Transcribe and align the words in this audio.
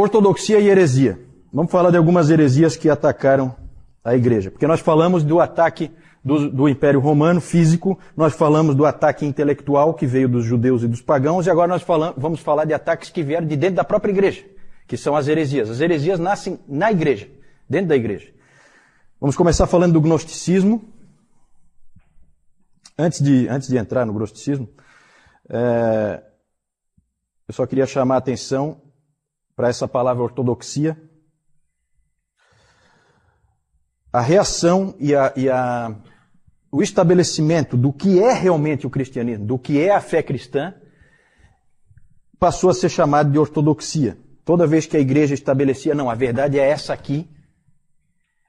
Ortodoxia 0.00 0.60
e 0.60 0.68
heresia. 0.68 1.18
Vamos 1.52 1.72
falar 1.72 1.90
de 1.90 1.96
algumas 1.96 2.30
heresias 2.30 2.76
que 2.76 2.88
atacaram 2.88 3.56
a 4.04 4.14
igreja. 4.14 4.48
Porque 4.48 4.64
nós 4.64 4.78
falamos 4.78 5.24
do 5.24 5.40
ataque 5.40 5.90
do, 6.24 6.48
do, 6.48 6.68
Império 6.68 7.00
Romano 7.00 7.40
físico, 7.40 7.98
nós 8.16 8.32
falamos 8.32 8.76
do 8.76 8.86
ataque 8.86 9.26
intelectual 9.26 9.92
que 9.94 10.06
veio 10.06 10.28
dos 10.28 10.44
judeus 10.44 10.84
e 10.84 10.86
dos 10.86 11.02
pagãos, 11.02 11.46
e 11.46 11.50
agora 11.50 11.66
nós 11.66 11.82
falamos, 11.82 12.14
vamos 12.16 12.38
falar 12.38 12.64
de 12.64 12.72
ataques 12.72 13.10
que 13.10 13.24
vieram 13.24 13.44
de 13.44 13.56
dentro 13.56 13.74
da 13.74 13.82
própria 13.82 14.12
igreja, 14.12 14.44
que 14.86 14.96
são 14.96 15.16
as 15.16 15.26
heresias. 15.26 15.68
As 15.68 15.80
heresias 15.80 16.20
nascem 16.20 16.60
na 16.68 16.92
igreja, 16.92 17.28
dentro 17.68 17.88
da 17.88 17.96
igreja. 17.96 18.32
Vamos 19.20 19.34
começar 19.34 19.66
falando 19.66 19.94
do 19.94 20.00
gnosticismo. 20.00 20.80
Antes 22.96 23.20
de, 23.20 23.48
antes 23.48 23.66
de 23.66 23.76
entrar 23.76 24.06
no 24.06 24.12
gnosticismo, 24.12 24.68
é, 25.50 26.22
eu 27.48 27.52
só 27.52 27.66
queria 27.66 27.84
chamar 27.84 28.14
a 28.14 28.18
atenção 28.18 28.80
para 29.58 29.68
essa 29.68 29.88
palavra 29.88 30.22
ortodoxia. 30.22 30.96
A 34.12 34.20
reação 34.20 34.94
e, 35.00 35.16
a, 35.16 35.32
e 35.34 35.50
a, 35.50 35.96
o 36.70 36.80
estabelecimento 36.80 37.76
do 37.76 37.92
que 37.92 38.22
é 38.22 38.32
realmente 38.32 38.86
o 38.86 38.90
cristianismo, 38.90 39.44
do 39.44 39.58
que 39.58 39.80
é 39.82 39.90
a 39.90 40.00
fé 40.00 40.22
cristã, 40.22 40.72
passou 42.38 42.70
a 42.70 42.74
ser 42.74 42.88
chamado 42.88 43.32
de 43.32 43.38
ortodoxia. 43.38 44.16
Toda 44.44 44.64
vez 44.64 44.86
que 44.86 44.96
a 44.96 45.00
igreja 45.00 45.34
estabelecia, 45.34 45.92
não, 45.92 46.08
a 46.08 46.14
verdade 46.14 46.56
é 46.56 46.64
essa 46.64 46.92
aqui, 46.92 47.28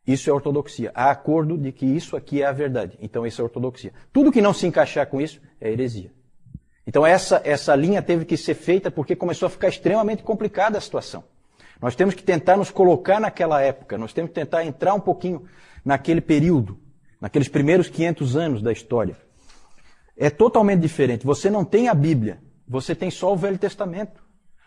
isso 0.05 0.29
é 0.29 0.33
ortodoxia. 0.33 0.91
Há 0.93 1.09
acordo 1.09 1.57
de 1.57 1.71
que 1.71 1.87
isso 1.87 2.15
aqui 2.15 2.43
é 2.43 2.45
a 2.45 2.51
verdade. 2.51 2.95
Então 3.01 3.25
isso 3.25 3.41
é 3.41 3.43
ortodoxia. 3.43 3.93
Tudo 4.13 4.31
que 4.31 4.43
não 4.43 4.53
se 4.53 4.67
encaixar 4.67 5.07
com 5.07 5.19
isso 5.19 5.41
é 5.59 5.71
heresia. 5.71 6.13
Então 6.89 7.05
essa, 7.05 7.39
essa 7.45 7.75
linha 7.75 8.01
teve 8.01 8.25
que 8.25 8.35
ser 8.35 8.55
feita 8.55 8.89
porque 8.89 9.15
começou 9.15 9.45
a 9.45 9.49
ficar 9.51 9.67
extremamente 9.67 10.23
complicada 10.23 10.75
a 10.75 10.81
situação. 10.81 11.23
Nós 11.79 11.95
temos 11.95 12.15
que 12.15 12.23
tentar 12.23 12.57
nos 12.57 12.71
colocar 12.71 13.19
naquela 13.19 13.61
época, 13.61 13.95
nós 13.95 14.11
temos 14.11 14.29
que 14.29 14.35
tentar 14.35 14.65
entrar 14.65 14.95
um 14.95 14.99
pouquinho 14.99 15.45
naquele 15.85 16.19
período, 16.19 16.79
naqueles 17.21 17.47
primeiros 17.47 17.89
500 17.89 18.35
anos 18.35 18.61
da 18.63 18.71
história. 18.71 19.15
É 20.17 20.31
totalmente 20.31 20.81
diferente. 20.81 21.27
Você 21.27 21.47
não 21.47 21.63
tem 21.63 21.89
a 21.89 21.93
Bíblia, 21.93 22.39
você 22.67 22.95
tem 22.95 23.11
só 23.11 23.33
o 23.33 23.37
Velho 23.37 23.59
Testamento. 23.59 24.23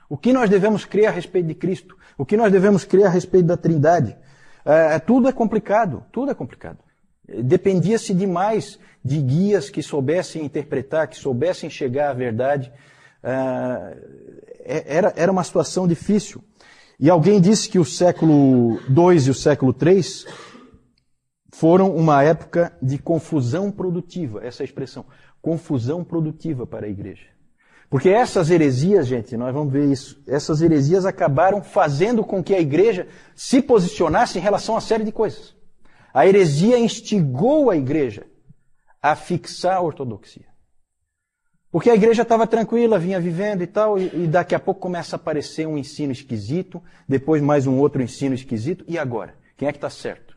O 0.08 0.16
que 0.16 0.32
nós 0.32 0.48
devemos 0.48 0.84
crer 0.84 1.06
a 1.06 1.10
respeito 1.10 1.48
de 1.48 1.56
Cristo? 1.56 1.98
O 2.16 2.24
que 2.24 2.36
nós 2.36 2.52
devemos 2.52 2.84
crer 2.84 3.06
a 3.06 3.10
respeito 3.10 3.46
da 3.46 3.56
Trindade? 3.56 4.16
É, 4.64 4.94
é, 4.94 4.98
tudo 5.00 5.26
é 5.26 5.32
complicado, 5.32 6.04
tudo 6.12 6.30
é 6.30 6.34
complicado. 6.34 6.78
Dependia-se 7.26 8.12
demais 8.12 8.78
de 9.04 9.20
guias 9.20 9.70
que 9.70 9.82
soubessem 9.82 10.44
interpretar, 10.44 11.08
que 11.08 11.16
soubessem 11.16 11.70
chegar 11.70 12.10
à 12.10 12.14
verdade. 12.14 12.72
É, 13.22 13.96
é 14.64 14.96
era, 14.96 15.12
era 15.16 15.32
uma 15.32 15.44
situação 15.44 15.86
difícil. 15.86 16.42
E 16.98 17.10
alguém 17.10 17.40
disse 17.40 17.68
que 17.68 17.78
o 17.78 17.84
século 17.84 18.78
II 18.88 19.26
e 19.26 19.30
o 19.30 19.34
século 19.34 19.74
III 19.74 20.02
foram 21.52 21.94
uma 21.94 22.22
época 22.22 22.72
de 22.80 22.98
confusão 22.98 23.70
produtiva, 23.70 24.40
essa 24.44 24.64
expressão, 24.64 25.04
confusão 25.40 26.04
produtiva 26.04 26.66
para 26.66 26.86
a 26.86 26.88
igreja. 26.88 27.26
Porque 27.90 28.08
essas 28.08 28.50
heresias, 28.50 29.06
gente, 29.06 29.36
nós 29.36 29.52
vamos 29.52 29.72
ver 29.72 29.84
isso, 29.90 30.22
essas 30.26 30.62
heresias 30.62 31.04
acabaram 31.04 31.62
fazendo 31.62 32.24
com 32.24 32.42
que 32.42 32.54
a 32.54 32.60
igreja 32.60 33.06
se 33.34 33.60
posicionasse 33.60 34.38
em 34.38 34.40
relação 34.40 34.74
a 34.74 34.76
uma 34.76 34.80
série 34.80 35.04
de 35.04 35.12
coisas. 35.12 35.54
A 36.12 36.26
heresia 36.26 36.78
instigou 36.78 37.70
a 37.70 37.76
igreja 37.76 38.26
a 39.00 39.16
fixar 39.16 39.76
a 39.76 39.80
ortodoxia. 39.80 40.46
Porque 41.70 41.88
a 41.88 41.94
igreja 41.94 42.20
estava 42.20 42.46
tranquila, 42.46 42.98
vinha 42.98 43.18
vivendo 43.18 43.62
e 43.62 43.66
tal, 43.66 43.98
e, 43.98 44.24
e, 44.24 44.26
daqui 44.26 44.54
a 44.54 44.60
pouco 44.60 44.80
começa 44.80 45.16
a 45.16 45.18
aparecer 45.18 45.66
um 45.66 45.78
ensino 45.78 46.12
esquisito, 46.12 46.82
depois 47.08 47.40
mais 47.40 47.66
um 47.66 47.78
outro 47.78 48.02
ensino 48.02 48.34
esquisito, 48.34 48.84
e 48.86 48.98
agora? 48.98 49.34
Quem 49.56 49.66
é 49.66 49.72
que 49.72 49.78
está 49.78 49.88
certo? 49.88 50.36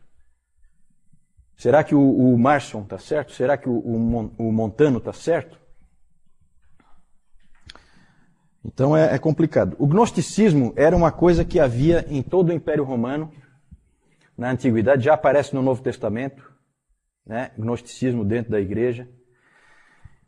Será 1.54 1.84
que 1.84 1.94
o, 1.94 2.00
o 2.00 2.38
Marson 2.38 2.82
está 2.82 2.98
certo? 2.98 3.32
Será 3.32 3.58
que 3.58 3.68
o, 3.68 3.72
o, 3.72 4.32
o 4.38 4.52
Montano 4.52 4.96
está 4.96 5.12
certo? 5.12 5.58
Então 8.64 8.96
é, 8.96 9.14
é, 9.14 9.18
complicado. 9.18 9.76
O 9.78 9.86
gnosticismo 9.86 10.72
era 10.74 10.96
uma 10.96 11.12
coisa 11.12 11.44
que 11.44 11.60
havia 11.60 12.04
em 12.08 12.22
todo 12.22 12.48
o 12.48 12.52
Império 12.52 12.82
Romano, 12.82 13.30
na 14.36 14.50
Antiguidade, 14.50 15.04
já 15.04 15.14
aparece 15.14 15.54
no 15.54 15.62
Novo 15.62 15.82
Testamento, 15.82 16.52
né? 17.24 17.52
gnosticismo 17.56 18.24
dentro 18.24 18.50
da 18.50 18.60
igreja. 18.60 19.08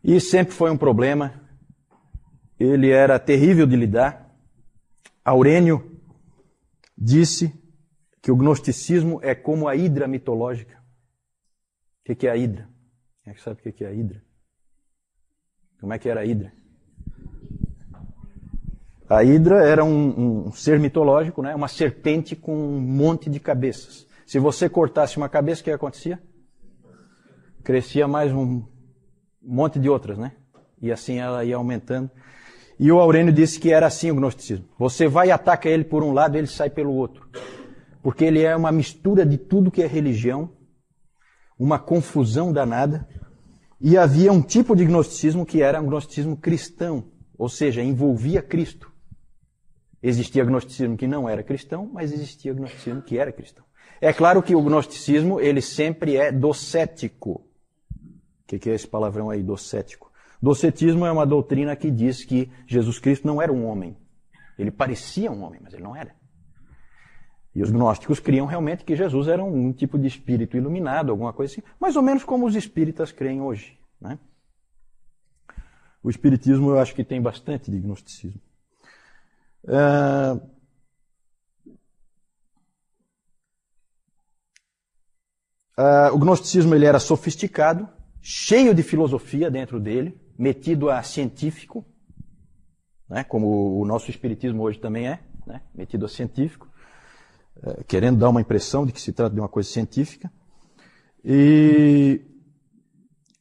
E 0.03 0.21
sempre 0.21 0.55
foi 0.55 0.71
um 0.71 0.79
problema. 0.79 1.35
Ele 2.59 2.91
era 2.91 3.19
terrível 3.19 3.67
de 3.67 3.77
lidar. 3.77 4.35
Aurênio 5.25 6.01
disse 6.97 7.53
que 8.23 8.33
o 8.33 8.37
gnosticismo 8.37 9.21
é 9.23 9.35
como 9.35 9.69
a 9.69 9.77
hidra 9.77 10.09
mitológica. 10.09 10.79
O 12.09 12.17
que 12.17 12.27
é 12.27 12.31
a 12.31 12.37
hidra? 12.37 12.69
Quem 13.23 13.33
é 13.33 13.35
que 13.35 13.43
sabe 13.43 13.61
o 13.61 13.73
que 13.73 13.85
é 13.85 13.89
a 13.89 13.93
hidra? 13.93 14.25
Como 15.79 15.93
é 15.93 15.99
que 15.99 16.09
era 16.09 16.21
a 16.21 16.25
hidra? 16.25 16.53
A 19.09 19.25
Hidra 19.25 19.67
era 19.67 19.83
um, 19.83 20.49
um, 20.49 20.53
ser 20.53 20.79
mitológico, 20.79 21.41
né? 21.41 21.55
uma 21.55 21.69
serpente 21.69 22.37
com 22.37 22.55
um 22.55 22.79
monte 22.79 23.31
de 23.31 23.41
cabeças. 23.41 24.07
Se 24.27 24.39
você 24.39 24.69
cortasse 24.69 25.17
uma 25.17 25.31
cabeça, 25.31 25.63
o 25.63 25.65
que 25.65 25.71
acontecia? 25.71 26.23
Crescia 27.65 28.07
mais 28.07 28.31
um 28.31 28.63
monte 29.43 29.79
de 29.79 29.89
outras, 29.89 30.19
né? 30.19 30.33
E 30.81 30.93
assim 30.93 31.19
ela 31.19 31.43
ia 31.43 31.57
aumentando. 31.57 32.11
E 32.79 32.93
o 32.93 33.01
Aurênio 33.01 33.33
disse 33.33 33.59
que 33.59 33.73
era 33.73 33.87
assim 33.87 34.11
o 34.11 34.15
gnosticismo. 34.15 34.67
Você 34.79 35.09
vai 35.09 35.29
e 35.29 35.33
ataca 35.33 35.71
ele 35.71 35.85
por 35.85 36.05
um 36.05 36.13
lado, 36.13 36.37
ele 36.37 36.47
sai 36.47 36.69
pelo 36.69 36.93
outro. 36.93 37.27
Porque 38.03 38.27
ele 38.27 38.43
é 38.43 38.55
uma 38.55 38.71
mistura 38.71 39.25
de 39.25 39.39
tudo 39.39 39.71
que 39.71 39.83
é 39.83 39.87
religião, 39.87 40.53
uma 41.59 41.79
confusão 41.79 42.53
danada. 42.53 43.09
E 43.81 43.97
havia 43.97 44.31
um 44.31 44.43
tipo 44.43 44.77
de 44.77 44.85
gnosticismo 44.85 45.47
que 45.47 45.63
era 45.63 45.81
um 45.81 45.87
gnosticismo 45.87 46.37
cristão, 46.37 47.11
ou 47.39 47.49
seja, 47.49 47.83
envolvia 47.83 48.43
Cristo. 48.43 48.98
Existia 50.03 50.45
gnosticismo 50.45 50.97
que 50.97 51.07
não 51.07 51.29
era 51.29 51.43
cristão, 51.43 51.89
mas 51.93 52.13
existia 52.13 52.53
gnosticismo 52.53 53.03
que 53.03 53.19
era 53.19 53.33
cristão. 53.33 53.65
É 54.01 54.13
claro 54.13 54.43
que 54.43 54.55
o 54.55 54.63
gnosticismo, 54.63 55.41
ele 55.41 55.61
sempre 55.61 56.17
é 56.17 56.31
docético. 56.31 57.45
O 58.45 58.59
que 58.59 58.71
é 58.71 58.75
esse 58.75 58.87
palavrão 58.87 59.29
aí, 59.29 59.43
docético? 59.43 60.11
Docetismo 60.41 61.05
é 61.05 61.11
uma 61.11 61.27
doutrina 61.27 61.75
que 61.75 61.91
diz 61.91 62.25
que 62.25 62.51
Jesus 62.67 62.99
Cristo 62.99 63.27
não 63.27 63.43
era 63.43 63.53
um 63.53 63.67
homem. 63.67 63.97
Ele 64.57 64.71
parecia 64.71 65.31
um 65.31 65.43
homem, 65.43 65.61
mas 65.63 65.75
ele 65.75 65.83
não 65.83 65.97
era. 65.97 66.15
E 67.55 67.63
os 67.63 67.71
gnósticos 67.71 68.21
criam 68.21 68.47
realmente 68.47 68.85
que 68.85 68.95
Jesus 68.95 69.27
era 69.27 69.43
um 69.43 69.73
tipo 69.73 69.99
de 69.99 70.07
espírito 70.07 70.57
iluminado, 70.57 71.11
alguma 71.11 71.33
coisa 71.33 71.53
assim, 71.53 71.63
mais 71.81 71.97
ou 71.97 72.03
menos 72.03 72.23
como 72.23 72.47
os 72.47 72.55
espíritas 72.55 73.11
creem 73.11 73.41
hoje. 73.41 73.77
Né? 74.01 74.17
O 76.03 76.09
espiritismo 76.09 76.71
eu 76.71 76.79
acho 76.79 76.95
que 76.95 77.03
tem 77.03 77.21
bastante 77.21 77.69
de 77.69 77.81
gnosticismo. 77.81 78.41
Uh, 79.69 80.37
uh, 85.79 86.15
o 86.15 86.19
gnosticismo 86.19 86.75
ele 86.75 86.87
era 86.87 86.99
sofisticado, 86.99 87.87
cheio 88.23 88.75
de 88.75 88.83
filosofia 88.83 89.51
dentro 89.51 89.79
dele, 89.79 90.19
metido 90.39 90.89
a 90.89 91.03
científico, 91.03 91.85
né, 93.11 93.25
como 93.25 93.79
o 93.79 93.85
nosso 93.85 94.11
espiritismo 94.11 94.63
hoje 94.63 94.79
também 94.79 95.07
é, 95.07 95.21
né, 95.47 95.61
metido 95.75 96.07
a 96.07 96.09
científico, 96.09 96.67
uh, 97.59 97.85
querendo 97.85 98.19
dar 98.19 98.31
uma 98.31 98.41
impressão 98.41 98.87
de 98.87 98.93
que 98.93 99.01
se 99.03 99.13
trata 99.13 99.35
de 99.35 99.41
uma 99.41 99.51
coisa 99.51 99.69
científica, 99.69 100.33
e 101.23 102.23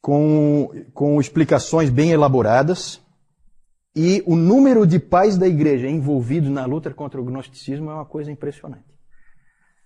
com, 0.01 0.71
com 0.93 1.21
explicações 1.21 1.89
bem 1.89 2.11
elaboradas, 2.11 3.01
e 3.99 4.23
o 4.27 4.35
número 4.35 4.85
de 4.85 4.99
pais 4.99 5.39
da 5.39 5.47
igreja 5.47 5.89
envolvidos 5.89 6.51
na 6.51 6.63
luta 6.67 6.93
contra 6.93 7.19
o 7.19 7.23
gnosticismo 7.23 7.89
é 7.89 7.95
uma 7.95 8.05
coisa 8.05 8.31
impressionante. 8.31 8.85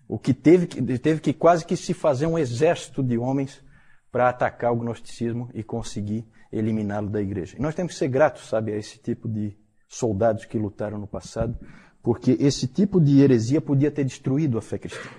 O 0.06 0.20
que 0.20 0.34
teve 0.34 0.68
que, 0.68 1.00
teve 1.00 1.22
que 1.22 1.32
quase 1.32 1.66
que 1.66 1.78
se 1.78 1.94
fazer 1.94 2.26
um 2.26 2.38
exército 2.38 3.02
de 3.02 3.18
homens 3.18 3.64
para 4.12 4.28
atacar 4.28 4.74
o 4.74 4.76
gnosticismo 4.76 5.50
e 5.54 5.64
conseguir 5.64 6.28
eliminá-lo 6.52 7.10
da 7.10 7.22
igreja. 7.22 7.56
E 7.58 7.62
nós 7.62 7.74
temos 7.74 7.94
que 7.94 8.00
ser 8.00 8.10
gratos, 8.10 8.50
sabe, 8.50 8.74
a 8.74 8.76
esse 8.76 9.00
tipo 9.00 9.30
de 9.30 9.58
soldados 9.88 10.44
que 10.44 10.58
lutaram 10.58 10.98
no 10.98 11.08
passado, 11.08 11.58
porque 12.04 12.36
esse 12.38 12.68
tipo 12.68 13.00
de 13.00 13.22
heresia 13.22 13.62
podia 13.62 13.90
ter 13.90 14.04
destruído 14.04 14.58
a 14.58 14.62
fé 14.62 14.78
cristã. 14.78 15.10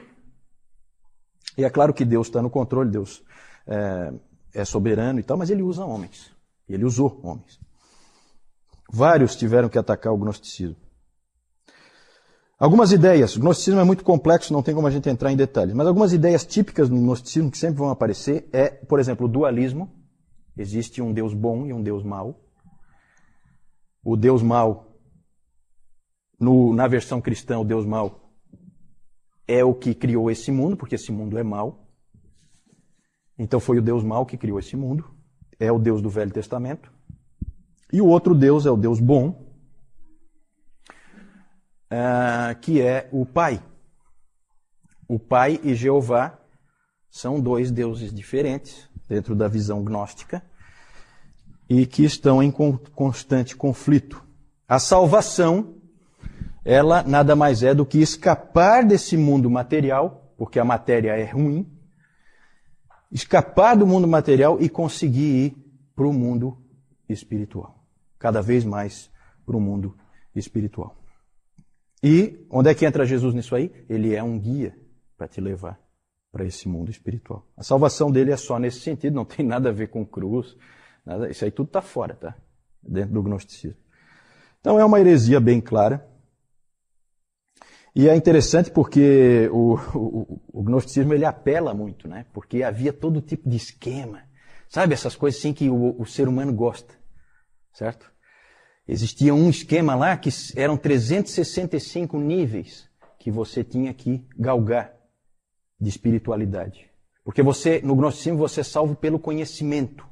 E 1.57 1.65
é 1.65 1.71
claro 1.71 1.95
que 1.95 2.05
Deus 2.05 2.27
está 2.27 2.43
no 2.43 2.51
controle, 2.51 2.91
Deus 2.91 3.25
é, 3.67 4.13
é 4.53 4.65
soberano 4.67 5.19
e 5.19 5.23
tal, 5.23 5.39
mas 5.39 5.49
ele 5.49 5.63
usa 5.63 5.83
homens. 5.83 6.31
Ele 6.69 6.85
usou 6.85 7.19
homens. 7.23 7.59
Vários 8.93 9.35
tiveram 9.35 9.71
que 9.71 9.79
atacar 9.79 10.13
o 10.13 10.19
gnosticismo. 10.19 10.77
Algumas 12.59 12.93
ideias. 12.93 13.35
O 13.35 13.41
gnosticismo 13.41 13.81
é 13.81 13.85
muito 13.85 14.05
complexo, 14.05 14.53
não 14.53 14.63
tem 14.63 14.75
como 14.75 14.87
a 14.87 14.91
gente 14.91 15.09
entrar 15.09 15.33
em 15.33 15.37
detalhes. 15.37 15.75
Mas 15.75 15.87
algumas 15.87 16.13
ideias 16.13 16.45
típicas 16.45 16.91
no 16.91 17.01
gnosticismo 17.01 17.51
que 17.51 17.57
sempre 17.57 17.79
vão 17.79 17.89
aparecer 17.89 18.49
é, 18.53 18.69
por 18.69 19.01
exemplo, 19.01 19.27
o 19.27 19.29
dualismo. 19.29 19.91
Existe 20.57 21.01
um 21.01 21.11
Deus 21.11 21.33
bom 21.33 21.67
e 21.67 21.73
um 21.73 21.83
Deus 21.83 22.05
mau. 22.05 22.45
O 24.05 24.15
Deus 24.15 24.43
mau 24.43 24.99
no, 26.39 26.75
na 26.75 26.87
versão 26.87 27.21
cristã, 27.21 27.59
o 27.59 27.65
Deus 27.65 27.87
mau 27.87 28.31
é 29.49 29.65
o 29.65 29.75
que 29.75 29.95
criou 29.95 30.31
esse 30.31 30.53
mundo, 30.53 30.77
porque 30.77 30.97
esse 30.97 31.11
mundo 31.11 31.39
é 31.39 31.43
mau. 31.43 31.89
Então 33.39 33.59
foi 33.59 33.79
o 33.79 33.83
Deus 33.83 34.05
mau 34.05 34.27
que 34.27 34.37
criou 34.37 34.59
esse 34.59 34.77
mundo. 34.77 35.11
É 35.59 35.73
o 35.73 35.79
Deus 35.79 36.03
do 36.03 36.11
Velho 36.11 36.31
Testamento. 36.31 36.93
E 37.93 38.01
o 38.01 38.07
outro 38.07 38.35
Deus 38.35 38.65
é 38.65 38.71
o 38.71 38.77
Deus 38.77 38.99
bom, 38.99 39.53
uh, 41.93 42.59
que 42.61 42.81
é 42.81 43.09
o 43.13 43.27
Pai. 43.27 43.63
O 45.07 45.19
Pai 45.19 45.61
e 45.63 45.75
Jeová 45.75 46.39
são 47.11 47.39
dois 47.39 47.71
deuses 47.71 48.13
diferentes 48.15 48.89
dentro 49.07 49.35
da 49.35 49.47
visão 49.47 49.85
gnóstica 49.85 50.43
e 51.69 51.85
que 51.85 52.03
estão 52.03 52.43
em 52.43 52.51
constante 52.51 53.55
conflito. 53.55 54.25
A 54.67 54.79
salvação, 54.79 55.75
ela 56.65 57.03
nada 57.03 57.37
mais 57.37 57.63
é 57.63 57.75
do 57.75 57.85
que 57.85 57.99
escapar 58.01 58.87
desse 58.87 59.19
mundo 59.19 59.51
material, 59.51 60.33
porque 60.39 60.59
a 60.59 60.65
matéria 60.65 61.11
é 61.11 61.31
ruim, 61.31 61.71
escapar 63.11 63.77
do 63.77 63.87
mundo 63.87 64.09
material 64.09 64.57
e 64.63 64.71
conseguir 64.71 65.45
ir 65.45 65.57
para 65.95 66.07
o 66.07 66.13
mundo 66.13 66.57
espiritual. 67.07 67.82
Cada 68.23 68.41
vez 68.41 68.65
mais 68.65 69.11
para 69.45 69.57
o 69.57 69.61
mundo 69.61 69.99
espiritual. 70.33 70.97
E 72.01 72.47
onde 72.49 72.71
é 72.71 72.75
que 72.75 72.87
entra 72.87 73.05
Jesus 73.05 73.35
nisso 73.35 73.53
aí? 73.53 73.73
Ele 73.89 74.15
é 74.15 74.23
um 74.23 74.39
guia 74.39 74.79
para 75.19 75.27
te 75.27 75.41
levar 75.41 75.77
para 76.31 76.45
esse 76.45 76.69
mundo 76.69 76.89
espiritual. 76.89 77.45
A 77.57 77.65
salvação 77.65 78.13
dele 78.13 78.31
é 78.31 78.37
só 78.37 78.61
nesse 78.61 78.79
sentido, 78.79 79.15
não 79.15 79.25
tem 79.25 79.45
nada 79.45 79.71
a 79.71 79.73
ver 79.73 79.89
com 79.89 80.07
cruz, 80.07 80.57
nada, 81.05 81.29
isso 81.29 81.45
aí 81.45 81.51
tudo 81.51 81.67
está 81.67 81.83
fora, 81.83 82.15
tá? 82.15 82.37
Dentro 82.81 83.13
do 83.13 83.25
gnosticismo. 83.25 83.81
Então 84.61 84.79
é 84.79 84.85
uma 84.85 85.01
heresia 85.01 85.41
bem 85.41 85.61
clara. 85.61 86.09
E 87.97 88.09
é 88.09 88.15
interessante 88.15 88.71
porque 88.71 89.51
o, 89.53 89.75
o, 89.99 90.41
o, 90.61 90.63
gnosticismo 90.63 91.13
ele 91.13 91.25
apela 91.25 91.75
muito, 91.75 92.07
né? 92.07 92.25
Porque 92.33 92.63
havia 92.63 92.93
todo 92.93 93.21
tipo 93.21 93.51
de 93.51 93.57
esquema, 93.57 94.23
sabe 94.69 94.95
essas 94.95 95.17
coisas 95.17 95.41
assim 95.41 95.53
que 95.53 95.69
o, 95.69 96.01
o 96.01 96.07
ser 96.07 96.29
humano 96.29 96.53
gosta, 96.53 97.02
certo? 97.73 98.11
Existia 98.87 99.35
um 99.35 99.49
esquema 99.49 99.95
lá 99.95 100.17
que 100.17 100.31
eram 100.57 100.77
365 100.77 102.19
níveis 102.19 102.89
que 103.19 103.31
você 103.31 103.63
tinha 103.63 103.95
que 103.95 104.27
galgar 104.37 104.93
de 105.81 105.89
espiritualidade. 105.89 106.91
Porque 107.25 107.43
você, 107.43 107.81
no 107.83 107.95
gnosticismo, 107.95 108.39
você 108.39 108.61
é 108.61 108.65
salvo 108.65 108.97
pelo 108.97 109.19
conhecimento. 109.19 110.05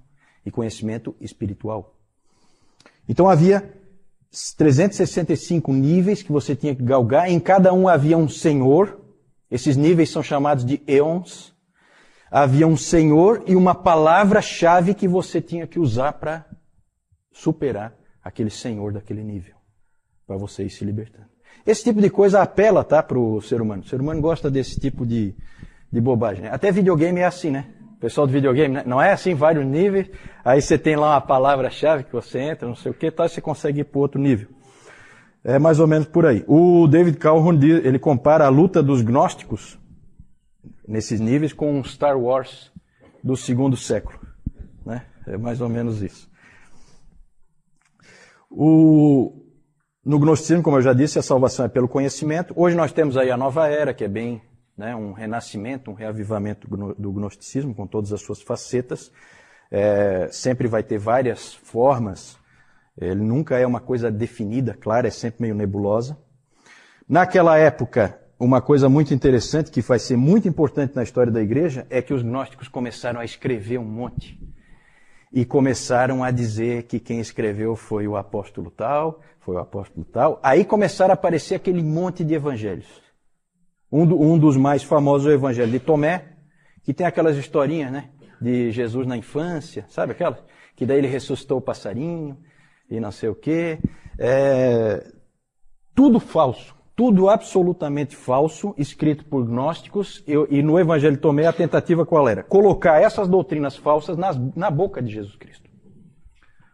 E 0.46 0.50
conhecimento 0.50 1.14
espiritual. 1.20 1.96
Então 3.08 3.28
havia 3.28 3.78
365 4.56 5.72
níveis 5.72 6.22
que 6.22 6.32
você 6.32 6.54
tinha 6.54 6.74
que 6.74 6.82
galgar. 6.82 7.28
Em 7.28 7.40
cada 7.40 7.72
um 7.74 7.88
havia 7.88 8.16
um 8.16 8.28
senhor. 8.28 9.00
Esses 9.50 9.76
níveis 9.76 10.10
são 10.10 10.22
chamados 10.22 10.64
de 10.64 10.80
eons. 10.86 11.52
Havia 12.30 12.66
um 12.66 12.76
senhor 12.76 13.42
e 13.46 13.56
uma 13.56 13.74
palavra-chave 13.74 14.94
que 14.94 15.08
você 15.08 15.40
tinha 15.40 15.66
que 15.66 15.80
usar 15.80 16.12
para 16.12 16.46
superar 17.32 17.94
aquele 18.22 18.50
senhor 18.50 18.92
daquele 18.92 19.22
nível. 19.22 19.54
Para 20.26 20.36
você 20.36 20.64
ir 20.64 20.70
se 20.70 20.84
libertando. 20.84 21.28
Esse 21.66 21.84
tipo 21.84 22.00
de 22.00 22.08
coisa 22.08 22.40
apela, 22.40 22.84
tá, 22.84 23.02
para 23.02 23.18
o 23.18 23.40
ser 23.40 23.60
humano. 23.60 23.82
O 23.82 23.86
ser 23.86 24.00
humano 24.00 24.20
gosta 24.20 24.50
desse 24.50 24.78
tipo 24.78 25.04
de, 25.04 25.34
de 25.92 26.00
bobagem. 26.00 26.46
Até 26.46 26.70
videogame 26.70 27.20
é 27.20 27.24
assim, 27.24 27.50
né? 27.50 27.66
Pessoal 28.00 28.26
do 28.26 28.32
videogame, 28.32 28.76
né? 28.76 28.82
não 28.86 29.00
é 29.00 29.12
assim, 29.12 29.34
vários 29.34 29.66
níveis. 29.66 30.08
Aí 30.42 30.62
você 30.62 30.78
tem 30.78 30.96
lá 30.96 31.14
uma 31.14 31.20
palavra-chave 31.20 32.04
que 32.04 32.12
você 32.12 32.38
entra, 32.38 32.66
não 32.66 32.74
sei 32.74 32.90
o 32.92 32.94
que, 32.94 33.10
tal, 33.10 33.28
você 33.28 33.42
consegue 33.42 33.80
ir 33.80 33.84
para 33.84 34.00
outro 34.00 34.18
nível. 34.18 34.48
É 35.44 35.58
mais 35.58 35.80
ou 35.80 35.86
menos 35.86 36.08
por 36.08 36.24
aí. 36.24 36.42
O 36.46 36.86
David 36.86 37.18
Calhoun, 37.18 37.60
ele 37.62 37.98
compara 37.98 38.46
a 38.46 38.48
luta 38.48 38.82
dos 38.82 39.02
gnósticos 39.02 39.78
nesses 40.88 41.20
níveis 41.20 41.52
com 41.52 41.82
Star 41.84 42.18
Wars 42.18 42.72
do 43.22 43.36
segundo 43.36 43.76
século. 43.76 44.18
Né? 44.84 45.02
É 45.26 45.36
mais 45.36 45.60
ou 45.60 45.68
menos 45.68 46.02
isso. 46.02 46.29
O, 48.50 49.44
no 50.04 50.18
gnosticismo, 50.18 50.62
como 50.62 50.76
eu 50.76 50.82
já 50.82 50.92
disse, 50.92 51.18
a 51.18 51.22
salvação 51.22 51.64
é 51.64 51.68
pelo 51.68 51.88
conhecimento. 51.88 52.52
Hoje 52.56 52.76
nós 52.76 52.92
temos 52.92 53.16
aí 53.16 53.30
a 53.30 53.36
nova 53.36 53.68
era, 53.68 53.94
que 53.94 54.02
é 54.02 54.08
bem 54.08 54.42
né, 54.76 54.96
um 54.96 55.12
renascimento, 55.12 55.90
um 55.90 55.94
reavivamento 55.94 56.66
do 56.68 57.12
gnosticismo, 57.12 57.74
com 57.74 57.86
todas 57.86 58.12
as 58.12 58.20
suas 58.20 58.42
facetas. 58.42 59.12
É, 59.70 60.28
sempre 60.32 60.66
vai 60.66 60.82
ter 60.82 60.98
várias 60.98 61.54
formas, 61.54 62.36
ele 63.00 63.22
nunca 63.22 63.56
é 63.56 63.64
uma 63.64 63.78
coisa 63.78 64.10
definida, 64.10 64.74
clara, 64.74 65.06
é 65.06 65.10
sempre 65.10 65.42
meio 65.42 65.54
nebulosa. 65.54 66.18
Naquela 67.08 67.56
época, 67.56 68.20
uma 68.38 68.60
coisa 68.60 68.88
muito 68.88 69.14
interessante, 69.14 69.70
que 69.70 69.80
vai 69.80 69.98
ser 69.98 70.16
muito 70.16 70.48
importante 70.48 70.96
na 70.96 71.02
história 71.02 71.30
da 71.30 71.40
igreja, 71.40 71.86
é 71.88 72.02
que 72.02 72.12
os 72.12 72.22
gnósticos 72.22 72.68
começaram 72.68 73.20
a 73.20 73.24
escrever 73.24 73.78
um 73.78 73.84
monte. 73.84 74.40
E 75.32 75.44
começaram 75.44 76.24
a 76.24 76.30
dizer 76.30 76.84
que 76.84 76.98
quem 76.98 77.20
escreveu 77.20 77.76
foi 77.76 78.08
o 78.08 78.16
apóstolo 78.16 78.70
tal, 78.70 79.20
foi 79.38 79.54
o 79.54 79.58
apóstolo 79.58 80.04
tal. 80.04 80.40
Aí 80.42 80.64
começaram 80.64 81.12
a 81.12 81.14
aparecer 81.14 81.54
aquele 81.54 81.82
monte 81.82 82.24
de 82.24 82.34
evangelhos. 82.34 83.00
Um, 83.92 84.06
do, 84.06 84.20
um 84.20 84.38
dos 84.38 84.56
mais 84.56 84.82
famosos 84.82 85.26
é 85.26 85.30
o 85.30 85.34
Evangelho 85.34 85.70
de 85.70 85.80
Tomé, 85.80 86.36
que 86.84 86.94
tem 86.94 87.06
aquelas 87.06 87.36
historinhas, 87.36 87.90
né? 87.90 88.10
De 88.40 88.70
Jesus 88.70 89.06
na 89.06 89.16
infância, 89.16 89.84
sabe 89.88 90.12
aquelas? 90.12 90.42
Que 90.76 90.86
daí 90.86 90.98
ele 90.98 91.08
ressuscitou 91.08 91.58
o 91.58 91.62
passarinho 91.62 92.38
e 92.88 93.00
não 93.00 93.10
sei 93.10 93.28
o 93.28 93.34
quê. 93.34 93.78
É, 94.18 95.12
tudo 95.94 96.20
falso, 96.20 96.74
tudo 97.00 97.30
absolutamente 97.30 98.14
falso, 98.14 98.74
escrito 98.76 99.24
por 99.24 99.46
gnósticos. 99.46 100.22
E, 100.28 100.58
e, 100.58 100.62
no 100.62 100.78
Evangelho 100.78 101.16
de 101.16 101.22
Tomé 101.22 101.46
a 101.46 101.52
tentativa 101.52 102.04
qual 102.04 102.28
era? 102.28 102.42
Colocar 102.42 103.00
essas 103.00 103.26
doutrinas 103.26 103.74
falsas 103.74 104.18
nas, 104.18 104.38
na 104.54 104.70
boca 104.70 105.00
de 105.00 105.10
Jesus 105.10 105.34
Cristo. 105.34 105.70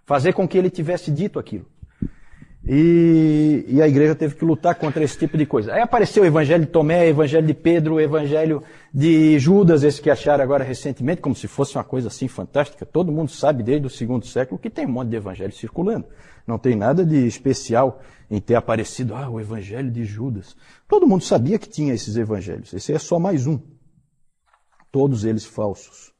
Fazer 0.04 0.32
com 0.32 0.48
que 0.48 0.58
ele 0.58 0.68
tivesse 0.68 1.12
dito 1.12 1.38
aquilo. 1.38 1.66
E, 2.68 3.64
e, 3.68 3.80
a 3.80 3.86
igreja 3.86 4.12
teve 4.16 4.34
que 4.34 4.44
lutar 4.44 4.74
contra 4.74 5.04
esse 5.04 5.16
tipo 5.16 5.38
de 5.38 5.46
coisa. 5.46 5.72
Aí 5.72 5.80
apareceu 5.80 6.24
o 6.24 6.26
evangelho 6.26 6.64
de 6.64 6.70
Tomé, 6.70 7.04
o 7.04 7.10
evangelho 7.10 7.46
de 7.46 7.54
Pedro, 7.54 7.94
o 7.94 8.00
evangelho 8.00 8.60
de 8.92 9.38
Judas, 9.38 9.84
esse 9.84 10.02
que 10.02 10.10
acharam 10.10 10.42
agora 10.42 10.64
recentemente, 10.64 11.20
como 11.20 11.34
se 11.34 11.46
fosse 11.46 11.76
uma 11.76 11.84
coisa 11.84 12.08
assim 12.08 12.26
fantástica. 12.26 12.84
Todo 12.84 13.12
mundo 13.12 13.30
sabe 13.30 13.62
desde 13.62 13.86
o 13.86 13.90
segundo 13.90 14.26
século 14.26 14.58
que 14.58 14.68
tem 14.68 14.84
um 14.84 14.90
monte 14.90 15.10
de 15.10 15.16
evangelho 15.16 15.52
circulando. 15.52 16.06
Não 16.44 16.58
tem 16.58 16.74
nada 16.74 17.06
de 17.06 17.24
especial 17.24 18.00
em 18.28 18.40
ter 18.40 18.56
aparecido, 18.56 19.14
ah, 19.14 19.30
o 19.30 19.40
evangelho 19.40 19.90
de 19.90 20.04
Judas. 20.04 20.56
Todo 20.88 21.06
mundo 21.06 21.22
sabia 21.22 21.60
que 21.60 21.68
tinha 21.68 21.94
esses 21.94 22.16
evangelhos. 22.16 22.72
Esse 22.74 22.92
é 22.92 22.98
só 22.98 23.16
mais 23.16 23.46
um. 23.46 23.60
Todos 24.90 25.24
eles 25.24 25.44
falsos. 25.44 26.12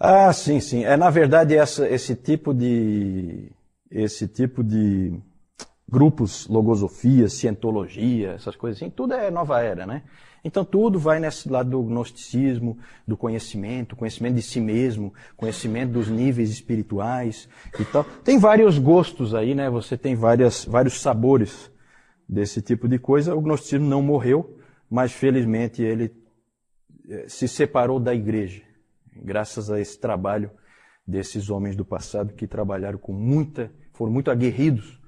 Ah, 0.00 0.32
sim, 0.32 0.60
sim. 0.60 0.84
É 0.84 0.96
na 0.96 1.10
verdade 1.10 1.56
essa, 1.56 1.88
esse 1.88 2.14
tipo 2.14 2.54
de 2.54 3.50
esse 3.90 4.28
tipo 4.28 4.62
de 4.62 5.18
grupos, 5.88 6.46
logosofia, 6.46 7.28
cientologia, 7.28 8.32
essas 8.32 8.54
coisas 8.54 8.80
assim, 8.80 8.90
tudo 8.90 9.14
é 9.14 9.30
nova 9.30 9.60
era, 9.62 9.86
né? 9.86 10.02
Então 10.44 10.64
tudo 10.64 10.98
vai 10.98 11.18
nesse 11.18 11.48
lado 11.48 11.70
do 11.70 11.82
gnosticismo, 11.82 12.78
do 13.06 13.16
conhecimento, 13.16 13.96
conhecimento 13.96 14.34
de 14.36 14.42
si 14.42 14.60
mesmo, 14.60 15.12
conhecimento 15.36 15.92
dos 15.92 16.08
níveis 16.08 16.50
espirituais 16.50 17.48
e 17.78 17.84
tal. 17.86 18.04
Tem 18.22 18.38
vários 18.38 18.78
gostos 18.78 19.34
aí, 19.34 19.54
né? 19.54 19.68
Você 19.70 19.96
tem 19.96 20.14
várias, 20.14 20.64
vários 20.64 21.00
sabores 21.00 21.70
desse 22.28 22.60
tipo 22.62 22.86
de 22.86 22.98
coisa. 22.98 23.34
O 23.34 23.40
gnosticismo 23.40 23.86
não 23.88 24.02
morreu, 24.02 24.57
mas 24.90 25.12
felizmente 25.12 25.82
ele 25.82 26.14
eh, 27.08 27.26
se 27.28 27.46
separou 27.46 27.98
da 28.00 28.14
igreja 28.14 28.62
graças 29.22 29.70
a 29.70 29.80
esse 29.80 29.98
trabalho 29.98 30.50
desses 31.06 31.50
homens 31.50 31.74
do 31.74 31.84
passado 31.84 32.34
que 32.34 32.46
trabalharam 32.46 32.98
com 32.98 33.12
muita, 33.12 33.72
foram 33.92 34.12
muito 34.12 34.30
aguerridos 34.30 35.00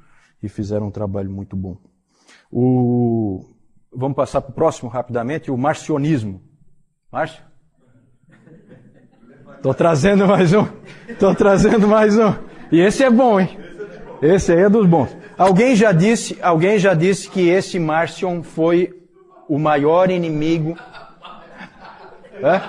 e 0.43 0.49
fizeram 0.49 0.89
um 0.89 0.91
trabalho 0.91 1.31
muito 1.31 1.55
bom. 1.55 1.77
O, 2.51 3.45
vamos 3.93 4.17
passar 4.17 4.41
para 4.41 4.51
o 4.51 4.55
próximo 4.55 4.89
rapidamente, 4.89 5.51
o 5.51 5.57
marcionismo. 5.57 6.43
Márcio? 7.13 7.43
Estou 9.57 9.75
trazendo 9.75 10.27
mais 10.27 10.55
um. 10.55 10.67
Estou 11.07 11.35
trazendo 11.35 11.87
mais 11.87 12.19
um. 12.19 12.33
E 12.73 12.81
esse 12.81 13.05
é 13.05 13.11
bom, 13.11 13.39
hein? 13.39 13.59
Esse 14.23 14.53
aí 14.53 14.61
é 14.61 14.71
dos 14.71 14.87
bons. 14.87 15.15
Alguém 15.37 15.77
já 15.77 15.93
disse, 15.93 16.39
alguém 16.41 16.79
já 16.79 16.95
disse 16.95 17.29
que 17.29 17.49
esse 17.49 17.79
Marcion 17.79 18.43
foi 18.43 19.00
o 19.51 19.59
maior 19.59 20.09
inimigo. 20.13 20.79
É? 22.35 22.61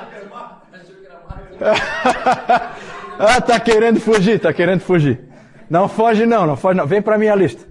ah, 3.19 3.39
tá 3.39 3.59
querendo 3.59 3.99
fugir, 3.99 4.39
tá 4.39 4.51
querendo 4.51 4.79
fugir. 4.79 5.21
Não 5.69 5.87
foge 5.87 6.25
não, 6.25 6.47
não 6.47 6.57
foge 6.57 6.79
não. 6.79 6.87
Vem 6.87 6.99
para 6.99 7.19
minha 7.19 7.35
lista. 7.35 7.63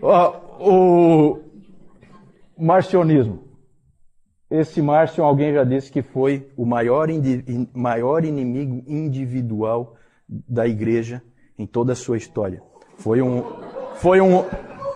O, 0.00 1.34
o 1.36 1.38
marcionismo. 2.58 3.44
esse 4.50 4.80
Márcio, 4.80 5.22
alguém 5.22 5.52
já 5.52 5.62
disse 5.62 5.92
que 5.92 6.00
foi 6.00 6.50
o 6.56 6.64
maior, 6.64 7.08
maior 7.74 8.24
inimigo 8.24 8.82
individual 8.86 9.96
da 10.26 10.66
igreja 10.66 11.22
em 11.58 11.66
toda 11.66 11.92
a 11.92 11.96
sua 11.96 12.16
história. 12.16 12.62
Foi 12.96 13.20
um, 13.20 13.44
foi 13.96 14.18
um, 14.22 14.46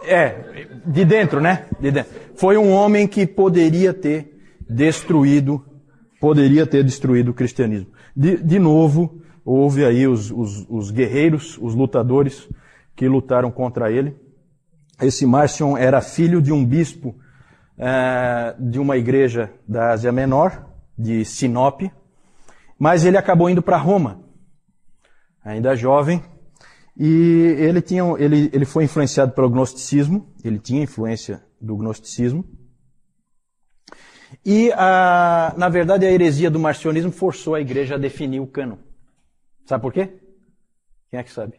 é, 0.07 0.67
de 0.87 1.05
dentro, 1.05 1.43
né? 1.43 1.67
De 1.79 1.91
dentro. 1.91 2.24
Foi 2.37 2.57
um 2.57 2.73
homem 2.73 3.07
que 3.07 3.26
poderia 3.26 3.95
ter 3.95 4.38
destruído, 4.69 5.64
poderia 6.21 6.67
ter 6.67 6.83
destruído 6.83 7.31
o 7.31 7.35
cristianismo. 7.35 7.88
De, 8.17 8.37
de 8.37 8.59
novo, 8.59 9.23
houve 9.45 9.85
aí 9.85 10.07
os, 10.07 10.31
os, 10.31 10.67
os 10.69 10.91
guerreiros, 10.91 11.59
os 11.61 11.75
lutadores 11.75 12.49
que 12.97 13.09
lutaram 13.09 13.50
contra 13.50 13.91
ele. 13.91 14.17
Esse 15.00 15.26
Márcio 15.26 15.76
era 15.76 16.00
filho 16.00 16.41
de 16.41 16.53
um 16.53 16.64
bispo 16.64 17.14
é, 17.76 18.55
de 18.59 18.79
uma 18.79 18.97
igreja 18.97 19.53
da 19.67 19.91
Ásia 19.93 20.12
Menor, 20.12 20.67
de 20.97 21.25
Sinop, 21.25 21.83
mas 22.79 23.05
ele 23.05 23.17
acabou 23.17 23.50
indo 23.50 23.62
para 23.62 23.76
Roma, 23.76 24.21
ainda 25.45 25.75
jovem, 25.75 26.23
e 26.97 27.57
ele, 27.59 27.81
tinha, 27.83 28.05
ele, 28.19 28.49
ele 28.53 28.64
foi 28.64 28.85
influenciado 28.85 29.33
pelo 29.33 29.50
gnosticismo, 29.50 30.33
ele 30.47 30.59
tinha 30.59 30.83
influência 30.83 31.45
do 31.61 31.77
gnosticismo, 31.77 32.45
e, 34.45 34.73
a, 34.73 35.55
na 35.57 35.69
verdade, 35.69 36.05
a 36.05 36.11
heresia 36.11 36.51
do 36.51 36.59
marcionismo 36.59 37.13
forçou 37.13 37.55
a 37.55 37.61
igreja 37.61 37.95
a 37.95 37.99
definir 37.99 38.41
o 38.41 38.47
cânon. 38.47 38.79
Sabe 39.65 39.83
por 39.83 39.93
quê? 39.93 40.21
Quem 41.09 41.21
é 41.21 41.23
que 41.23 41.31
sabe? 41.31 41.59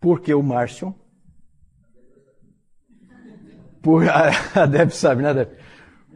Porque 0.00 0.32
o 0.32 0.42
Márcio 0.42 0.94
por, 3.82 4.04
a 4.08 4.66
Deb 4.66 4.90
sabe, 4.90 5.22
né, 5.22 5.34
Deb? 5.34 5.50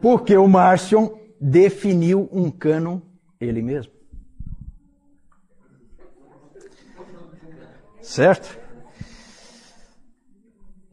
Porque 0.00 0.36
o 0.36 0.46
Marcion 0.46 1.18
definiu 1.40 2.28
um 2.30 2.50
cânon 2.50 3.00
ele 3.40 3.62
mesmo. 3.62 3.92
Certo? 8.02 8.63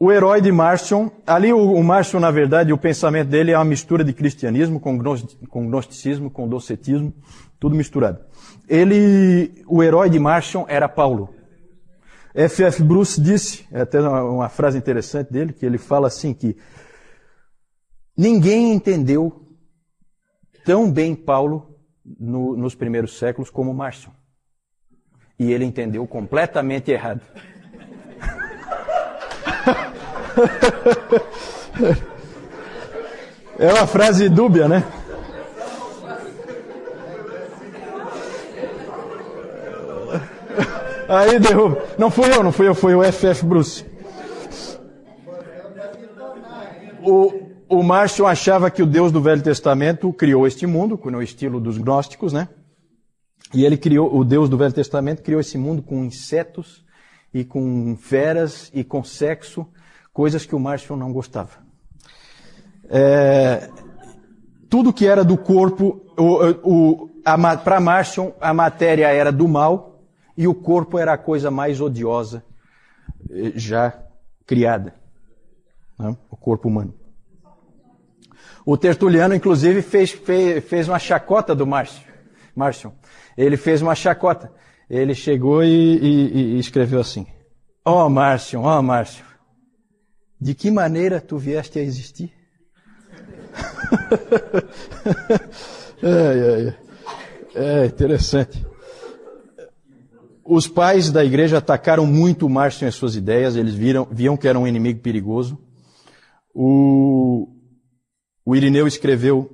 O 0.04 0.10
herói 0.10 0.40
de 0.40 0.50
Marcion, 0.50 1.08
ali 1.24 1.52
o, 1.52 1.74
o 1.74 2.18
na 2.18 2.30
verdade, 2.32 2.72
o 2.72 2.76
pensamento 2.76 3.28
dele 3.28 3.52
é 3.52 3.56
uma 3.56 3.64
mistura 3.64 4.02
de 4.02 4.12
cristianismo 4.12 4.80
com, 4.80 4.98
com 5.48 5.68
gnosticismo, 5.68 6.28
com 6.28 6.48
docetismo, 6.48 7.14
tudo 7.60 7.76
misturado. 7.76 8.18
Ele, 8.68 9.62
o 9.64 9.80
herói 9.80 10.10
de 10.10 10.18
Marcion 10.18 10.64
era 10.66 10.88
Paulo. 10.88 11.32
F.F. 12.34 12.82
Bruce 12.82 13.20
disse, 13.20 13.64
é 13.70 13.82
até 13.82 14.00
uma, 14.00 14.24
uma 14.24 14.48
frase 14.48 14.76
interessante 14.76 15.32
dele, 15.32 15.52
que 15.52 15.64
ele 15.64 15.78
fala 15.78 16.08
assim 16.08 16.34
que 16.34 16.56
ninguém 18.18 18.72
entendeu 18.72 19.46
tão 20.64 20.90
bem 20.90 21.14
Paulo 21.14 21.78
no, 22.04 22.56
nos 22.56 22.74
primeiros 22.74 23.16
séculos 23.16 23.50
como 23.50 23.72
Márcio. 23.72 24.10
E 25.38 25.52
ele 25.52 25.64
entendeu 25.64 26.04
completamente 26.08 26.90
errado. 26.90 27.20
É 33.58 33.72
uma 33.72 33.86
frase 33.86 34.28
dúbia, 34.28 34.68
né? 34.68 34.84
Aí 41.08 41.38
derruba. 41.38 41.84
Não 41.98 42.10
fui 42.10 42.34
eu, 42.34 42.42
não 42.42 42.50
fui 42.52 42.66
eu, 42.68 42.74
foi 42.74 42.94
o 42.94 43.02
FF 43.02 43.44
Bruce. 43.44 43.84
O, 47.02 47.32
o 47.68 47.82
Márcio 47.82 48.26
achava 48.26 48.70
que 48.70 48.82
o 48.82 48.86
Deus 48.86 49.12
do 49.12 49.20
Velho 49.20 49.42
Testamento 49.42 50.12
criou 50.12 50.46
este 50.46 50.66
mundo, 50.66 50.98
no 51.04 51.22
estilo 51.22 51.60
dos 51.60 51.76
gnósticos, 51.76 52.32
né? 52.32 52.48
E 53.52 53.66
ele 53.66 53.76
criou, 53.76 54.16
o 54.16 54.24
Deus 54.24 54.48
do 54.48 54.56
Velho 54.56 54.72
Testamento 54.72 55.22
criou 55.22 55.40
esse 55.40 55.58
mundo 55.58 55.82
com 55.82 56.02
insetos 56.04 56.82
e 57.32 57.44
com 57.44 57.96
feras 57.96 58.70
e 58.74 58.84
com 58.84 59.02
sexo, 59.02 59.66
coisas 60.12 60.44
que 60.44 60.54
o 60.54 60.60
Márcio 60.60 60.96
não 60.96 61.12
gostava. 61.12 61.62
É, 62.88 63.70
tudo 64.68 64.92
que 64.92 65.06
era 65.06 65.24
do 65.24 65.36
corpo, 65.36 66.00
para 67.64 67.80
Márcio, 67.80 68.34
a 68.40 68.52
matéria 68.52 69.08
era 69.08 69.32
do 69.32 69.48
mal, 69.48 69.92
e 70.36 70.48
o 70.48 70.54
corpo 70.54 70.98
era 70.98 71.12
a 71.12 71.18
coisa 71.18 71.50
mais 71.50 71.80
odiosa 71.80 72.44
eh, 73.30 73.52
já 73.54 73.98
criada. 74.46 74.94
Né? 75.98 76.16
O 76.30 76.36
corpo 76.36 76.68
humano. 76.68 76.94
O 78.64 78.76
Tertuliano, 78.76 79.34
inclusive, 79.34 79.82
fez, 79.82 80.12
fez, 80.12 80.64
fez 80.64 80.88
uma 80.88 80.98
chacota 80.98 81.54
do 81.54 81.66
Márcio. 81.66 82.06
Márcio. 82.54 82.92
Ele 83.36 83.56
fez 83.56 83.82
uma 83.82 83.94
chacota. 83.94 84.52
Ele 84.92 85.14
chegou 85.14 85.64
e, 85.64 85.96
e, 85.96 86.56
e 86.56 86.58
escreveu 86.58 87.00
assim: 87.00 87.26
Ó 87.82 88.04
oh, 88.04 88.10
Márcio, 88.10 88.60
ó 88.60 88.78
oh, 88.78 88.82
Márcio, 88.82 89.24
de 90.38 90.54
que 90.54 90.70
maneira 90.70 91.18
tu 91.18 91.38
vieste 91.38 91.78
a 91.78 91.82
existir? 91.82 92.30
é, 96.02 96.74
é, 97.54 97.54
é, 97.54 97.84
é 97.84 97.86
interessante. 97.86 98.66
Os 100.44 100.68
pais 100.68 101.10
da 101.10 101.24
igreja 101.24 101.56
atacaram 101.56 102.04
muito 102.04 102.44
o 102.44 102.50
Márcio 102.50 102.86
em 102.86 102.90
suas 102.90 103.16
ideias, 103.16 103.56
eles 103.56 103.74
viram, 103.74 104.06
viam 104.10 104.36
que 104.36 104.46
era 104.46 104.58
um 104.58 104.68
inimigo 104.68 105.00
perigoso. 105.00 105.58
O, 106.54 107.48
o 108.44 108.54
Irineu 108.54 108.86
escreveu 108.86 109.50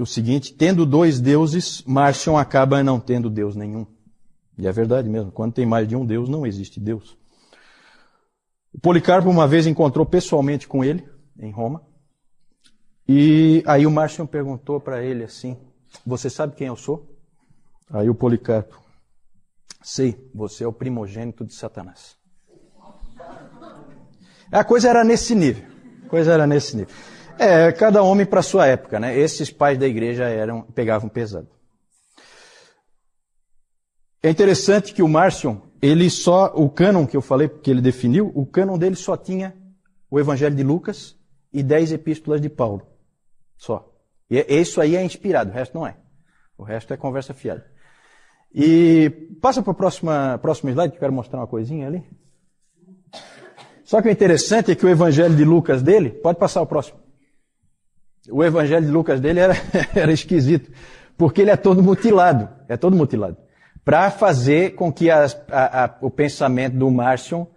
o 0.00 0.06
seguinte: 0.06 0.54
tendo 0.54 0.86
dois 0.86 1.20
deuses, 1.20 1.82
Márcio 1.86 2.38
acaba 2.38 2.82
não 2.82 2.98
tendo 2.98 3.28
Deus 3.28 3.54
nenhum. 3.54 3.86
E 4.58 4.66
é 4.66 4.72
verdade 4.72 5.08
mesmo, 5.08 5.30
quando 5.30 5.52
tem 5.52 5.64
mais 5.64 5.86
de 5.86 5.94
um 5.94 6.04
Deus, 6.04 6.28
não 6.28 6.46
existe 6.46 6.80
Deus. 6.80 7.16
O 8.72 8.80
Policarpo 8.80 9.30
uma 9.30 9.46
vez 9.46 9.66
encontrou 9.66 10.04
pessoalmente 10.04 10.66
com 10.66 10.84
ele, 10.84 11.08
em 11.38 11.50
Roma, 11.50 11.86
e 13.08 13.62
aí 13.66 13.86
o 13.86 13.90
Márcio 13.90 14.26
perguntou 14.26 14.80
para 14.80 15.02
ele 15.02 15.24
assim: 15.24 15.56
Você 16.04 16.28
sabe 16.28 16.56
quem 16.56 16.66
eu 16.66 16.76
sou? 16.76 17.16
Aí 17.90 18.10
o 18.10 18.14
Policarpo, 18.14 18.78
Sei, 19.82 20.28
você 20.34 20.64
é 20.64 20.66
o 20.66 20.72
primogênito 20.72 21.44
de 21.44 21.54
Satanás. 21.54 22.16
A 24.50 24.64
coisa 24.64 24.88
era 24.88 25.04
nesse 25.04 25.34
nível. 25.34 25.64
A 26.04 26.08
coisa 26.08 26.32
era 26.32 26.46
nesse 26.46 26.76
nível. 26.76 26.94
É, 27.38 27.70
cada 27.70 28.02
homem 28.02 28.26
para 28.26 28.42
sua 28.42 28.66
época, 28.66 28.98
né? 28.98 29.16
Esses 29.16 29.50
pais 29.50 29.78
da 29.78 29.86
igreja 29.86 30.24
eram 30.24 30.62
pegavam 30.62 31.08
pesado. 31.08 31.48
É 34.22 34.30
interessante 34.30 34.92
que 34.92 35.02
o 35.02 35.08
Márcio, 35.08 35.62
ele 35.80 36.10
só 36.10 36.52
o 36.54 36.68
cânon 36.68 37.06
que 37.06 37.16
eu 37.16 37.22
falei 37.22 37.48
que 37.48 37.70
ele 37.70 37.80
definiu, 37.80 38.32
o 38.34 38.44
cânon 38.44 38.76
dele 38.76 38.96
só 38.96 39.16
tinha 39.16 39.54
o 40.10 40.18
Evangelho 40.18 40.54
de 40.54 40.62
Lucas 40.62 41.16
e 41.52 41.62
dez 41.62 41.92
epístolas 41.92 42.40
de 42.40 42.48
Paulo. 42.48 42.86
Só. 43.56 43.92
E 44.30 44.38
é, 44.38 44.54
isso 44.54 44.80
aí 44.80 44.96
é 44.96 45.02
inspirado, 45.02 45.50
o 45.50 45.54
resto 45.54 45.74
não 45.74 45.86
é. 45.86 45.96
O 46.56 46.62
resto 46.62 46.92
é 46.92 46.96
conversa 46.96 47.32
fiada. 47.32 47.64
E 48.52 49.10
passa 49.40 49.62
para 49.62 49.70
o 49.70 49.74
próximo 50.38 50.70
slide, 50.70 50.90
que 50.90 50.96
eu 50.96 51.00
quero 51.00 51.12
mostrar 51.12 51.38
uma 51.38 51.46
coisinha 51.46 51.86
ali. 51.86 52.04
Só 53.84 54.02
que 54.02 54.08
o 54.08 54.10
interessante 54.10 54.72
é 54.72 54.74
que 54.74 54.84
o 54.84 54.88
evangelho 54.88 55.34
de 55.34 55.44
Lucas 55.44 55.82
dele, 55.82 56.10
pode 56.10 56.38
passar 56.38 56.60
o 56.60 56.66
próximo. 56.66 56.98
O 58.30 58.44
evangelho 58.44 58.84
de 58.84 58.92
Lucas 58.92 59.20
dele 59.20 59.40
era, 59.40 59.54
era 59.94 60.12
esquisito, 60.12 60.70
porque 61.16 61.42
ele 61.42 61.50
é 61.50 61.56
todo 61.56 61.82
mutilado, 61.82 62.48
é 62.68 62.76
todo 62.76 62.96
mutilado, 62.96 63.36
para 63.84 64.10
fazer 64.10 64.74
com 64.74 64.92
que 64.92 65.10
as, 65.10 65.34
a, 65.50 65.84
a, 65.84 65.98
o 66.00 66.10
pensamento 66.10 66.76
do 66.76 66.90
Márcio 66.90 67.48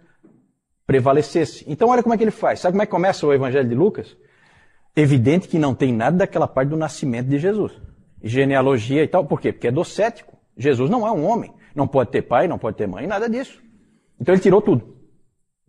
prevalecesse. 0.86 1.64
Então 1.68 1.88
olha 1.88 2.02
como 2.02 2.14
é 2.14 2.18
que 2.18 2.24
ele 2.24 2.30
faz. 2.30 2.60
Sabe 2.60 2.72
como 2.72 2.82
é 2.82 2.86
que 2.86 2.92
começa 2.92 3.26
o 3.26 3.32
evangelho 3.32 3.68
de 3.68 3.74
Lucas? 3.74 4.16
Evidente 4.94 5.48
que 5.48 5.58
não 5.58 5.74
tem 5.74 5.92
nada 5.92 6.18
daquela 6.18 6.46
parte 6.46 6.68
do 6.68 6.76
nascimento 6.76 7.28
de 7.28 7.38
Jesus. 7.38 7.72
Genealogia 8.22 9.02
e 9.02 9.08
tal. 9.08 9.24
Por 9.24 9.40
quê? 9.40 9.52
Porque 9.52 9.68
é 9.68 9.72
docético. 9.72 10.36
Jesus 10.56 10.90
não 10.90 11.06
é 11.06 11.10
um 11.10 11.24
homem. 11.24 11.52
Não 11.74 11.88
pode 11.88 12.10
ter 12.10 12.22
pai, 12.22 12.46
não 12.46 12.58
pode 12.58 12.76
ter 12.76 12.86
mãe, 12.86 13.06
nada 13.06 13.28
disso. 13.28 13.62
Então 14.20 14.34
ele 14.34 14.42
tirou 14.42 14.60
tudo. 14.60 14.96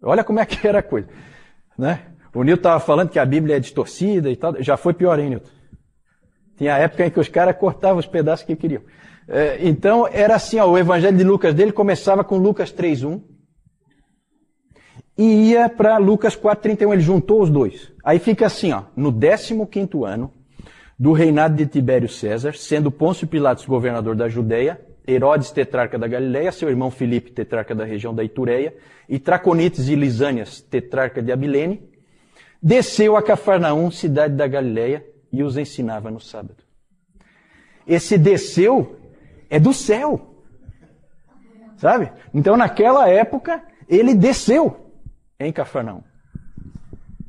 Olha 0.01 0.23
como 0.23 0.39
é 0.39 0.45
que 0.45 0.67
era 0.67 0.79
a 0.79 0.83
coisa. 0.83 1.07
Né? 1.77 2.01
O 2.33 2.43
Nilton 2.43 2.59
estava 2.59 2.79
falando 2.79 3.09
que 3.09 3.19
a 3.19 3.25
Bíblia 3.25 3.55
é 3.55 3.59
distorcida 3.59 4.29
e 4.29 4.35
tal. 4.35 4.61
Já 4.61 4.75
foi 4.75 4.93
pior, 4.93 5.17
hein, 5.19 5.29
Nilton? 5.29 5.49
Tinha 6.57 6.77
época 6.77 7.05
em 7.05 7.09
que 7.09 7.19
os 7.19 7.29
caras 7.29 7.55
cortavam 7.57 7.97
os 7.97 8.05
pedaços 8.05 8.45
que 8.45 8.55
queriam. 8.55 8.81
É, 9.27 9.57
então 9.61 10.07
era 10.07 10.35
assim, 10.35 10.59
ó, 10.59 10.69
o 10.69 10.77
evangelho 10.77 11.17
de 11.17 11.23
Lucas 11.23 11.53
dele 11.53 11.71
começava 11.71 12.23
com 12.23 12.37
Lucas 12.37 12.73
3.1 12.73 13.21
e 15.17 15.51
ia 15.51 15.69
para 15.69 15.97
Lucas 15.97 16.35
4.31. 16.35 16.93
Ele 16.93 17.01
juntou 17.01 17.41
os 17.41 17.49
dois. 17.49 17.91
Aí 18.03 18.19
fica 18.19 18.45
assim, 18.45 18.71
ó, 18.71 18.83
no 18.95 19.13
15 19.13 20.03
ano, 20.05 20.31
do 20.97 21.11
reinado 21.11 21.55
de 21.55 21.65
Tibério 21.65 22.09
César, 22.09 22.53
sendo 22.55 22.91
Pôncio 22.91 23.27
Pilatos 23.27 23.65
governador 23.65 24.15
da 24.15 24.27
Judéia, 24.27 24.79
Herodes 25.07 25.51
tetrarca 25.51 25.97
da 25.97 26.07
Galileia, 26.07 26.51
seu 26.51 26.69
irmão 26.69 26.89
Filipe 26.89 27.31
tetrarca 27.31 27.75
da 27.75 27.83
região 27.83 28.13
da 28.13 28.23
Itureia, 28.23 28.73
e 29.09 29.19
Traconites 29.19 29.89
e 29.89 29.95
Lisânias 29.95 30.61
tetrarca 30.61 31.21
de 31.21 31.31
Abilene, 31.31 31.89
desceu 32.61 33.17
a 33.17 33.23
Cafarnaum, 33.23 33.91
cidade 33.91 34.35
da 34.35 34.47
Galileia, 34.47 35.05
e 35.31 35.43
os 35.43 35.57
ensinava 35.57 36.09
no 36.09 36.19
sábado. 36.19 36.63
Esse 37.85 38.17
desceu 38.17 38.95
é 39.53 39.59
do 39.59 39.71
céu. 39.71 40.19
Sabe? 41.77 42.11
Então, 42.33 42.57
naquela 42.57 43.07
época, 43.07 43.61
ele 43.87 44.15
desceu 44.15 44.91
em 45.39 45.53
Cafarnaum. 45.53 46.01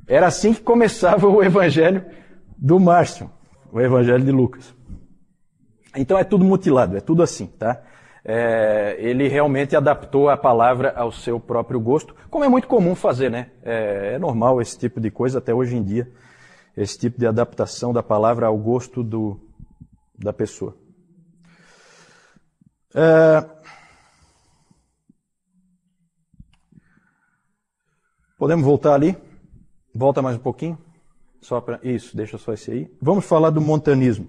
Era 0.09 0.29
assim 0.29 0.55
que 0.55 0.63
começava 0.63 1.29
o 1.29 1.43
evangelho 1.43 2.03
do 2.57 2.81
Márcio, 2.81 3.31
o 3.71 3.79
evangelho 3.79 4.25
de 4.25 4.31
Lucas. 4.31 4.75
Então 5.95 6.19
é 6.19 6.25
tudo 6.25 6.45
mutilado, 6.47 6.97
é 6.97 7.01
tudo 7.01 7.23
assim, 7.23 7.47
tá? 7.47 7.83
É, 8.25 8.97
ele 8.99 9.29
realmente 9.29 9.77
adaptou 9.77 10.31
a 10.31 10.37
palavra 10.37 10.95
ao 10.97 11.13
seu 11.13 11.39
próprio 11.39 11.79
gosto, 11.79 12.17
como 12.31 12.45
é 12.45 12.49
muito 12.49 12.67
comum 12.67 12.95
fazer, 12.95 13.31
né? 13.31 13.51
É, 13.63 14.15
é, 14.15 14.19
normal 14.19 14.63
esse 14.63 14.79
tipo 14.79 14.99
de 14.99 15.11
coisa 15.11 15.39
até 15.39 15.53
hoje 15.53 15.77
em 15.77 15.83
dia, 15.83 16.11
esse 16.75 16.99
tipo 16.99 17.19
de 17.19 17.27
adaptação 17.27 17.93
da 17.93 18.03
palavra 18.03 18.47
ao 18.47 18.57
gosto 18.57 19.03
do, 19.03 19.39
da 20.19 20.33
pessoa. 20.33 20.75
É, 22.97 23.45
podemos 28.39 28.65
voltar 28.65 28.95
ali? 28.95 29.17
Volta 29.93 30.23
mais 30.23 30.37
um 30.37 30.41
pouquinho. 30.41 30.79
Só 31.41 31.61
para 31.61 31.81
isso, 31.83 32.17
deixa 32.17 32.39
só 32.39 32.53
esse 32.53 32.71
aí. 32.71 32.91
Vamos 33.03 33.25
falar 33.25 33.51
do 33.51 33.61
montanismo. 33.61 34.29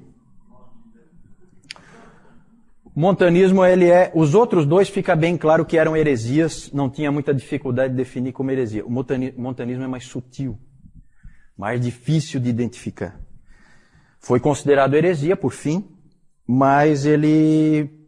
Montanismo, 2.96 3.64
ele 3.64 3.86
é. 3.90 4.12
Os 4.16 4.34
outros 4.34 4.66
dois 4.66 4.90
fica 4.90 5.16
bem 5.16 5.38
claro 5.38 5.66
que 5.66 5.78
eram 5.78 5.96
heresias, 5.96 6.72
não 6.72 6.90
tinha 6.90 7.12
muita 7.12 7.34
dificuldade 7.34 7.92
de 7.92 7.98
definir 7.98 8.32
como 8.32 8.50
heresia. 8.50 8.86
O 8.86 8.90
montanismo 8.90 9.84
é 9.84 9.88
mais 9.88 10.06
sutil, 10.06 10.58
mais 11.58 11.80
difícil 11.80 12.40
de 12.40 12.50
identificar. 12.50 13.20
Foi 14.20 14.40
considerado 14.40 14.96
heresia, 14.96 15.38
por 15.38 15.52
fim, 15.52 15.88
mas 16.48 17.06
ele 17.06 18.05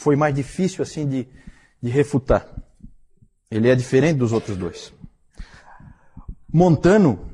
foi 0.00 0.16
mais 0.16 0.34
difícil 0.34 0.82
assim 0.82 1.06
de, 1.06 1.28
de 1.80 1.90
refutar. 1.90 2.48
Ele 3.50 3.68
é 3.68 3.74
diferente 3.74 4.16
dos 4.16 4.32
outros 4.32 4.56
dois. 4.56 4.94
Montano 6.50 7.30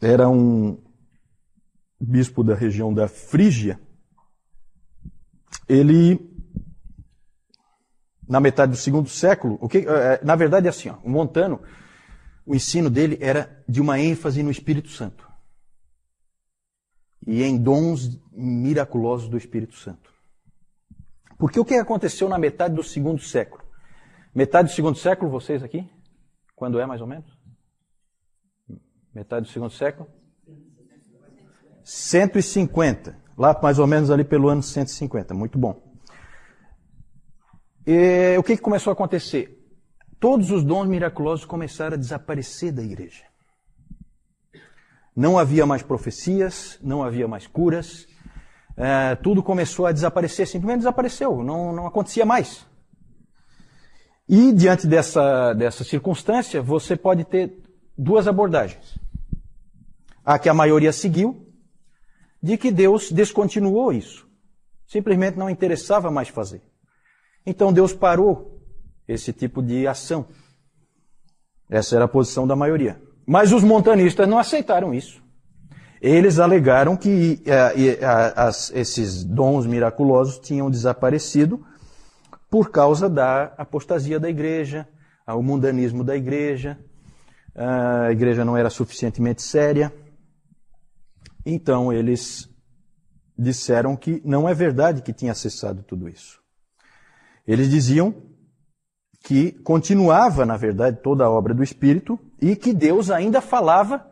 era 0.00 0.28
um 0.28 0.82
bispo 2.00 2.42
da 2.42 2.54
região 2.54 2.92
da 2.92 3.06
Frígia. 3.06 3.78
Ele, 5.68 6.18
na 8.26 8.40
metade 8.40 8.72
do 8.72 8.78
segundo 8.78 9.08
século, 9.08 9.58
o 9.60 9.68
que, 9.68 9.78
eh, 9.78 10.20
na 10.24 10.36
verdade 10.36 10.66
é 10.66 10.70
assim, 10.70 10.88
ó, 10.88 10.96
o 11.04 11.10
Montano, 11.10 11.60
o 12.46 12.54
ensino 12.54 12.88
dele 12.88 13.18
era 13.20 13.62
de 13.68 13.80
uma 13.80 14.00
ênfase 14.00 14.42
no 14.42 14.50
Espírito 14.50 14.88
Santo 14.88 15.28
e 17.26 17.42
em 17.42 17.58
dons 17.58 18.18
miraculosos 18.32 19.28
do 19.28 19.36
Espírito 19.36 19.74
Santo. 19.74 20.15
Porque 21.38 21.60
o 21.60 21.64
que 21.64 21.74
aconteceu 21.74 22.28
na 22.28 22.38
metade 22.38 22.74
do 22.74 22.82
segundo 22.82 23.20
século? 23.20 23.62
Metade 24.34 24.68
do 24.68 24.74
segundo 24.74 24.98
século, 24.98 25.30
vocês 25.30 25.62
aqui? 25.62 25.88
Quando 26.54 26.78
é 26.78 26.86
mais 26.86 27.00
ou 27.00 27.06
menos? 27.06 27.30
Metade 29.14 29.46
do 29.46 29.52
segundo 29.52 29.70
século? 29.70 30.08
150. 31.84 33.18
Lá 33.36 33.58
mais 33.62 33.78
ou 33.78 33.86
menos 33.86 34.10
ali 34.10 34.24
pelo 34.24 34.48
ano 34.48 34.62
150. 34.62 35.34
Muito 35.34 35.58
bom. 35.58 35.82
E, 37.86 38.36
o 38.36 38.42
que, 38.42 38.56
que 38.56 38.62
começou 38.62 38.90
a 38.90 38.94
acontecer? 38.94 39.56
Todos 40.18 40.50
os 40.50 40.64
dons 40.64 40.88
miraculosos 40.88 41.44
começaram 41.44 41.94
a 41.94 41.98
desaparecer 41.98 42.72
da 42.72 42.82
igreja. 42.82 43.24
Não 45.14 45.38
havia 45.38 45.64
mais 45.64 45.82
profecias, 45.82 46.78
não 46.82 47.02
havia 47.02 47.28
mais 47.28 47.46
curas, 47.46 48.06
é, 48.76 49.14
tudo 49.16 49.42
começou 49.42 49.86
a 49.86 49.92
desaparecer, 49.92 50.46
simplesmente 50.46 50.78
desapareceu, 50.78 51.42
não, 51.42 51.72
não 51.72 51.86
acontecia 51.86 52.26
mais. 52.26 52.66
E 54.28 54.52
diante 54.52 54.86
dessa, 54.86 55.54
dessa 55.54 55.84
circunstância, 55.84 56.60
você 56.60 56.96
pode 56.96 57.24
ter 57.24 57.62
duas 57.96 58.26
abordagens 58.26 58.98
a 60.24 60.40
que 60.40 60.48
a 60.48 60.54
maioria 60.54 60.92
seguiu, 60.92 61.46
de 62.42 62.56
que 62.58 62.72
Deus 62.72 63.12
descontinuou 63.12 63.92
isso. 63.92 64.28
Simplesmente 64.84 65.38
não 65.38 65.48
interessava 65.48 66.10
mais 66.10 66.28
fazer. 66.28 66.62
Então 67.46 67.72
Deus 67.72 67.92
parou 67.92 68.60
esse 69.06 69.32
tipo 69.32 69.62
de 69.62 69.86
ação. 69.86 70.26
Essa 71.70 71.94
era 71.94 72.06
a 72.06 72.08
posição 72.08 72.44
da 72.46 72.56
maioria. 72.56 73.00
Mas 73.24 73.52
os 73.52 73.62
montanistas 73.62 74.28
não 74.28 74.38
aceitaram 74.38 74.92
isso. 74.92 75.22
Eles 76.00 76.38
alegaram 76.38 76.96
que 76.96 77.42
as, 78.34 78.70
esses 78.74 79.24
dons 79.24 79.66
miraculosos 79.66 80.38
tinham 80.38 80.70
desaparecido 80.70 81.64
por 82.50 82.70
causa 82.70 83.08
da 83.08 83.54
apostasia 83.58 84.20
da 84.20 84.28
igreja, 84.28 84.86
o 85.26 85.42
mundanismo 85.42 86.04
da 86.04 86.16
igreja, 86.16 86.78
a 87.54 88.12
igreja 88.12 88.44
não 88.44 88.56
era 88.56 88.70
suficientemente 88.70 89.42
séria. 89.42 89.92
Então 91.44 91.92
eles 91.92 92.48
disseram 93.38 93.96
que 93.96 94.20
não 94.24 94.48
é 94.48 94.54
verdade 94.54 95.02
que 95.02 95.12
tinha 95.12 95.34
cessado 95.34 95.82
tudo 95.82 96.08
isso. 96.08 96.40
Eles 97.46 97.70
diziam 97.70 98.14
que 99.22 99.52
continuava, 99.52 100.44
na 100.44 100.56
verdade, 100.56 101.00
toda 101.02 101.24
a 101.24 101.30
obra 101.30 101.54
do 101.54 101.62
Espírito 101.62 102.18
e 102.40 102.54
que 102.54 102.72
Deus 102.72 103.10
ainda 103.10 103.40
falava. 103.40 104.06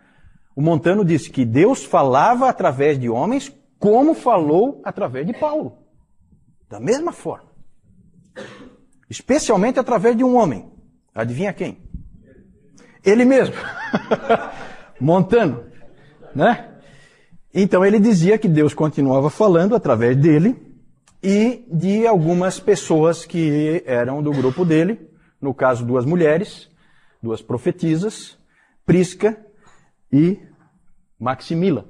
O 0.57 0.63
Montano 0.63 1.05
disse 1.05 1.31
que 1.31 1.45
Deus 1.45 1.85
falava 1.85 2.49
através 2.49 2.99
de 2.99 3.09
homens 3.09 3.53
como 3.79 4.15
falou 4.15 4.81
através 4.85 5.27
de 5.27 5.33
Paulo. 5.33 5.79
Da 6.71 6.79
mesma 6.79 7.13
forma. 7.13 7.51
Especialmente 9.11 9.79
através 9.79 10.17
de 10.17 10.25
um 10.25 10.37
homem. 10.37 10.73
Adivinha 11.15 11.53
quem? 11.53 11.83
Ele 13.05 13.25
mesmo. 13.25 13.55
Montano. 15.01 15.65
Né? 16.35 16.71
Então 17.53 17.85
ele 17.85 17.99
dizia 17.99 18.39
que 18.39 18.49
Deus 18.49 18.75
continuava 18.75 19.31
falando 19.31 19.75
através 19.75 20.17
dele 20.17 20.57
e 21.23 21.65
de 21.71 22.07
algumas 22.07 22.61
pessoas 22.61 23.25
que 23.25 23.83
eram 23.87 24.23
do 24.23 24.31
grupo 24.31 24.65
dele, 24.65 25.09
no 25.41 25.55
caso 25.55 25.85
duas 25.85 26.05
mulheres, 26.05 26.69
duas 27.23 27.43
profetisas, 27.43 28.39
Prisca 28.85 29.45
e 30.15 30.39
Maximila. 31.19 31.85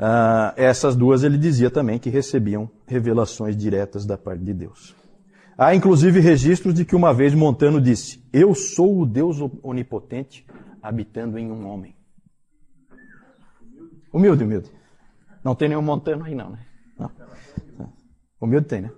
Uh, 0.00 0.50
essas 0.56 0.96
duas 0.96 1.22
ele 1.22 1.38
dizia 1.38 1.70
também 1.70 1.98
que 1.98 2.10
recebiam 2.10 2.68
revelações 2.86 3.56
diretas 3.56 4.04
da 4.04 4.18
parte 4.18 4.42
de 4.42 4.52
Deus. 4.52 4.96
Há 5.56 5.74
inclusive 5.74 6.20
registros 6.20 6.74
de 6.74 6.84
que 6.84 6.96
uma 6.96 7.14
vez 7.14 7.34
Montano 7.34 7.80
disse: 7.80 8.24
Eu 8.32 8.54
sou 8.54 9.00
o 9.00 9.06
Deus 9.06 9.38
onipotente 9.62 10.44
habitando 10.82 11.38
em 11.38 11.50
um 11.50 11.66
homem. 11.68 11.96
Humilde, 14.12 14.44
humilde. 14.44 14.70
Não 15.44 15.54
tem 15.54 15.68
nenhum 15.68 15.82
montano 15.82 16.24
aí, 16.24 16.34
não, 16.34 16.50
né? 16.50 16.66
Não. 16.98 17.92
Humilde 18.40 18.66
tem, 18.66 18.82
né? 18.82 18.90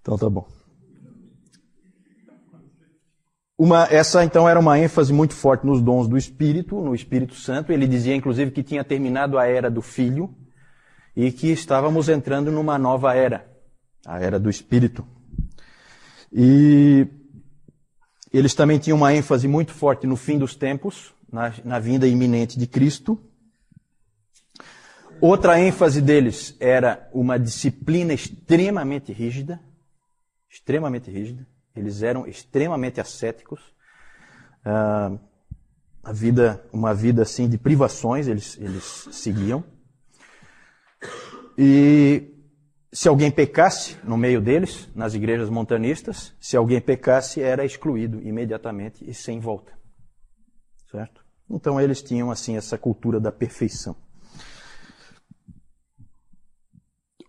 Então 0.00 0.16
tá 0.16 0.28
bom. 0.28 0.46
Uma, 3.56 3.86
essa 3.88 4.24
então 4.24 4.48
era 4.48 4.58
uma 4.58 4.78
ênfase 4.78 5.12
muito 5.12 5.34
forte 5.34 5.64
nos 5.64 5.80
dons 5.80 6.08
do 6.08 6.18
Espírito, 6.18 6.80
no 6.80 6.94
Espírito 6.94 7.34
Santo. 7.34 7.72
Ele 7.72 7.86
dizia 7.86 8.14
inclusive 8.14 8.50
que 8.50 8.62
tinha 8.62 8.82
terminado 8.82 9.38
a 9.38 9.46
era 9.46 9.70
do 9.70 9.80
Filho 9.80 10.34
e 11.16 11.30
que 11.30 11.52
estávamos 11.52 12.08
entrando 12.08 12.50
numa 12.50 12.76
nova 12.78 13.14
era, 13.14 13.46
a 14.04 14.18
era 14.18 14.40
do 14.40 14.50
Espírito. 14.50 15.06
E 16.32 17.06
eles 18.32 18.54
também 18.54 18.80
tinham 18.80 18.98
uma 18.98 19.14
ênfase 19.14 19.46
muito 19.46 19.72
forte 19.72 20.04
no 20.04 20.16
fim 20.16 20.36
dos 20.36 20.56
tempos, 20.56 21.14
na, 21.32 21.54
na 21.64 21.78
vinda 21.78 22.08
iminente 22.08 22.58
de 22.58 22.66
Cristo. 22.66 23.20
Outra 25.20 25.60
ênfase 25.60 26.02
deles 26.02 26.56
era 26.58 27.08
uma 27.14 27.38
disciplina 27.38 28.12
extremamente 28.12 29.12
rígida, 29.12 29.60
extremamente 30.50 31.08
rígida. 31.08 31.46
Eles 31.74 32.02
eram 32.02 32.26
extremamente 32.26 33.00
ascéticos. 33.00 33.60
Uh, 34.64 35.18
a 36.02 36.12
vida, 36.12 36.64
uma 36.72 36.94
vida 36.94 37.22
assim 37.22 37.48
de 37.48 37.58
privações 37.58 38.28
eles, 38.28 38.56
eles 38.58 39.08
seguiam. 39.10 39.64
E 41.56 42.34
se 42.92 43.08
alguém 43.08 43.30
pecasse 43.30 43.96
no 44.04 44.16
meio 44.16 44.40
deles, 44.40 44.88
nas 44.94 45.14
igrejas 45.14 45.50
montanistas, 45.50 46.32
se 46.40 46.56
alguém 46.56 46.80
pecasse, 46.80 47.40
era 47.40 47.64
excluído 47.64 48.20
imediatamente 48.22 49.08
e 49.08 49.12
sem 49.12 49.40
volta. 49.40 49.72
Certo? 50.90 51.24
Então 51.50 51.80
eles 51.80 52.02
tinham 52.02 52.30
assim 52.30 52.56
essa 52.56 52.78
cultura 52.78 53.18
da 53.18 53.32
perfeição. 53.32 53.96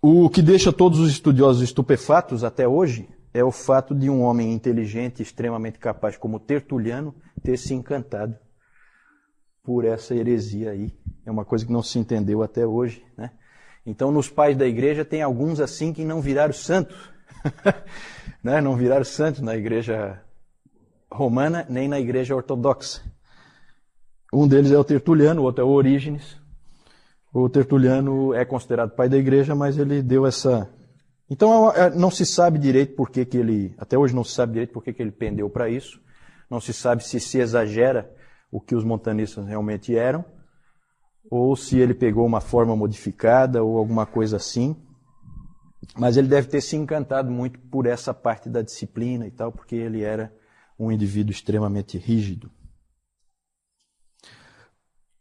O 0.02 0.30
que 0.30 0.42
deixa 0.42 0.72
todos 0.72 1.00
os 1.00 1.10
estudiosos 1.10 1.64
estupefatos 1.64 2.44
até 2.44 2.68
hoje 2.68 3.10
é 3.36 3.43
o 3.43 3.52
fato 3.52 3.93
de 3.93 4.10
um 4.10 4.21
homem 4.21 4.54
inteligente, 4.54 5.21
extremamente 5.21 5.78
capaz 5.78 6.15
como 6.15 6.39
Tertuliano, 6.39 7.13
ter 7.43 7.58
se 7.58 7.74
encantado 7.74 8.34
por 9.62 9.84
essa 9.84 10.15
heresia 10.15 10.71
aí. 10.71 10.98
É 11.26 11.30
uma 11.30 11.43
coisa 11.43 11.65
que 11.65 11.74
não 11.74 11.84
se 11.84 12.00
entendeu 12.00 12.41
até 12.41 12.65
hoje, 12.65 13.06
né? 13.17 13.32
Então, 13.86 14.10
nos 14.10 14.30
pais 14.30 14.56
da 14.56 14.65
igreja 14.65 15.04
tem 15.04 15.21
alguns 15.21 15.60
assim 15.60 15.91
que 15.91 16.06
não 16.06 16.21
viraram 16.21 16.54
santos, 16.54 16.95
né? 18.41 18.62
Não 18.62 18.78
viraram 18.78 19.04
santos 19.04 19.41
na 19.41 19.54
igreja 19.54 20.24
romana 21.12 21.65
nem 21.69 21.89
na 21.89 22.00
igreja 22.00 22.34
ortodoxa. 22.34 23.02
Um 24.34 24.48
deles 24.48 24.71
é 24.71 24.78
o 24.78 24.84
Tertuliano, 24.86 25.41
o 25.41 25.43
outro 25.43 25.62
é 25.62 25.65
o 25.65 25.71
Orígenes. 25.71 26.38
O 27.34 27.50
Tertuliano 27.50 28.34
é 28.34 28.45
considerado 28.45 28.95
pai 28.95 29.10
da 29.10 29.17
igreja, 29.17 29.54
mas 29.54 29.78
ele 29.78 30.02
deu 30.02 30.26
essa. 30.26 30.69
Então 31.30 31.72
é, 31.72 31.90
não 31.90 32.12
se 32.12 32.26
sabe 32.26 32.60
direito 32.60 32.96
por 32.96 33.10
que, 33.10 33.26
que 33.26 33.38
ele. 33.38 33.76
Até 33.78 33.98
hoje 33.98 34.14
não 34.14 34.24
se 34.24 34.34
sabe 34.34 34.54
direito 34.54 34.74
por 34.74 34.84
que, 34.84 34.94
que 34.94 35.02
ele 35.02 35.12
pendeu 35.12 35.50
para 35.50 35.70
isso. 35.70 36.00
Não 36.50 36.62
se 36.62 36.74
sabe 36.74 37.04
se 37.04 37.20
se 37.20 37.40
exagera 37.40 38.12
o 38.52 38.62
que 38.62 38.76
os 38.76 38.84
montanistas 38.84 39.46
realmente 39.46 39.98
eram, 39.98 40.24
ou 41.30 41.56
se 41.56 41.78
ele 41.78 41.94
pegou 41.94 42.26
uma 42.26 42.40
forma 42.40 42.76
modificada 42.76 43.64
ou 43.64 43.78
alguma 43.78 44.06
coisa 44.06 44.38
assim. 44.38 44.76
Mas 45.98 46.18
ele 46.18 46.28
deve 46.28 46.48
ter 46.48 46.62
se 46.62 46.76
encantado 46.76 47.32
muito 47.32 47.60
por 47.60 47.86
essa 47.86 48.14
parte 48.14 48.50
da 48.50 48.62
disciplina 48.62 49.28
e 49.28 49.32
tal, 49.32 49.52
porque 49.52 49.76
ele 49.76 50.04
era 50.04 50.34
um 50.78 50.92
indivíduo 50.92 51.32
extremamente 51.32 51.98
rígido. 51.98 52.52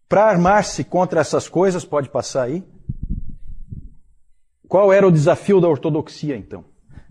Para 0.09 0.27
armar-se 0.27 0.85
contra 0.85 1.21
essas 1.21 1.49
coisas, 1.49 1.85
pode 1.85 2.09
passar 2.09 2.45
aí. 2.45 2.65
Qual 4.75 4.93
era 4.93 5.07
o 5.07 5.13
desafio 5.13 5.61
da 5.61 5.69
ortodoxia, 5.69 6.37
então? 6.37 6.65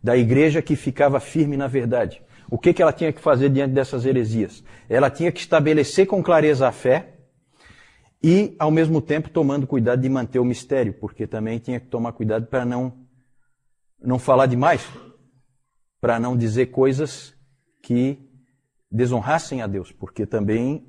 Da 0.03 0.17
igreja 0.17 0.61
que 0.61 0.75
ficava 0.75 1.17
firme 1.21 1.55
na 1.55 1.65
verdade. 1.65 2.21
O 2.51 2.57
que, 2.57 2.73
que 2.73 2.81
ela 2.81 2.91
tinha 2.91 3.13
que 3.13 3.21
fazer 3.21 3.47
diante 3.47 3.71
dessas 3.71 4.05
heresias? 4.05 4.61
Ela 4.89 5.09
tinha 5.09 5.31
que 5.31 5.39
estabelecer 5.39 6.05
com 6.05 6.21
clareza 6.21 6.67
a 6.67 6.73
fé 6.73 7.19
e, 8.21 8.53
ao 8.59 8.69
mesmo 8.69 9.01
tempo, 9.01 9.29
tomando 9.29 9.65
cuidado 9.65 10.01
de 10.01 10.09
manter 10.09 10.39
o 10.39 10.43
mistério, 10.43 10.93
porque 10.95 11.25
também 11.25 11.57
tinha 11.57 11.79
que 11.79 11.87
tomar 11.87 12.11
cuidado 12.11 12.47
para 12.47 12.65
não, 12.65 12.97
não 13.97 14.19
falar 14.19 14.47
demais, 14.47 14.85
para 16.01 16.19
não 16.19 16.35
dizer 16.35 16.65
coisas 16.65 17.33
que 17.81 18.19
desonrassem 18.91 19.61
a 19.61 19.67
Deus, 19.67 19.89
porque 19.89 20.25
também 20.25 20.85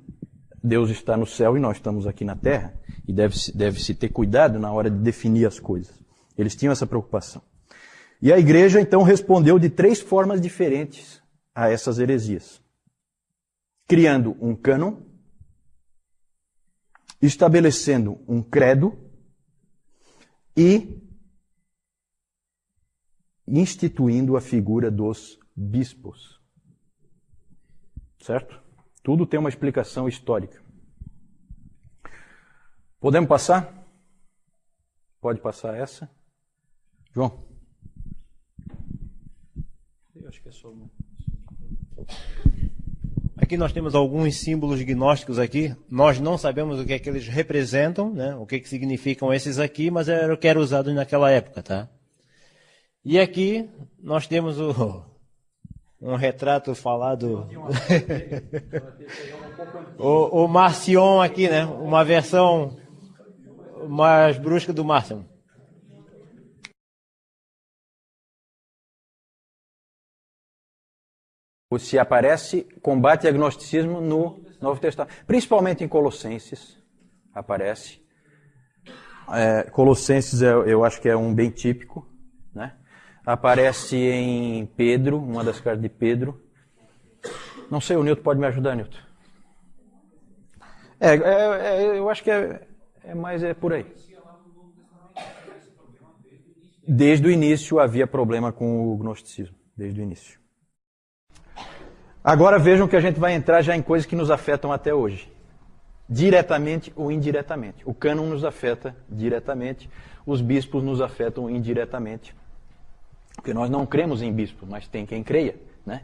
Deus 0.61 0.89
está 0.89 1.15
no 1.15 1.25
céu 1.25 1.55
e 1.55 1.59
nós 1.61 1.77
estamos 1.77 2.05
aqui 2.05 2.25
na 2.25 2.35
terra, 2.35 2.77
e 3.07 3.13
deve-se 3.13 3.55
deve 3.55 3.79
-se 3.79 3.95
ter 3.95 4.09
cuidado 4.09 4.59
na 4.59 4.73
hora 4.73 4.89
de 4.89 4.97
definir 4.97 5.45
as 5.45 5.57
coisas. 5.57 6.03
Eles 6.37 6.55
tinham 6.55 6.71
essa 6.71 6.87
preocupação. 6.87 7.41
E 8.21 8.31
a 8.31 8.39
igreja 8.39 8.81
então 8.81 9.03
respondeu 9.03 9.59
de 9.59 9.69
três 9.69 10.01
formas 10.01 10.41
diferentes 10.41 11.21
a 11.53 11.69
essas 11.69 11.99
heresias: 11.99 12.61
criando 13.87 14.35
um 14.41 14.55
cânon, 14.55 15.01
estabelecendo 17.21 18.23
um 18.27 18.41
credo 18.41 18.97
e 20.55 21.01
instituindo 23.47 24.35
a 24.35 24.41
figura 24.41 24.89
dos 24.89 25.39
bispos. 25.55 26.41
Certo? 28.19 28.59
Tudo 29.03 29.27
tem 29.27 29.39
uma 29.39 29.49
explicação 29.49 30.07
histórica. 30.07 30.63
Podemos 32.99 33.29
passar? 33.29 33.85
Pode 35.21 35.39
passar 35.39 35.75
essa? 35.75 36.09
João? 37.15 37.31
Eu 40.13 40.27
acho 40.27 40.41
que 40.41 40.49
é 40.49 40.51
só 40.51 40.69
uma. 40.69 40.91
Aqui 43.37 43.55
nós 43.55 43.71
temos 43.71 43.95
alguns 43.95 44.35
símbolos 44.41 44.81
gnósticos 44.81 45.39
aqui. 45.39 45.73
Nós 45.89 46.19
não 46.19 46.37
sabemos 46.37 46.77
o 46.77 46.85
que 46.85 46.91
é 46.91 46.99
que 46.99 47.07
eles 47.07 47.25
representam, 47.25 48.13
né? 48.13 48.35
o 48.35 48.45
que, 48.45 48.55
é 48.55 48.59
que 48.59 48.67
significam 48.67 49.33
esses 49.33 49.59
aqui, 49.59 49.89
mas 49.89 50.09
era 50.09 50.33
o 50.33 50.37
que 50.37 50.45
era 50.45 50.59
usado 50.59 50.93
naquela 50.93 51.31
época. 51.31 51.63
Tá? 51.63 51.89
E 53.03 53.17
aqui 53.17 53.69
nós 53.97 54.27
temos 54.27 54.59
o, 54.59 55.05
um 56.01 56.15
retrato 56.15 56.75
falado. 56.75 57.47
o, 59.97 60.43
o 60.43 60.47
Marcion 60.49 61.21
aqui, 61.21 61.47
né? 61.47 61.63
Uma 61.63 62.03
versão 62.03 62.75
mais 63.87 64.37
brusca 64.37 64.73
do 64.73 64.83
Marcion. 64.83 65.23
Se 71.79 71.97
aparece 71.99 72.67
combate 72.81 73.27
agnosticismo 73.27 74.01
no 74.01 74.43
Novo 74.61 74.79
Testamento, 74.79 75.13
principalmente 75.25 75.83
em 75.83 75.87
Colossenses, 75.87 76.77
aparece. 77.33 78.03
É, 79.31 79.63
Colossenses 79.63 80.41
é, 80.41 80.53
eu 80.53 80.83
acho 80.83 81.01
que 81.01 81.09
é 81.09 81.15
um 81.15 81.33
bem 81.33 81.49
típico, 81.49 82.07
né? 82.53 82.75
Aparece 83.25 83.97
em 83.97 84.65
Pedro, 84.65 85.17
uma 85.17 85.43
das 85.43 85.59
cartas 85.59 85.81
de 85.81 85.89
Pedro. 85.89 86.41
Não 87.69 87.81
sei, 87.81 87.97
o 87.97 88.03
Nilton 88.03 88.21
pode 88.21 88.39
me 88.39 88.45
ajudar, 88.45 88.75
Nilton. 88.75 88.97
É, 90.99 91.15
é, 91.15 91.15
é, 91.15 91.99
eu 91.99 92.09
acho 92.09 92.23
que 92.23 92.31
é, 92.31 92.67
é 93.03 93.15
mais 93.15 93.43
é 93.43 93.53
por 93.53 93.73
aí. 93.73 93.85
Desde 96.87 97.27
o 97.27 97.31
início 97.31 97.79
havia 97.79 98.05
problema 98.05 98.51
com 98.51 98.93
o 98.93 98.97
gnosticismo, 98.97 99.55
desde 99.75 99.99
o 99.99 100.03
início. 100.03 100.39
Agora 102.25 102.57
vejam 102.57 102.87
que 102.87 102.95
a 102.95 102.99
gente 102.99 103.19
vai 103.19 103.35
entrar 103.35 103.61
já 103.61 103.77
em 103.77 103.83
coisas 103.83 104.07
que 104.07 104.15
nos 104.15 104.31
afetam 104.31 104.71
até 104.71 104.91
hoje. 104.91 105.31
Diretamente 106.09 106.91
ou 106.95 107.11
indiretamente. 107.11 107.83
O 107.85 107.93
cânon 107.93 108.25
nos 108.25 108.43
afeta 108.43 108.95
diretamente, 109.07 109.87
os 110.25 110.41
bispos 110.41 110.83
nos 110.83 111.01
afetam 111.01 111.47
indiretamente. 111.47 112.35
Porque 113.35 113.53
nós 113.53 113.69
não 113.69 113.85
cremos 113.85 114.23
em 114.23 114.33
bispo, 114.33 114.65
mas 114.67 114.87
tem 114.87 115.05
quem 115.05 115.21
creia, 115.21 115.55
né? 115.85 116.01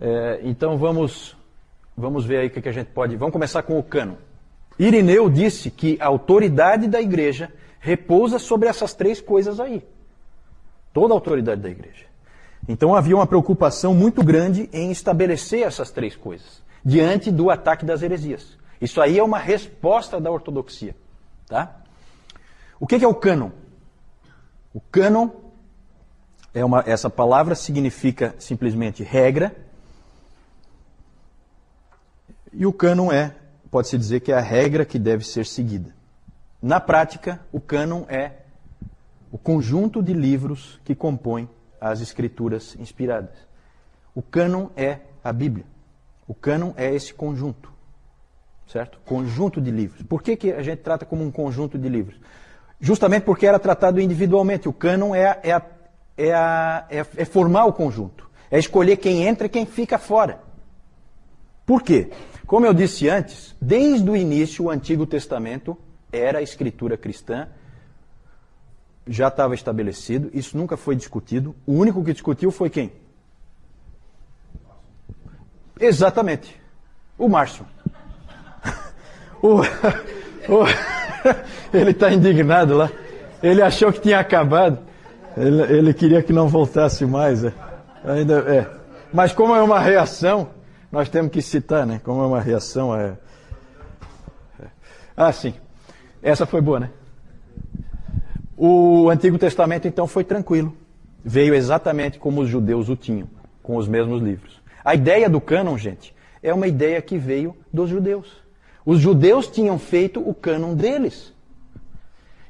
É, 0.00 0.40
então 0.42 0.76
vamos, 0.76 1.36
vamos 1.96 2.24
ver 2.24 2.38
aí 2.38 2.46
o 2.48 2.50
que, 2.50 2.60
que 2.60 2.68
a 2.68 2.72
gente 2.72 2.88
pode. 2.88 3.14
Vamos 3.14 3.32
começar 3.32 3.62
com 3.62 3.78
o 3.78 3.84
cano. 3.84 4.18
Irineu 4.80 5.30
disse 5.30 5.70
que 5.70 5.96
a 6.00 6.06
autoridade 6.06 6.88
da 6.88 7.00
igreja 7.00 7.52
repousa 7.78 8.36
sobre 8.40 8.68
essas 8.68 8.94
três 8.94 9.20
coisas 9.20 9.60
aí. 9.60 9.80
Toda 10.92 11.14
a 11.14 11.16
autoridade 11.16 11.60
da 11.60 11.70
igreja. 11.70 12.09
Então 12.70 12.94
havia 12.94 13.16
uma 13.16 13.26
preocupação 13.26 13.92
muito 13.92 14.22
grande 14.22 14.70
em 14.72 14.92
estabelecer 14.92 15.66
essas 15.66 15.90
três 15.90 16.14
coisas 16.14 16.62
diante 16.84 17.28
do 17.28 17.50
ataque 17.50 17.84
das 17.84 18.00
heresias. 18.00 18.56
Isso 18.80 19.00
aí 19.00 19.18
é 19.18 19.24
uma 19.24 19.40
resposta 19.40 20.20
da 20.20 20.30
ortodoxia, 20.30 20.94
tá? 21.48 21.82
O 22.78 22.86
que 22.86 23.04
é 23.04 23.08
o 23.08 23.14
cânon? 23.14 23.50
O 24.72 24.80
cânon 24.80 25.30
é 26.54 26.64
uma, 26.64 26.84
essa 26.86 27.10
palavra 27.10 27.56
significa 27.56 28.36
simplesmente 28.38 29.02
regra. 29.02 29.52
E 32.52 32.64
o 32.64 32.72
cânon 32.72 33.10
é, 33.10 33.34
pode-se 33.68 33.98
dizer 33.98 34.20
que 34.20 34.30
é 34.30 34.36
a 34.36 34.40
regra 34.40 34.84
que 34.84 34.96
deve 34.96 35.26
ser 35.26 35.44
seguida. 35.44 35.92
Na 36.62 36.78
prática, 36.78 37.40
o 37.50 37.60
cânon 37.60 38.04
é 38.08 38.30
o 39.32 39.36
conjunto 39.36 40.00
de 40.00 40.12
livros 40.12 40.78
que 40.84 40.94
compõem 40.94 41.48
as 41.80 42.00
escrituras 42.00 42.76
inspiradas. 42.78 43.34
O 44.14 44.22
cânon 44.22 44.68
é 44.76 44.98
a 45.24 45.32
Bíblia. 45.32 45.64
O 46.26 46.34
cânon 46.34 46.72
é 46.76 46.94
esse 46.94 47.14
conjunto. 47.14 47.72
Certo? 48.66 49.00
Conjunto 49.04 49.60
de 49.60 49.70
livros. 49.70 50.02
Por 50.02 50.22
que, 50.22 50.36
que 50.36 50.52
a 50.52 50.62
gente 50.62 50.78
trata 50.80 51.04
como 51.04 51.24
um 51.24 51.30
conjunto 51.30 51.78
de 51.78 51.88
livros? 51.88 52.20
Justamente 52.80 53.24
porque 53.24 53.46
era 53.46 53.58
tratado 53.58 54.00
individualmente. 54.00 54.68
O 54.68 54.72
cânon 54.72 55.14
é 55.14 55.40
é 55.42 55.60
é, 56.16 56.28
é, 56.90 57.06
é 57.16 57.24
formar 57.24 57.64
o 57.64 57.72
conjunto. 57.72 58.28
É 58.50 58.58
escolher 58.58 58.96
quem 58.98 59.26
entra 59.26 59.46
e 59.46 59.50
quem 59.50 59.64
fica 59.64 59.98
fora. 59.98 60.40
Por 61.64 61.82
quê? 61.82 62.10
Como 62.46 62.66
eu 62.66 62.74
disse 62.74 63.08
antes, 63.08 63.54
desde 63.60 64.10
o 64.10 64.16
início 64.16 64.64
o 64.64 64.70
Antigo 64.70 65.06
Testamento 65.06 65.78
era 66.12 66.40
a 66.40 66.42
escritura 66.42 66.96
cristã, 66.96 67.48
já 69.06 69.28
estava 69.28 69.54
estabelecido, 69.54 70.30
isso 70.32 70.56
nunca 70.56 70.76
foi 70.76 70.94
discutido. 70.94 71.54
O 71.66 71.72
único 71.72 72.04
que 72.04 72.12
discutiu 72.12 72.50
foi 72.50 72.70
quem? 72.70 72.92
Exatamente, 75.78 76.60
o 77.16 77.28
Márcio. 77.28 77.66
o, 79.42 79.60
o, 79.60 80.64
ele 81.72 81.90
está 81.90 82.12
indignado 82.12 82.76
lá. 82.76 82.90
Ele 83.42 83.62
achou 83.62 83.92
que 83.92 84.00
tinha 84.00 84.18
acabado. 84.18 84.78
Ele, 85.36 85.62
ele 85.62 85.94
queria 85.94 86.22
que 86.22 86.32
não 86.32 86.48
voltasse 86.48 87.06
mais. 87.06 87.44
É. 87.44 87.52
Ainda 88.04 88.38
é. 88.40 88.70
Mas 89.12 89.32
como 89.32 89.54
é 89.54 89.62
uma 89.62 89.80
reação, 89.80 90.50
nós 90.92 91.08
temos 91.08 91.32
que 91.32 91.40
citar, 91.40 91.86
né? 91.86 92.00
Como 92.04 92.22
é 92.22 92.26
uma 92.26 92.40
reação 92.40 92.94
é... 92.94 93.16
é. 94.60 94.66
Ah, 95.16 95.32
sim. 95.32 95.54
Essa 96.22 96.44
foi 96.44 96.60
boa, 96.60 96.80
né? 96.80 96.90
O 98.62 99.08
Antigo 99.08 99.38
Testamento 99.38 99.88
então 99.88 100.06
foi 100.06 100.22
tranquilo. 100.22 100.76
Veio 101.24 101.54
exatamente 101.54 102.18
como 102.18 102.42
os 102.42 102.48
judeus 102.50 102.90
o 102.90 102.94
tinham, 102.94 103.26
com 103.62 103.74
os 103.74 103.88
mesmos 103.88 104.20
livros. 104.20 104.60
A 104.84 104.94
ideia 104.94 105.30
do 105.30 105.40
cânon, 105.40 105.78
gente, 105.78 106.14
é 106.42 106.52
uma 106.52 106.66
ideia 106.66 107.00
que 107.00 107.16
veio 107.16 107.56
dos 107.72 107.88
judeus. 107.88 108.30
Os 108.84 109.00
judeus 109.00 109.46
tinham 109.46 109.78
feito 109.78 110.20
o 110.20 110.34
cânon 110.34 110.74
deles. 110.74 111.32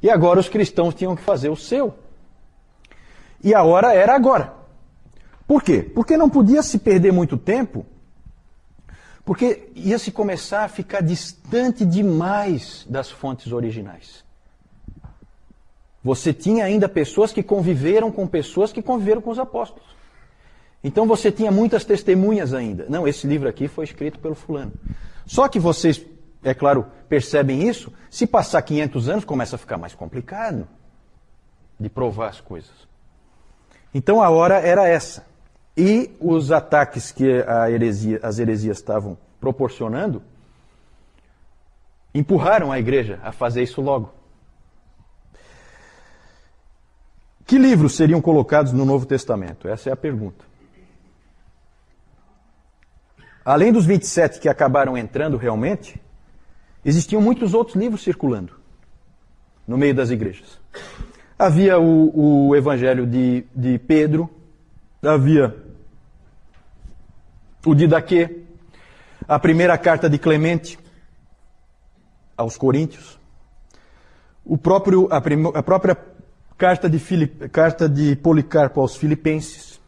E 0.03 0.11
agora 0.11 0.41
os 0.41 0.49
cristãos 0.49 0.97
tinham 0.97 1.15
que 1.15 1.23
fazer 1.23 1.49
o 1.49 1.55
seu. 1.55 1.95
E 3.41 3.55
a 3.55 3.63
hora 3.63 3.95
era 3.95 4.13
agora. 4.13 4.53
Por 5.47 5.63
quê? 5.63 5.81
Porque 5.81 6.17
não 6.17 6.29
podia 6.29 6.65
se 6.65 6.81
perder 6.81 7.13
muito 7.13 7.37
tempo, 7.37 7.87
porque 9.25 9.71
ia 9.77 9.97
se 9.97 10.11
começar 10.11 10.65
a 10.65 10.69
ficar 10.69 11.03
distante 11.03 11.85
demais 11.85 12.85
das 12.91 13.09
fontes 13.13 13.53
originais. 13.53 14.29
Você 16.03 16.33
tinha 16.33 16.65
ainda 16.65 16.89
pessoas 16.89 17.33
que 17.33 17.43
conviveram 17.43 18.11
com 18.11 18.27
pessoas 18.27 18.73
que 18.73 18.83
conviveram 18.83 19.21
com 19.21 19.31
os 19.31 19.39
apóstolos. 19.39 19.89
Então 20.83 21.07
você 21.07 21.31
tinha 21.31 21.51
muitas 21.51 21.85
testemunhas 21.85 22.55
ainda. 22.55 22.87
Não, 22.89 23.07
esse 23.07 23.27
livro 23.27 23.49
aqui 23.49 23.69
foi 23.69 23.85
escrito 23.85 24.19
pelo 24.19 24.35
fulano. 24.35 24.73
Só 25.27 25.47
que 25.47 25.59
vocês, 25.61 26.05
é 26.43 26.55
claro, 26.55 26.87
percebem 27.09 27.69
isso, 27.69 27.93
se 28.09 28.27
passar 28.27 28.63
500 28.63 29.09
anos 29.09 29.25
começa 29.25 29.57
a 29.57 29.59
ficar 29.59 29.77
mais 29.77 29.95
complicado 29.95 30.67
de 31.79 31.89
provar 31.89 32.29
as 32.29 32.41
coisas. 32.41 32.89
Então 33.95 34.23
a 34.23 34.31
hora 34.31 34.59
era 34.59 34.89
essa. 34.89 35.27
E 35.77 36.11
os 36.19 36.51
ataques 36.51 37.13
que 37.13 37.25
heresia, 37.71 38.21
as 38.23 38.39
heresias 38.39 38.79
estavam 38.79 39.17
proporcionando 39.39 40.23
empurraram 42.15 42.73
a 42.73 42.79
igreja 42.79 43.21
a 43.23 43.33
fazer 43.33 43.63
isso 43.63 43.81
logo. 43.81 44.20
Que 47.47 47.59
livros 47.59 47.97
seriam 47.97 48.21
colocados 48.21 48.73
no 48.73 48.85
Novo 48.85 49.07
Testamento? 49.07 49.69
Essa 49.69 49.91
é 49.91 49.93
a 49.93 49.97
pergunta. 49.97 50.45
Além 53.45 53.73
dos 53.73 53.87
27 53.87 54.39
que 54.39 54.49
acabaram 54.49 54.97
entrando 54.97 55.37
realmente, 55.37 56.01
existiam 56.85 57.21
muitos 57.21 57.55
outros 57.55 57.77
livros 57.77 58.03
circulando 58.03 58.53
no 59.67 59.79
meio 59.79 59.95
das 59.95 60.11
igrejas. 60.11 60.61
Havia 61.39 61.79
o, 61.79 62.49
o 62.49 62.57
Evangelho 62.57 63.07
de, 63.07 63.45
de 63.55 63.79
Pedro, 63.79 64.29
havia 65.03 65.57
o 67.65 67.75
Didaquê, 67.75 68.43
a 69.27 69.39
primeira 69.39 69.77
carta 69.79 70.09
de 70.09 70.19
Clemente 70.19 70.79
aos 72.37 72.57
Coríntios, 72.57 73.19
o 74.45 74.59
próprio, 74.59 75.09
a, 75.11 75.21
prim, 75.21 75.51
a 75.55 75.63
própria 75.63 75.97
carta 76.61 76.91
de, 76.91 76.99
Filip, 76.99 77.49
carta 77.49 77.89
de 77.89 78.15
Policarpo 78.17 78.83
aos 78.83 78.95
Filipenses. 78.95 79.81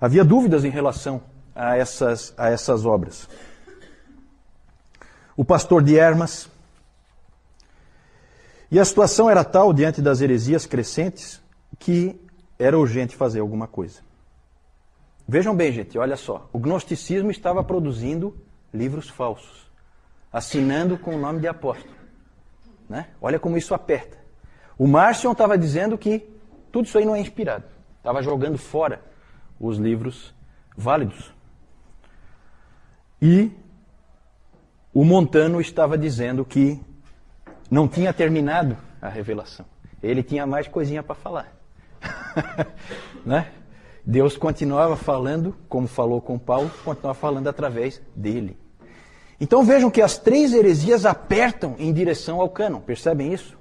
Havia 0.00 0.24
dúvidas 0.24 0.64
em 0.64 0.70
relação 0.70 1.20
a 1.54 1.76
essas, 1.76 2.32
a 2.38 2.48
essas 2.48 2.86
obras. 2.86 3.28
O 5.36 5.44
pastor 5.44 5.82
de 5.82 5.98
Hermas, 5.98 6.48
e 8.70 8.80
a 8.80 8.84
situação 8.84 9.28
era 9.28 9.44
tal, 9.44 9.74
diante 9.74 10.00
das 10.00 10.22
heresias 10.22 10.64
crescentes, 10.64 11.38
que 11.78 12.18
era 12.58 12.78
urgente 12.78 13.14
fazer 13.14 13.40
alguma 13.40 13.68
coisa. 13.68 14.00
Vejam 15.28 15.54
bem, 15.54 15.70
gente, 15.70 15.98
olha 15.98 16.16
só. 16.16 16.48
O 16.50 16.58
gnosticismo 16.58 17.30
estava 17.30 17.62
produzindo 17.62 18.34
livros 18.72 19.10
falsos, 19.10 19.70
assinando 20.32 20.96
com 20.96 21.14
o 21.14 21.18
nome 21.18 21.40
de 21.40 21.46
apóstolo. 21.46 21.94
Né? 22.88 23.08
Olha 23.20 23.38
como 23.38 23.58
isso 23.58 23.74
aperta. 23.74 24.23
O 24.78 24.86
Marcion 24.86 25.32
estava 25.32 25.56
dizendo 25.56 25.96
que 25.96 26.28
tudo 26.72 26.86
isso 26.86 26.98
aí 26.98 27.04
não 27.04 27.14
é 27.14 27.20
inspirado. 27.20 27.64
Estava 27.98 28.22
jogando 28.22 28.58
fora 28.58 29.00
os 29.58 29.78
livros 29.78 30.34
válidos. 30.76 31.32
E 33.22 33.50
o 34.92 35.04
Montano 35.04 35.60
estava 35.60 35.96
dizendo 35.96 36.44
que 36.44 36.80
não 37.70 37.88
tinha 37.88 38.12
terminado 38.12 38.76
a 39.00 39.08
revelação. 39.08 39.64
Ele 40.02 40.22
tinha 40.22 40.46
mais 40.46 40.68
coisinha 40.68 41.02
para 41.02 41.14
falar. 41.14 41.52
né? 43.24 43.48
Deus 44.04 44.36
continuava 44.36 44.96
falando, 44.96 45.56
como 45.68 45.88
falou 45.88 46.20
com 46.20 46.38
Paulo, 46.38 46.70
continuava 46.84 47.18
falando 47.18 47.48
através 47.48 48.02
dele. 48.14 48.58
Então 49.40 49.64
vejam 49.64 49.90
que 49.90 50.02
as 50.02 50.18
três 50.18 50.52
heresias 50.52 51.06
apertam 51.06 51.74
em 51.78 51.92
direção 51.92 52.40
ao 52.40 52.48
cânon, 52.48 52.80
percebem 52.80 53.32
isso? 53.32 53.56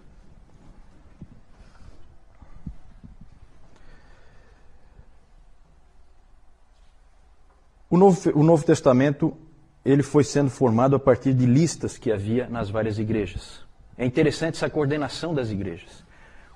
O 7.93 7.97
Novo, 7.97 8.31
o 8.33 8.41
Novo 8.41 8.65
Testamento 8.65 9.37
ele 9.85 10.01
foi 10.01 10.23
sendo 10.23 10.49
formado 10.49 10.95
a 10.95 10.99
partir 10.99 11.31
de 11.31 11.45
listas 11.45 11.95
que 11.95 12.11
havia 12.11 12.49
nas 12.49 12.67
várias 12.67 12.97
igrejas. 12.97 13.59
É 13.95 14.03
interessante 14.03 14.55
essa 14.55 14.67
coordenação 14.67 15.31
das 15.31 15.51
igrejas. 15.51 16.03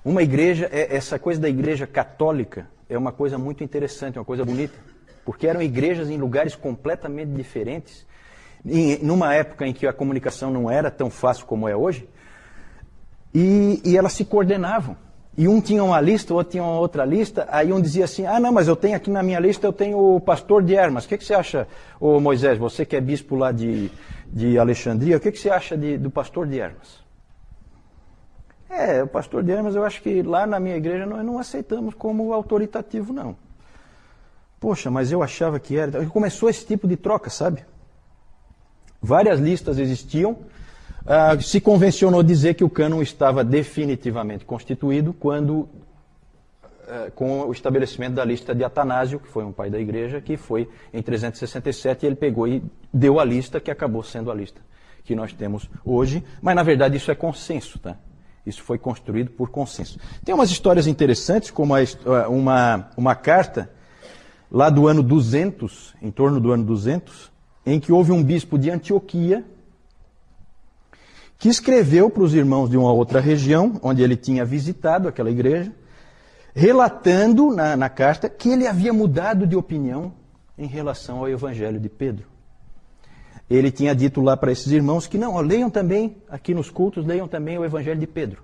Uma 0.04 0.20
igreja, 0.20 0.68
é, 0.72 0.96
essa 0.96 1.16
coisa 1.16 1.40
da 1.40 1.48
igreja 1.48 1.86
católica 1.86 2.68
é 2.88 2.98
uma 2.98 3.12
coisa 3.12 3.38
muito 3.38 3.62
interessante, 3.62 4.18
uma 4.18 4.24
coisa 4.24 4.44
bonita, 4.44 4.76
porque 5.24 5.46
eram 5.46 5.62
igrejas 5.62 6.10
em 6.10 6.16
lugares 6.16 6.56
completamente 6.56 7.30
diferentes, 7.30 8.04
numa 9.00 9.32
época 9.32 9.64
em 9.64 9.72
que 9.72 9.86
a 9.86 9.92
comunicação 9.92 10.50
não 10.50 10.68
era 10.68 10.90
tão 10.90 11.08
fácil 11.08 11.46
como 11.46 11.68
é 11.68 11.76
hoje, 11.76 12.08
e, 13.32 13.80
e 13.84 13.96
elas 13.96 14.12
se 14.12 14.24
coordenavam. 14.24 14.96
E 15.38 15.46
um 15.46 15.60
tinha 15.60 15.84
uma 15.84 16.00
lista, 16.00 16.34
o 16.34 16.36
outro 16.36 16.50
tinha 16.50 16.64
outra 16.64 17.04
lista, 17.04 17.46
aí 17.48 17.72
um 17.72 17.80
dizia 17.80 18.06
assim, 18.06 18.26
ah 18.26 18.40
não, 18.40 18.50
mas 18.50 18.66
eu 18.66 18.74
tenho 18.74 18.96
aqui 18.96 19.08
na 19.08 19.22
minha 19.22 19.38
lista, 19.38 19.64
eu 19.68 19.72
tenho 19.72 20.16
o 20.16 20.20
pastor 20.20 20.64
de 20.64 20.74
Hermas. 20.74 21.04
O 21.04 21.08
que, 21.08 21.16
que 21.16 21.24
você 21.24 21.32
acha, 21.32 21.68
ô 22.00 22.18
Moisés, 22.18 22.58
você 22.58 22.84
que 22.84 22.96
é 22.96 23.00
bispo 23.00 23.36
lá 23.36 23.52
de, 23.52 23.88
de 24.26 24.58
Alexandria, 24.58 25.16
o 25.16 25.20
que, 25.20 25.30
que 25.30 25.38
você 25.38 25.48
acha 25.48 25.78
de, 25.78 25.96
do 25.96 26.10
pastor 26.10 26.44
de 26.44 26.58
Hermas? 26.58 26.98
É, 28.68 29.00
o 29.00 29.06
pastor 29.06 29.44
de 29.44 29.52
Hermas, 29.52 29.76
eu 29.76 29.84
acho 29.84 30.02
que 30.02 30.22
lá 30.24 30.44
na 30.44 30.58
minha 30.58 30.76
igreja 30.76 31.06
nós 31.06 31.24
não 31.24 31.38
aceitamos 31.38 31.94
como 31.94 32.32
autoritativo, 32.32 33.12
não. 33.12 33.36
Poxa, 34.58 34.90
mas 34.90 35.12
eu 35.12 35.22
achava 35.22 35.60
que 35.60 35.76
era. 35.76 36.04
Começou 36.06 36.50
esse 36.50 36.66
tipo 36.66 36.88
de 36.88 36.96
troca, 36.96 37.30
sabe? 37.30 37.64
Várias 39.00 39.38
listas 39.38 39.78
existiam, 39.78 40.36
Uh, 41.08 41.40
se 41.40 41.58
convencionou 41.58 42.22
dizer 42.22 42.52
que 42.52 42.62
o 42.62 42.68
cânon 42.68 43.00
estava 43.00 43.42
definitivamente 43.42 44.44
constituído 44.44 45.14
quando, 45.14 45.60
uh, 45.60 47.10
com 47.14 47.46
o 47.46 47.52
estabelecimento 47.52 48.12
da 48.12 48.24
lista 48.26 48.54
de 48.54 48.62
Atanásio, 48.62 49.18
que 49.18 49.26
foi 49.26 49.42
um 49.42 49.50
pai 49.50 49.70
da 49.70 49.80
igreja, 49.80 50.20
que 50.20 50.36
foi 50.36 50.68
em 50.92 51.00
367, 51.00 52.04
ele 52.04 52.14
pegou 52.14 52.46
e 52.46 52.62
deu 52.92 53.18
a 53.18 53.24
lista 53.24 53.58
que 53.58 53.70
acabou 53.70 54.02
sendo 54.02 54.30
a 54.30 54.34
lista 54.34 54.60
que 55.02 55.14
nós 55.14 55.32
temos 55.32 55.70
hoje, 55.82 56.22
mas 56.42 56.54
na 56.54 56.62
verdade 56.62 56.98
isso 56.98 57.10
é 57.10 57.14
consenso, 57.14 57.78
tá? 57.78 57.96
Isso 58.44 58.62
foi 58.62 58.76
construído 58.76 59.30
por 59.30 59.48
consenso. 59.48 59.98
Tem 60.22 60.34
umas 60.34 60.50
histórias 60.50 60.86
interessantes, 60.86 61.50
como 61.50 61.74
ah, 61.74 62.28
uma, 62.28 62.90
uma 62.98 63.14
carta 63.14 63.70
lá 64.52 64.68
do 64.68 64.86
ano 64.86 65.02
200, 65.02 65.94
em 66.02 66.10
torno 66.10 66.38
do 66.38 66.52
ano 66.52 66.64
200, 66.64 67.32
em 67.64 67.80
que 67.80 67.92
houve 67.92 68.12
um 68.12 68.22
bispo 68.22 68.58
de 68.58 68.70
Antioquia 68.70 69.42
que 71.38 71.48
escreveu 71.48 72.10
para 72.10 72.22
os 72.22 72.34
irmãos 72.34 72.68
de 72.68 72.76
uma 72.76 72.92
outra 72.92 73.20
região, 73.20 73.78
onde 73.82 74.02
ele 74.02 74.16
tinha 74.16 74.44
visitado 74.44 75.06
aquela 75.06 75.30
igreja, 75.30 75.72
relatando 76.52 77.54
na, 77.54 77.76
na 77.76 77.88
carta 77.88 78.28
que 78.28 78.48
ele 78.48 78.66
havia 78.66 78.92
mudado 78.92 79.46
de 79.46 79.54
opinião 79.54 80.12
em 80.58 80.66
relação 80.66 81.18
ao 81.18 81.28
evangelho 81.28 81.78
de 81.78 81.88
Pedro. 81.88 82.26
Ele 83.48 83.70
tinha 83.70 83.94
dito 83.94 84.20
lá 84.20 84.36
para 84.36 84.50
esses 84.50 84.70
irmãos 84.72 85.06
que 85.06 85.16
não, 85.16 85.34
ó, 85.34 85.40
leiam 85.40 85.70
também, 85.70 86.16
aqui 86.28 86.52
nos 86.52 86.68
cultos, 86.68 87.06
leiam 87.06 87.28
também 87.28 87.56
o 87.56 87.64
evangelho 87.64 88.00
de 88.00 88.06
Pedro. 88.06 88.42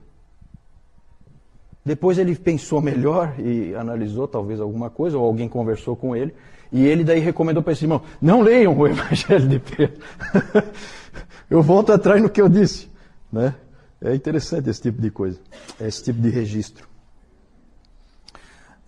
Depois 1.85 2.16
ele 2.16 2.35
pensou 2.37 2.80
melhor 2.80 3.35
e 3.38 3.74
analisou 3.74 4.26
talvez 4.26 4.61
alguma 4.61 4.88
coisa, 4.88 5.18
ou 5.18 5.24
alguém 5.24 5.48
conversou 5.48 5.94
com 5.94 6.16
ele, 6.16 6.33
e 6.72 6.87
ele 6.87 7.04
daí 7.04 7.20
recomendou 7.20 7.62
para 7.62 7.72
esses 7.72 7.83
irmãos: 7.83 8.02
não 8.22 8.40
leiam 8.40 8.76
o 8.76 8.87
Evangelho 8.87 9.46
de 9.46 9.59
Pedro. 9.59 10.00
eu 11.50 11.62
volto 11.62 11.92
atrás 11.92 12.20
no 12.20 12.31
que 12.31 12.40
eu 12.40 12.48
disse. 12.48 12.90
Né? 13.33 13.55
É 14.00 14.14
interessante 14.14 14.68
esse 14.68 14.83
tipo 14.83 15.00
de 15.00 15.11
coisa, 15.11 15.40
esse 15.81 16.03
tipo 16.05 16.20
de 16.20 16.29
registro. 16.29 16.88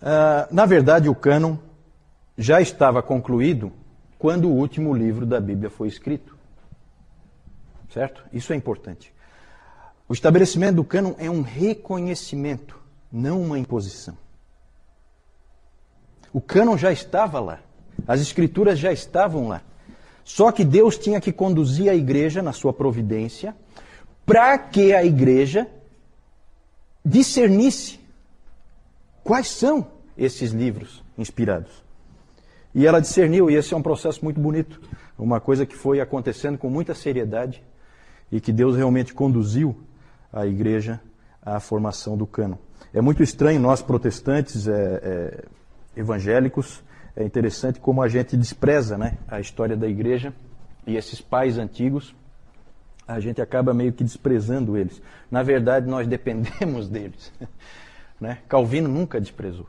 Uh, 0.01 0.53
na 0.53 0.65
verdade, 0.65 1.09
o 1.09 1.15
cânon 1.15 1.57
já 2.37 2.61
estava 2.61 3.01
concluído 3.01 3.71
quando 4.19 4.47
o 4.47 4.53
último 4.53 4.93
livro 4.93 5.25
da 5.25 5.39
Bíblia 5.39 5.69
foi 5.69 5.87
escrito. 5.87 6.37
Certo? 7.89 8.23
Isso 8.31 8.53
é 8.53 8.55
importante. 8.55 9.13
O 10.07 10.13
estabelecimento 10.13 10.75
do 10.75 10.83
cânon 10.83 11.15
é 11.17 11.29
um 11.29 11.41
reconhecimento, 11.41 12.79
não 13.11 13.41
uma 13.41 13.59
imposição. 13.59 14.17
O 16.31 16.39
cânon 16.39 16.77
já 16.77 16.91
estava 16.91 17.39
lá. 17.39 17.59
As 18.07 18.21
escrituras 18.21 18.77
já 18.77 18.91
estavam 18.91 19.47
lá. 19.47 19.61
Só 20.27 20.51
que 20.51 20.65
Deus 20.65 20.97
tinha 20.97 21.21
que 21.21 21.31
conduzir 21.31 21.89
a 21.89 21.95
igreja 21.95 22.41
na 22.41 22.51
sua 22.51 22.73
providência 22.73 23.55
para 24.25 24.57
que 24.57 24.93
a 24.93 25.01
igreja 25.01 25.65
discernisse 27.03 27.97
quais 29.23 29.47
são 29.47 29.87
esses 30.17 30.51
livros 30.51 31.01
inspirados. 31.17 31.81
E 32.75 32.85
ela 32.85 32.99
discerniu, 32.99 33.49
e 33.49 33.55
esse 33.55 33.73
é 33.73 33.77
um 33.77 33.81
processo 33.81 34.21
muito 34.21 34.37
bonito, 34.37 34.81
uma 35.17 35.39
coisa 35.39 35.65
que 35.65 35.77
foi 35.77 36.01
acontecendo 36.01 36.57
com 36.57 36.69
muita 36.69 36.93
seriedade 36.93 37.63
e 38.29 38.41
que 38.41 38.51
Deus 38.51 38.75
realmente 38.75 39.13
conduziu 39.13 39.77
a 40.31 40.45
igreja 40.45 40.99
à 41.41 41.57
formação 41.61 42.17
do 42.17 42.27
cano. 42.27 42.59
É 42.93 42.99
muito 42.99 43.23
estranho 43.23 43.61
nós 43.61 43.81
protestantes, 43.81 44.67
é, 44.67 44.73
é, 44.73 45.45
evangélicos, 45.95 46.83
é 47.17 47.23
interessante 47.23 47.79
como 47.79 48.03
a 48.03 48.07
gente 48.07 48.37
despreza 48.37 48.95
né, 48.95 49.17
a 49.27 49.39
história 49.39 49.75
da 49.75 49.87
igreja 49.87 50.31
e 50.85 50.95
esses 50.95 51.19
pais 51.19 51.57
antigos, 51.57 52.15
a 53.07 53.19
gente 53.19 53.41
acaba 53.41 53.73
meio 53.73 53.91
que 53.91 54.03
desprezando 54.03 54.77
eles. 54.77 55.01
Na 55.31 55.41
verdade, 55.41 55.89
nós 55.89 56.05
dependemos 56.07 56.87
deles. 56.87 57.33
Né? 58.19 58.39
Calvino 58.49 58.89
nunca 58.89 59.21
desprezou. 59.21 59.67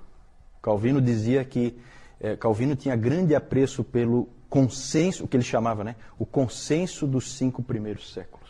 Calvino 0.62 1.02
dizia 1.02 1.44
que 1.44 1.78
é, 2.18 2.34
Calvino 2.34 2.74
tinha 2.74 2.96
grande 2.96 3.34
apreço 3.34 3.84
pelo 3.84 4.26
consenso, 4.48 5.24
o 5.24 5.28
que 5.28 5.36
ele 5.36 5.44
chamava, 5.44 5.84
né? 5.84 5.96
O 6.18 6.24
consenso 6.24 7.06
dos 7.06 7.36
cinco 7.36 7.62
primeiros 7.62 8.10
séculos. 8.10 8.48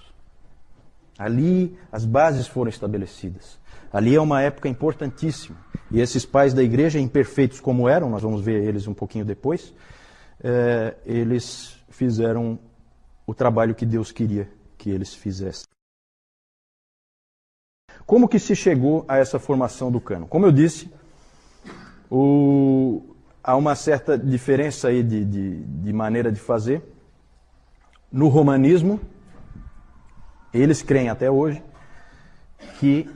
Ali 1.19 1.77
as 1.91 2.05
bases 2.05 2.47
foram 2.47 2.69
estabelecidas. 2.69 3.59
Ali 3.93 4.15
é 4.15 4.21
uma 4.21 4.43
época 4.43 4.69
importantíssima. 4.69 5.57
E 5.91 6.01
esses 6.01 6.27
pais 6.27 6.53
da 6.53 6.63
igreja, 6.63 6.99
imperfeitos 6.99 7.61
como 7.61 7.89
eram, 7.89 8.11
nós 8.11 8.23
vamos 8.23 8.43
ver 8.43 8.63
eles 8.63 8.87
um 8.87 8.95
pouquinho 8.95 9.25
depois, 9.25 9.75
é, 10.43 10.97
eles 11.05 11.79
fizeram 11.89 12.59
o 13.27 13.35
trabalho 13.35 13.75
que 13.75 13.87
Deus 13.87 14.13
queria 14.13 14.49
que 14.77 14.91
eles 14.91 15.15
fizessem. 15.15 15.67
Como 18.07 18.29
que 18.29 18.39
se 18.39 18.55
chegou 18.55 19.05
a 19.09 19.19
essa 19.19 19.39
formação 19.39 19.91
do 19.91 20.01
cano? 20.01 20.27
Como 20.27 20.47
eu 20.47 20.53
disse, 20.53 20.91
o, 22.11 23.03
há 23.43 23.57
uma 23.57 23.75
certa 23.75 24.17
diferença 24.17 24.89
aí 24.89 25.03
de, 25.03 25.25
de, 25.25 25.65
de 25.65 25.93
maneira 25.93 26.31
de 26.31 26.41
fazer. 26.41 26.83
No 28.11 28.29
romanismo, 28.29 29.01
eles 30.55 30.81
creem 30.81 31.11
até 31.11 31.31
hoje 31.31 31.63
que 32.79 33.09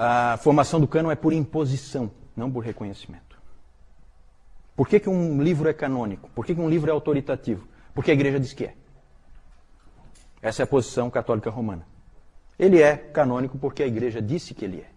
a 0.00 0.36
formação 0.36 0.80
do 0.80 0.86
cano 0.86 1.10
é 1.10 1.16
por 1.16 1.32
imposição, 1.32 2.08
não 2.36 2.48
por 2.48 2.60
reconhecimento. 2.60 3.36
Por 4.76 4.88
que, 4.88 5.00
que 5.00 5.08
um 5.08 5.42
livro 5.42 5.68
é 5.68 5.72
canônico? 5.72 6.30
Por 6.36 6.46
que, 6.46 6.54
que 6.54 6.60
um 6.60 6.70
livro 6.70 6.88
é 6.88 6.92
autoritativo? 6.92 7.66
Porque 7.92 8.12
a 8.12 8.14
igreja 8.14 8.38
diz 8.38 8.52
que 8.52 8.66
é. 8.66 8.74
Essa 10.40 10.62
é 10.62 10.64
a 10.64 10.66
posição 10.68 11.10
católica 11.10 11.50
romana. 11.50 11.84
Ele 12.56 12.80
é 12.80 12.96
canônico 12.96 13.58
porque 13.58 13.82
a 13.82 13.88
igreja 13.88 14.22
disse 14.22 14.54
que 14.54 14.64
ele 14.64 14.82
é. 14.82 14.88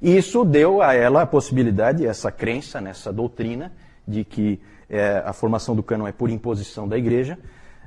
E 0.00 0.16
isso 0.16 0.46
deu 0.46 0.80
a 0.80 0.94
ela 0.94 1.20
a 1.20 1.26
possibilidade, 1.26 2.06
essa 2.06 2.32
crença, 2.32 2.80
nessa 2.80 3.12
doutrina, 3.12 3.70
de 4.08 4.24
que 4.24 4.62
é, 4.88 5.22
a 5.26 5.34
formação 5.34 5.76
do 5.76 5.82
cânon 5.82 6.06
é 6.06 6.12
por 6.12 6.30
imposição 6.30 6.88
da 6.88 6.96
igreja, 6.96 7.38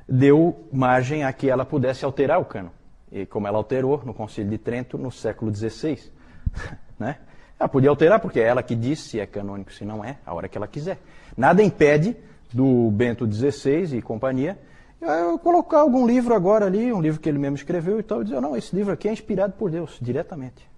deu 0.08 0.68
margem 0.72 1.24
a 1.24 1.32
que 1.32 1.50
ela 1.50 1.64
pudesse 1.64 2.04
alterar 2.04 2.40
o 2.40 2.44
cânon. 2.44 2.70
E 3.10 3.26
como 3.26 3.48
ela 3.48 3.58
alterou 3.58 4.00
no 4.04 4.14
Concílio 4.14 4.48
de 4.48 4.58
Trento 4.58 4.96
no 4.96 5.10
século 5.10 5.52
XVI. 5.52 6.14
né? 6.98 7.16
Ela 7.58 7.68
podia 7.68 7.90
alterar 7.90 8.20
porque 8.20 8.40
é 8.40 8.44
ela 8.44 8.62
que 8.62 8.74
disse 8.74 9.10
se 9.10 9.20
é 9.20 9.26
canônico, 9.26 9.72
se 9.72 9.84
não 9.84 10.04
é, 10.04 10.18
a 10.26 10.34
hora 10.34 10.48
que 10.48 10.58
ela 10.58 10.66
quiser. 10.66 10.98
Nada 11.36 11.62
impede 11.62 12.16
do 12.52 12.90
Bento 12.90 13.30
XVI 13.30 13.96
e 13.96 14.02
companhia, 14.02 14.58
eu 15.00 15.38
colocar 15.38 15.80
algum 15.80 16.06
livro 16.06 16.34
agora 16.34 16.66
ali, 16.66 16.92
um 16.92 17.00
livro 17.00 17.20
que 17.20 17.28
ele 17.28 17.38
mesmo 17.38 17.56
escreveu 17.56 18.00
e 18.00 18.02
tal, 18.02 18.22
e 18.22 18.24
dizer, 18.24 18.40
não, 18.40 18.56
esse 18.56 18.74
livro 18.74 18.92
aqui 18.92 19.08
é 19.08 19.12
inspirado 19.12 19.52
por 19.54 19.70
Deus, 19.70 19.98
diretamente. 20.00 20.68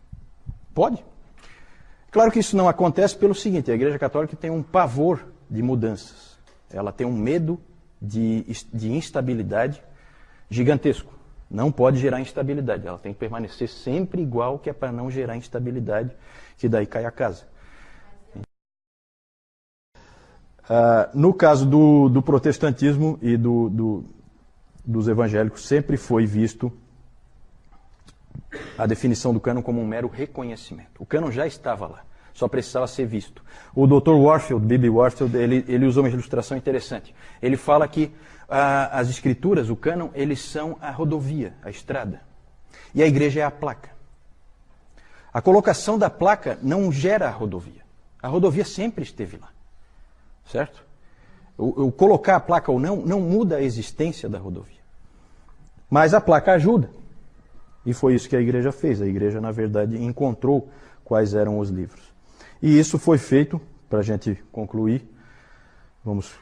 Pode. 0.74 1.04
Claro 2.10 2.30
que 2.30 2.38
isso 2.38 2.56
não 2.56 2.68
acontece 2.68 3.16
pelo 3.16 3.34
seguinte, 3.34 3.70
a 3.70 3.74
Igreja 3.74 3.98
Católica 3.98 4.36
tem 4.36 4.50
um 4.50 4.62
pavor 4.62 5.26
de 5.48 5.62
mudanças. 5.62 6.38
Ela 6.70 6.92
tem 6.92 7.06
um 7.06 7.12
medo 7.12 7.60
de, 8.00 8.44
de 8.72 8.92
instabilidade 8.92 9.82
gigantesco. 10.50 11.17
Não 11.50 11.72
pode 11.72 11.98
gerar 11.98 12.20
instabilidade. 12.20 12.86
Ela 12.86 12.98
tem 12.98 13.12
que 13.12 13.18
permanecer 13.18 13.68
sempre 13.68 14.20
igual, 14.20 14.58
que 14.58 14.68
é 14.68 14.72
para 14.72 14.92
não 14.92 15.10
gerar 15.10 15.36
instabilidade, 15.36 16.14
que 16.56 16.68
daí 16.68 16.86
cai 16.86 17.04
a 17.04 17.10
casa. 17.10 17.46
Uh, 20.68 21.08
no 21.14 21.32
caso 21.32 21.64
do, 21.64 22.10
do 22.10 22.20
protestantismo 22.20 23.18
e 23.22 23.38
do, 23.38 23.70
do, 23.70 24.04
dos 24.84 25.08
evangélicos, 25.08 25.66
sempre 25.66 25.96
foi 25.96 26.26
visto 26.26 26.70
a 28.76 28.86
definição 28.86 29.32
do 29.32 29.40
cânon 29.40 29.62
como 29.62 29.80
um 29.80 29.86
mero 29.86 30.08
reconhecimento. 30.08 30.90
O 31.02 31.06
cânon 31.06 31.30
já 31.30 31.46
estava 31.46 31.86
lá, 31.86 32.04
só 32.34 32.46
precisava 32.48 32.86
ser 32.86 33.06
visto. 33.06 33.42
O 33.74 33.86
Dr. 33.86 34.10
Warfield, 34.10 34.66
Bibi 34.66 34.90
Warfield, 34.90 35.34
ele, 35.36 35.64
ele 35.66 35.86
usou 35.86 36.02
uma 36.02 36.10
ilustração 36.10 36.56
interessante. 36.56 37.14
Ele 37.40 37.56
fala 37.56 37.88
que 37.88 38.12
as 38.48 39.10
escrituras, 39.10 39.68
o 39.68 39.76
cânon, 39.76 40.08
eles 40.14 40.40
são 40.40 40.78
a 40.80 40.90
rodovia, 40.90 41.54
a 41.62 41.70
estrada. 41.70 42.22
E 42.94 43.02
a 43.02 43.06
igreja 43.06 43.40
é 43.40 43.42
a 43.44 43.50
placa. 43.50 43.90
A 45.32 45.42
colocação 45.42 45.98
da 45.98 46.08
placa 46.08 46.58
não 46.62 46.90
gera 46.90 47.28
a 47.28 47.30
rodovia. 47.30 47.82
A 48.22 48.28
rodovia 48.28 48.64
sempre 48.64 49.04
esteve 49.04 49.36
lá. 49.36 49.50
Certo? 50.50 50.82
O, 51.56 51.86
o 51.86 51.92
colocar 51.92 52.36
a 52.36 52.40
placa 52.40 52.72
ou 52.72 52.80
não, 52.80 52.96
não 52.96 53.20
muda 53.20 53.56
a 53.56 53.62
existência 53.62 54.28
da 54.28 54.38
rodovia. 54.38 54.78
Mas 55.90 56.14
a 56.14 56.20
placa 56.20 56.52
ajuda. 56.52 56.90
E 57.84 57.92
foi 57.92 58.14
isso 58.14 58.28
que 58.28 58.36
a 58.36 58.40
igreja 58.40 58.72
fez. 58.72 59.02
A 59.02 59.06
igreja, 59.06 59.40
na 59.40 59.52
verdade, 59.52 60.02
encontrou 60.02 60.70
quais 61.04 61.34
eram 61.34 61.58
os 61.58 61.68
livros. 61.68 62.02
E 62.62 62.78
isso 62.78 62.98
foi 62.98 63.18
feito, 63.18 63.60
para 63.88 64.00
a 64.00 64.02
gente 64.02 64.34
concluir, 64.50 65.06
vamos 66.04 66.34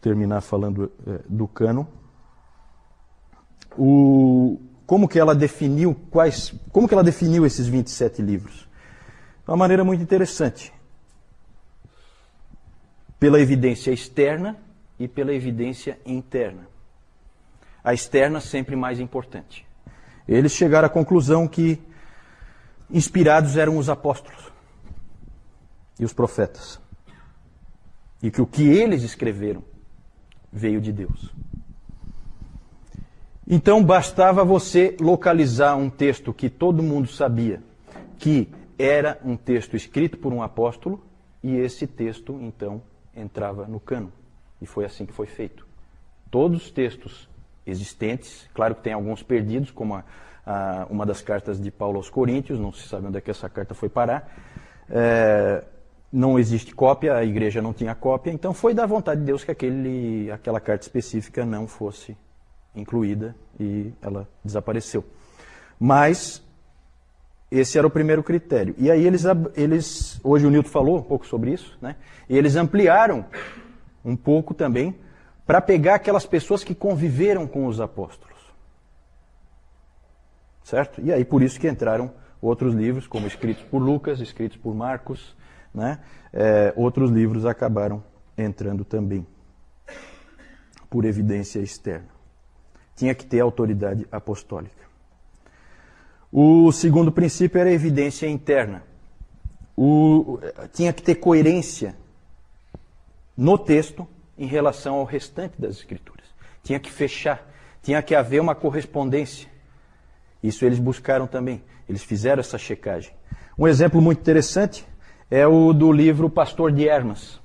terminar 0.00 0.40
falando 0.40 0.90
é, 1.06 1.20
do 1.28 1.46
cano. 1.46 1.86
O, 3.78 4.60
como 4.86 5.08
que 5.08 5.18
ela 5.18 5.34
definiu 5.34 5.94
quais, 6.10 6.54
como 6.70 6.86
que 6.86 6.94
ela 6.94 7.04
definiu 7.04 7.46
esses 7.46 7.66
27 7.66 8.20
livros? 8.20 8.68
De 9.44 9.50
uma 9.50 9.56
maneira 9.56 9.84
muito 9.84 10.02
interessante 10.02 10.72
pela 13.18 13.40
evidência 13.40 13.92
externa 13.92 14.56
e 14.98 15.06
pela 15.06 15.32
evidência 15.32 15.96
interna. 16.04 16.66
A 17.84 17.94
externa 17.94 18.40
sempre 18.40 18.74
mais 18.74 18.98
importante. 18.98 19.64
Eles 20.26 20.52
chegaram 20.52 20.86
à 20.86 20.90
conclusão 20.90 21.46
que 21.46 21.80
inspirados 22.90 23.56
eram 23.56 23.78
os 23.78 23.88
apóstolos 23.88 24.52
e 25.98 26.04
os 26.04 26.12
profetas. 26.12 26.81
E 28.22 28.30
que 28.30 28.40
o 28.40 28.46
que 28.46 28.62
eles 28.62 29.02
escreveram 29.02 29.64
veio 30.52 30.80
de 30.80 30.92
Deus. 30.92 31.32
Então 33.46 33.82
bastava 33.82 34.44
você 34.44 34.96
localizar 35.00 35.76
um 35.76 35.90
texto 35.90 36.32
que 36.32 36.48
todo 36.48 36.82
mundo 36.82 37.08
sabia 37.08 37.60
que 38.18 38.48
era 38.78 39.18
um 39.24 39.36
texto 39.36 39.76
escrito 39.76 40.16
por 40.16 40.32
um 40.32 40.42
apóstolo, 40.42 41.02
e 41.42 41.56
esse 41.56 41.88
texto, 41.88 42.38
então, 42.40 42.80
entrava 43.16 43.66
no 43.66 43.80
cano. 43.80 44.12
E 44.60 44.66
foi 44.66 44.84
assim 44.84 45.04
que 45.04 45.12
foi 45.12 45.26
feito. 45.26 45.66
Todos 46.30 46.64
os 46.64 46.70
textos 46.70 47.28
existentes, 47.66 48.48
claro 48.54 48.76
que 48.76 48.82
tem 48.82 48.92
alguns 48.92 49.22
perdidos, 49.22 49.72
como 49.72 49.96
a, 49.96 50.04
a, 50.46 50.86
uma 50.88 51.04
das 51.04 51.20
cartas 51.20 51.60
de 51.60 51.70
Paulo 51.70 51.96
aos 51.96 52.08
Coríntios, 52.08 52.60
não 52.60 52.72
se 52.72 52.86
sabe 52.86 53.08
onde 53.08 53.18
é 53.18 53.20
que 53.20 53.30
essa 53.30 53.48
carta 53.48 53.74
foi 53.74 53.88
parar. 53.88 54.32
É, 54.88 55.64
não 56.12 56.38
existe 56.38 56.74
cópia, 56.74 57.16
a 57.16 57.24
igreja 57.24 57.62
não 57.62 57.72
tinha 57.72 57.94
cópia, 57.94 58.30
então 58.30 58.52
foi 58.52 58.74
da 58.74 58.84
vontade 58.84 59.20
de 59.20 59.26
Deus 59.26 59.42
que 59.42 59.50
aquele, 59.50 60.30
aquela 60.30 60.60
carta 60.60 60.84
específica 60.84 61.46
não 61.46 61.66
fosse 61.66 62.16
incluída 62.74 63.34
e 63.58 63.92
ela 64.02 64.28
desapareceu. 64.44 65.04
Mas 65.80 66.42
esse 67.50 67.78
era 67.78 67.86
o 67.86 67.90
primeiro 67.90 68.22
critério. 68.22 68.74
E 68.78 68.90
aí 68.90 69.06
eles, 69.06 69.24
eles 69.54 70.20
hoje 70.22 70.46
o 70.46 70.50
Nilton 70.50 70.68
falou 70.68 70.98
um 70.98 71.02
pouco 71.02 71.26
sobre 71.26 71.52
isso, 71.52 71.78
né? 71.80 71.96
E 72.28 72.36
eles 72.36 72.56
ampliaram 72.56 73.24
um 74.04 74.16
pouco 74.16 74.54
também 74.54 74.94
para 75.46 75.60
pegar 75.60 75.96
aquelas 75.96 76.26
pessoas 76.26 76.62
que 76.62 76.74
conviveram 76.74 77.46
com 77.46 77.66
os 77.66 77.80
apóstolos. 77.80 78.38
Certo? 80.62 81.00
E 81.02 81.12
aí 81.12 81.24
por 81.24 81.42
isso 81.42 81.58
que 81.58 81.68
entraram 81.68 82.12
outros 82.40 82.74
livros, 82.74 83.06
como 83.06 83.26
escritos 83.26 83.62
por 83.64 83.78
Lucas, 83.78 84.20
escritos 84.20 84.56
por 84.56 84.74
Marcos, 84.74 85.36
né? 85.74 85.98
É, 86.32 86.72
outros 86.76 87.10
livros 87.10 87.46
acabaram 87.46 88.02
entrando 88.36 88.84
também, 88.84 89.26
por 90.88 91.04
evidência 91.04 91.60
externa. 91.60 92.08
Tinha 92.96 93.14
que 93.14 93.24
ter 93.24 93.40
autoridade 93.40 94.06
apostólica. 94.10 94.82
O 96.30 96.70
segundo 96.72 97.12
princípio 97.12 97.60
era 97.60 97.70
evidência 97.70 98.26
interna. 98.26 98.82
O, 99.76 100.38
tinha 100.72 100.92
que 100.92 101.02
ter 101.02 101.16
coerência 101.16 101.94
no 103.36 103.58
texto 103.58 104.06
em 104.38 104.46
relação 104.46 104.96
ao 104.96 105.04
restante 105.04 105.60
das 105.60 105.76
escrituras. 105.76 106.26
Tinha 106.62 106.78
que 106.78 106.90
fechar, 106.90 107.46
tinha 107.82 108.02
que 108.02 108.14
haver 108.14 108.40
uma 108.40 108.54
correspondência. 108.54 109.48
Isso 110.42 110.64
eles 110.64 110.78
buscaram 110.78 111.26
também. 111.26 111.62
Eles 111.88 112.02
fizeram 112.02 112.40
essa 112.40 112.58
checagem. 112.58 113.12
Um 113.58 113.68
exemplo 113.68 114.00
muito 114.00 114.20
interessante 114.20 114.86
é 115.32 115.46
o 115.46 115.72
do 115.72 115.90
livro 115.90 116.28
Pastor 116.28 116.70
de 116.70 116.86
Hermas. 116.86 117.40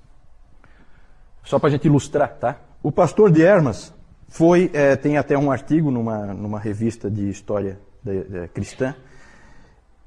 Só 1.41 1.57
para 1.57 1.69
a 1.69 1.71
gente 1.71 1.85
ilustrar, 1.85 2.35
tá? 2.37 2.59
O 2.83 2.91
pastor 2.91 3.31
de 3.31 3.41
Hermas 3.41 3.95
foi, 4.27 4.69
é, 4.73 4.97
tem 4.97 5.17
até 5.17 5.37
um 5.37 5.49
artigo 5.49 5.89
numa, 5.89 6.33
numa 6.33 6.59
revista 6.59 7.09
de 7.09 7.29
história 7.29 7.79
de, 8.03 8.25
de, 8.25 8.47
cristã, 8.49 8.93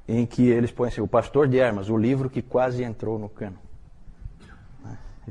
em 0.06 0.26
que 0.26 0.46
eles 0.46 0.70
põem 0.70 0.88
assim, 0.88 1.00
o 1.00 1.08
pastor 1.08 1.48
de 1.48 1.58
Hermas, 1.58 1.88
o 1.88 1.96
livro 1.96 2.28
que 2.28 2.42
quase 2.42 2.84
entrou 2.84 3.18
no 3.18 3.30
cano. 3.30 3.56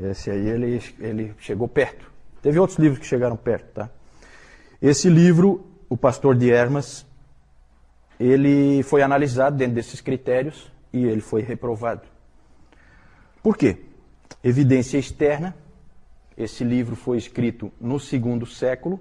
Esse 0.01 0.31
aí 0.31 0.49
ele, 0.49 0.81
ele 0.99 1.35
chegou 1.37 1.67
perto. 1.67 2.11
Teve 2.41 2.57
outros 2.57 2.79
livros 2.79 2.97
que 2.97 3.05
chegaram 3.05 3.37
perto, 3.37 3.73
tá? 3.73 3.91
Esse 4.81 5.07
livro, 5.07 5.67
o 5.87 5.95
pastor 5.95 6.35
de 6.35 6.49
Hermas, 6.49 7.05
ele 8.19 8.81
foi 8.81 9.03
analisado 9.03 9.55
dentro 9.55 9.75
desses 9.75 10.01
critérios 10.01 10.71
e 10.91 11.05
ele 11.05 11.21
foi 11.21 11.43
reprovado. 11.43 12.17
Por 13.41 13.57
quê? 13.57 13.77
Evidência 14.43 14.97
externa. 14.97 15.55
Esse 16.37 16.63
livro 16.63 16.95
foi 16.95 17.17
escrito 17.17 17.71
no 17.79 17.99
segundo 17.99 18.45
século 18.45 18.99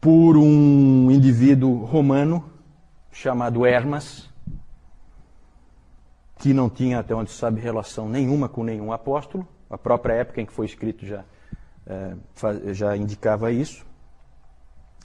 por 0.00 0.36
um 0.38 1.10
indivíduo 1.10 1.84
romano 1.84 2.50
chamado 3.12 3.66
Hermas, 3.66 4.30
que 6.38 6.54
não 6.54 6.70
tinha, 6.70 6.98
até 6.98 7.14
onde 7.14 7.30
se 7.30 7.36
sabe, 7.36 7.60
relação 7.60 8.08
nenhuma 8.08 8.48
com 8.48 8.64
nenhum 8.64 8.92
apóstolo. 8.92 9.46
A 9.68 9.76
própria 9.76 10.14
época 10.14 10.40
em 10.40 10.46
que 10.46 10.52
foi 10.52 10.64
escrito 10.64 11.04
já, 11.04 11.22
é, 11.86 12.14
já 12.72 12.96
indicava 12.96 13.52
isso. 13.52 13.84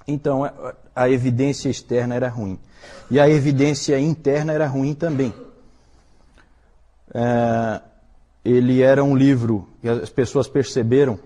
Então, 0.08 0.45
a, 0.45 0.74
a 0.95 1.10
evidência 1.10 1.68
externa 1.68 2.16
era 2.16 2.30
ruim. 2.30 2.58
E 3.12 3.20
a 3.20 3.30
evidência 3.30 3.99
interna 3.99 4.53
era 4.53 4.66
ruim 4.66 4.93
também. 4.93 5.34
É, 7.18 7.82
ele 8.43 8.82
era 8.82 9.01
um 9.01 9.16
livro, 9.16 9.70
e 9.82 9.88
as 9.88 10.09
pessoas 10.09 10.49
perceberam, 10.49 11.18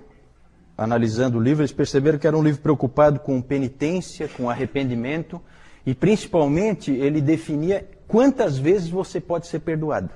analisando 0.78 1.40
o 1.40 1.42
livro, 1.42 1.64
eles 1.64 1.72
perceberam 1.72 2.20
que 2.20 2.28
era 2.28 2.38
um 2.38 2.44
livro 2.44 2.62
preocupado 2.62 3.20
com 3.20 3.42
penitência, 3.42 4.28
com 4.28 4.48
arrependimento, 4.48 5.42
e 5.84 5.96
principalmente 5.96 6.92
ele 6.92 7.20
definia 7.20 7.84
quantas 8.08 8.60
vezes 8.60 8.88
você 8.88 9.20
pode 9.20 9.48
ser 9.48 9.62
perdoado 9.62 10.12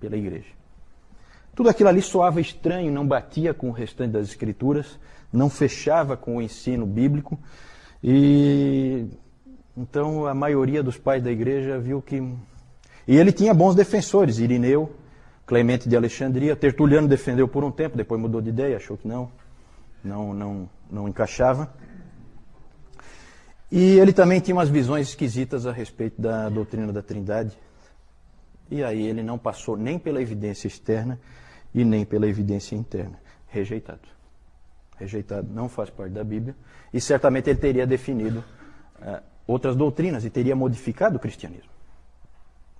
pela 0.00 0.16
igreja. 0.16 0.56
Tudo 1.54 1.68
aquilo 1.68 1.90
ali 1.90 2.00
soava 2.00 2.40
estranho, 2.40 2.90
não 2.90 3.06
batia 3.06 3.52
com 3.52 3.68
o 3.68 3.72
restante 3.72 4.12
das 4.12 4.28
escrituras, 4.28 4.98
não 5.32 5.50
fechava 5.50 6.16
com 6.16 6.36
o 6.36 6.42
ensino 6.42 6.86
bíblico. 6.86 7.38
E 8.02 9.06
então 9.76 10.26
a 10.26 10.34
maioria 10.34 10.82
dos 10.82 10.96
pais 10.96 11.22
da 11.22 11.30
igreja 11.30 11.78
viu 11.78 12.00
que. 12.00 12.22
E 13.06 13.16
ele 13.16 13.32
tinha 13.32 13.54
bons 13.54 13.74
defensores, 13.74 14.38
Irineu, 14.38 14.94
Clemente 15.46 15.88
de 15.88 15.96
Alexandria, 15.96 16.56
Tertuliano 16.56 17.06
defendeu 17.06 17.46
por 17.46 17.62
um 17.62 17.70
tempo, 17.70 17.96
depois 17.96 18.20
mudou 18.20 18.40
de 18.40 18.48
ideia, 18.48 18.76
achou 18.76 18.96
que 18.96 19.06
não, 19.06 19.30
não, 20.02 20.34
não, 20.34 20.68
não 20.90 21.08
encaixava. 21.08 21.72
E 23.70 23.98
ele 23.98 24.12
também 24.12 24.40
tinha 24.40 24.56
umas 24.56 24.68
visões 24.68 25.08
esquisitas 25.08 25.64
a 25.64 25.72
respeito 25.72 26.20
da 26.20 26.48
doutrina 26.48 26.92
da 26.92 27.00
Trindade. 27.00 27.56
E 28.68 28.82
aí 28.82 29.06
ele 29.06 29.22
não 29.22 29.38
passou 29.38 29.76
nem 29.76 29.98
pela 30.00 30.20
evidência 30.20 30.66
externa 30.66 31.18
e 31.72 31.84
nem 31.84 32.04
pela 32.04 32.26
evidência 32.26 32.74
interna. 32.74 33.18
Rejeitado. 33.46 34.08
Rejeitado, 34.98 35.48
não 35.52 35.68
faz 35.68 35.90
parte 35.90 36.12
da 36.12 36.24
Bíblia. 36.24 36.56
E 36.92 37.00
certamente 37.00 37.50
ele 37.50 37.58
teria 37.58 37.86
definido 37.86 38.42
uh, 39.00 39.22
outras 39.46 39.76
doutrinas 39.76 40.24
e 40.24 40.30
teria 40.30 40.56
modificado 40.56 41.18
o 41.18 41.20
cristianismo. 41.20 41.75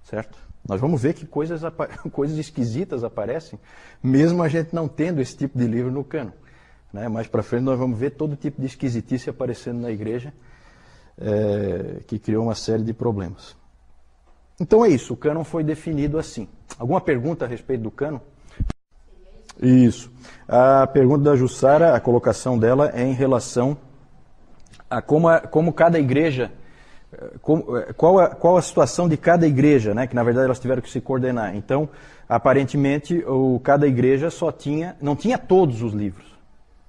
Certo? 0.07 0.39
Nós 0.69 0.81
vamos 0.81 1.03
ver 1.03 1.15
que 1.15 1.27
coisas, 1.27 1.63
coisas 2.13 2.39
esquisitas 2.39 3.03
aparecem, 3.03 3.59
mesmo 4.01 4.41
a 4.41 4.49
gente 4.49 4.73
não 4.73 4.87
tendo 4.87 5.21
esse 5.21 5.37
tipo 5.37 5.59
de 5.59 5.67
livro 5.67 5.91
no 5.91 6.05
cano. 6.05 6.33
Né? 6.93 7.09
Mais 7.09 7.27
para 7.27 7.43
frente 7.43 7.65
nós 7.65 7.77
vamos 7.77 7.99
ver 7.99 8.11
todo 8.11 8.37
tipo 8.37 8.61
de 8.61 8.69
esquisitice 8.69 9.29
aparecendo 9.29 9.81
na 9.81 9.91
igreja, 9.91 10.33
é, 11.19 12.01
que 12.07 12.21
criou 12.21 12.45
uma 12.45 12.55
série 12.55 12.85
de 12.85 12.93
problemas. 12.93 13.57
Então 14.61 14.85
é 14.85 14.89
isso, 14.89 15.13
o 15.13 15.17
cânon 15.17 15.43
foi 15.43 15.65
definido 15.65 16.21
assim. 16.21 16.49
Alguma 16.79 17.01
pergunta 17.01 17.45
a 17.45 17.49
respeito 17.49 17.83
do 17.83 17.91
cânon? 17.91 18.21
Isso. 19.61 20.13
A 20.47 20.87
pergunta 20.87 21.25
da 21.25 21.37
Jussara, 21.37 21.97
a 21.97 22.01
colocação 22.01 22.57
dela 22.57 22.93
é 22.95 23.03
em 23.03 23.13
relação 23.13 23.77
a 24.89 25.03
como, 25.03 25.29
a, 25.29 25.41
como 25.41 25.73
cada 25.73 25.99
igreja, 25.99 26.53
qual, 27.97 28.19
a, 28.19 28.29
qual 28.29 28.57
a 28.57 28.63
situação 28.63 29.09
de 29.09 29.17
cada 29.17 29.47
igreja, 29.47 29.95
né? 29.95 30.07
que 30.07 30.15
na 30.15 30.23
verdade 30.23 30.47
elas 30.47 30.59
tiveram 30.59 30.83
que 30.83 30.91
se 30.91 31.01
coordenar. 31.01 31.55
Então, 31.57 31.89
aparentemente, 32.29 33.25
o, 33.27 33.61
cada 33.63 33.87
igreja 33.87 34.31
só 34.31 34.51
tinha, 34.51 34.97
não 35.01 35.15
tinha 35.17 35.39
todos 35.39 35.83
os 35.83 35.93
livros. 35.93 36.27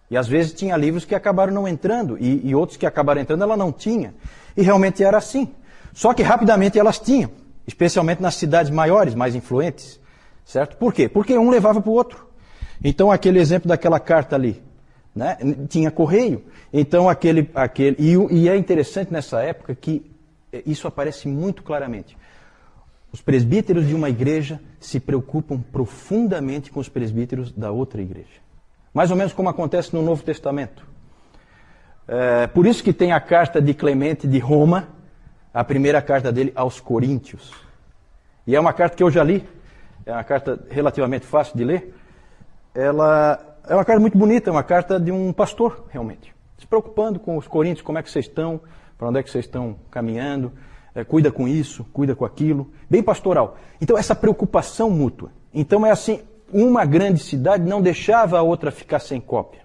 E 0.09 0.17
às 0.17 0.27
vezes 0.27 0.53
tinha 0.53 0.75
livros 0.77 1.05
que 1.05 1.13
acabaram 1.13 1.53
não 1.53 1.67
entrando, 1.67 2.17
e, 2.19 2.47
e 2.47 2.55
outros 2.55 2.77
que 2.77 2.85
acabaram 2.85 3.21
entrando 3.21 3.43
ela 3.43 3.57
não 3.57 3.71
tinha. 3.71 4.13
E 4.55 4.61
realmente 4.61 5.03
era 5.03 5.17
assim. 5.17 5.53
Só 5.93 6.13
que 6.13 6.23
rapidamente 6.23 6.79
elas 6.79 6.99
tinham 6.99 7.29
especialmente 7.67 8.21
nas 8.21 8.35
cidades 8.35 8.71
maiores, 8.71 9.13
mais 9.13 9.35
influentes, 9.35 9.99
certo? 10.45 10.77
Por 10.77 10.93
quê? 10.93 11.09
Porque 11.09 11.37
um 11.37 11.49
levava 11.49 11.81
para 11.81 11.91
o 11.91 11.93
outro. 11.93 12.25
Então, 12.81 13.11
aquele 13.11 13.39
exemplo 13.39 13.67
daquela 13.67 13.99
carta 13.99 14.35
ali, 14.35 14.63
né? 15.17 15.37
tinha 15.67 15.91
correio. 15.91 16.43
Então, 16.71 17.09
aquele. 17.09 17.49
aquele 17.53 17.95
e, 17.99 18.15
e 18.31 18.49
é 18.49 18.55
interessante 18.55 19.11
nessa 19.11 19.41
época 19.41 19.75
que 19.75 20.09
isso 20.65 20.87
aparece 20.87 21.27
muito 21.27 21.63
claramente. 21.63 22.15
Os 23.11 23.21
presbíteros 23.21 23.87
de 23.87 23.95
uma 23.95 24.09
igreja 24.09 24.59
se 24.79 24.99
preocupam 24.99 25.59
profundamente 25.59 26.71
com 26.71 26.79
os 26.79 26.89
presbíteros 26.89 27.51
da 27.51 27.71
outra 27.71 28.01
igreja. 28.01 28.39
Mais 28.93 29.11
ou 29.11 29.17
menos 29.17 29.33
como 29.33 29.49
acontece 29.49 29.93
no 29.93 30.01
Novo 30.01 30.23
Testamento. 30.23 30.85
É, 32.07 32.47
por 32.47 32.65
isso 32.65 32.83
que 32.83 32.93
tem 32.93 33.11
a 33.11 33.19
carta 33.19 33.61
de 33.61 33.73
Clemente 33.73 34.27
de 34.27 34.39
Roma, 34.39 34.87
a 35.53 35.63
primeira 35.63 36.01
carta 36.01 36.31
dele 36.31 36.51
aos 36.55 36.79
Coríntios. 36.79 37.51
E 38.45 38.55
é 38.55 38.59
uma 38.59 38.71
carta 38.71 38.95
que 38.95 39.03
eu 39.03 39.11
já 39.11 39.23
li, 39.23 39.47
é 40.05 40.11
uma 40.11 40.23
carta 40.23 40.59
relativamente 40.69 41.25
fácil 41.25 41.57
de 41.57 41.63
ler. 41.63 41.93
Ela 42.73 43.56
é 43.69 43.73
uma 43.73 43.85
carta 43.85 43.99
muito 43.99 44.17
bonita, 44.17 44.49
é 44.49 44.51
uma 44.51 44.63
carta 44.63 44.99
de 44.99 45.11
um 45.11 45.31
pastor, 45.33 45.85
realmente. 45.89 46.33
Se 46.57 46.65
preocupando 46.65 47.19
com 47.19 47.37
os 47.37 47.47
coríntios, 47.47 47.81
como 47.81 47.97
é 47.97 48.03
que 48.03 48.09
vocês 48.09 48.25
estão, 48.25 48.59
para 48.97 49.07
onde 49.07 49.19
é 49.19 49.23
que 49.23 49.29
vocês 49.29 49.45
estão 49.45 49.75
caminhando, 49.91 50.51
é, 50.95 51.03
cuida 51.03 51.31
com 51.31 51.47
isso, 51.47 51.85
cuida 51.93 52.15
com 52.15 52.25
aquilo, 52.25 52.71
bem 52.89 53.03
pastoral. 53.03 53.57
Então, 53.79 53.97
essa 53.97 54.15
preocupação 54.15 54.89
mútua. 54.89 55.29
Então, 55.53 55.85
é 55.85 55.91
assim, 55.91 56.21
uma 56.51 56.85
grande 56.85 57.21
cidade 57.21 57.67
não 57.67 57.81
deixava 57.81 58.39
a 58.39 58.41
outra 58.41 58.71
ficar 58.71 58.99
sem 58.99 59.21
cópia. 59.21 59.61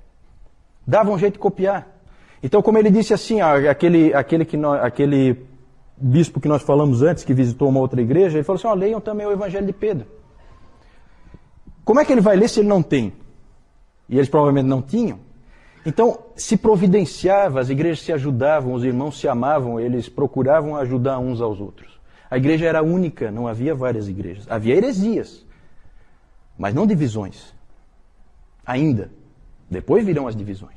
Dava 0.86 1.10
um 1.10 1.18
jeito 1.18 1.34
de 1.34 1.38
copiar. 1.38 1.88
Então, 2.42 2.60
como 2.60 2.76
ele 2.76 2.90
disse 2.90 3.14
assim, 3.14 3.40
aquele, 3.40 4.12
aquele, 4.12 4.44
que 4.44 4.56
nós, 4.56 4.82
aquele 4.82 5.46
bispo 5.96 6.40
que 6.40 6.48
nós 6.48 6.62
falamos 6.62 7.02
antes, 7.02 7.24
que 7.24 7.32
visitou 7.32 7.68
uma 7.68 7.80
outra 7.80 8.02
igreja, 8.02 8.36
ele 8.36 8.44
falou 8.44 8.58
assim: 8.58 8.78
leiam 8.78 9.00
também 9.00 9.26
o 9.26 9.32
Evangelho 9.32 9.66
de 9.66 9.72
Pedro. 9.72 10.06
Como 11.84 12.00
é 12.00 12.04
que 12.04 12.12
ele 12.12 12.20
vai 12.20 12.36
ler 12.36 12.48
se 12.48 12.60
ele 12.60 12.68
não 12.68 12.82
tem? 12.82 13.12
E 14.12 14.16
eles 14.18 14.28
provavelmente 14.28 14.66
não 14.66 14.82
tinham. 14.82 15.18
Então, 15.86 16.18
se 16.36 16.58
providenciava, 16.58 17.60
as 17.60 17.70
igrejas 17.70 18.04
se 18.04 18.12
ajudavam, 18.12 18.74
os 18.74 18.84
irmãos 18.84 19.18
se 19.18 19.26
amavam, 19.26 19.80
eles 19.80 20.06
procuravam 20.06 20.76
ajudar 20.76 21.18
uns 21.18 21.40
aos 21.40 21.58
outros. 21.58 21.98
A 22.30 22.36
igreja 22.36 22.66
era 22.66 22.82
única, 22.82 23.30
não 23.30 23.48
havia 23.48 23.74
várias 23.74 24.08
igrejas. 24.08 24.46
Havia 24.50 24.76
heresias, 24.76 25.46
mas 26.58 26.74
não 26.74 26.86
divisões. 26.86 27.54
Ainda. 28.66 29.10
Depois 29.70 30.04
virão 30.04 30.28
as 30.28 30.36
divisões. 30.36 30.76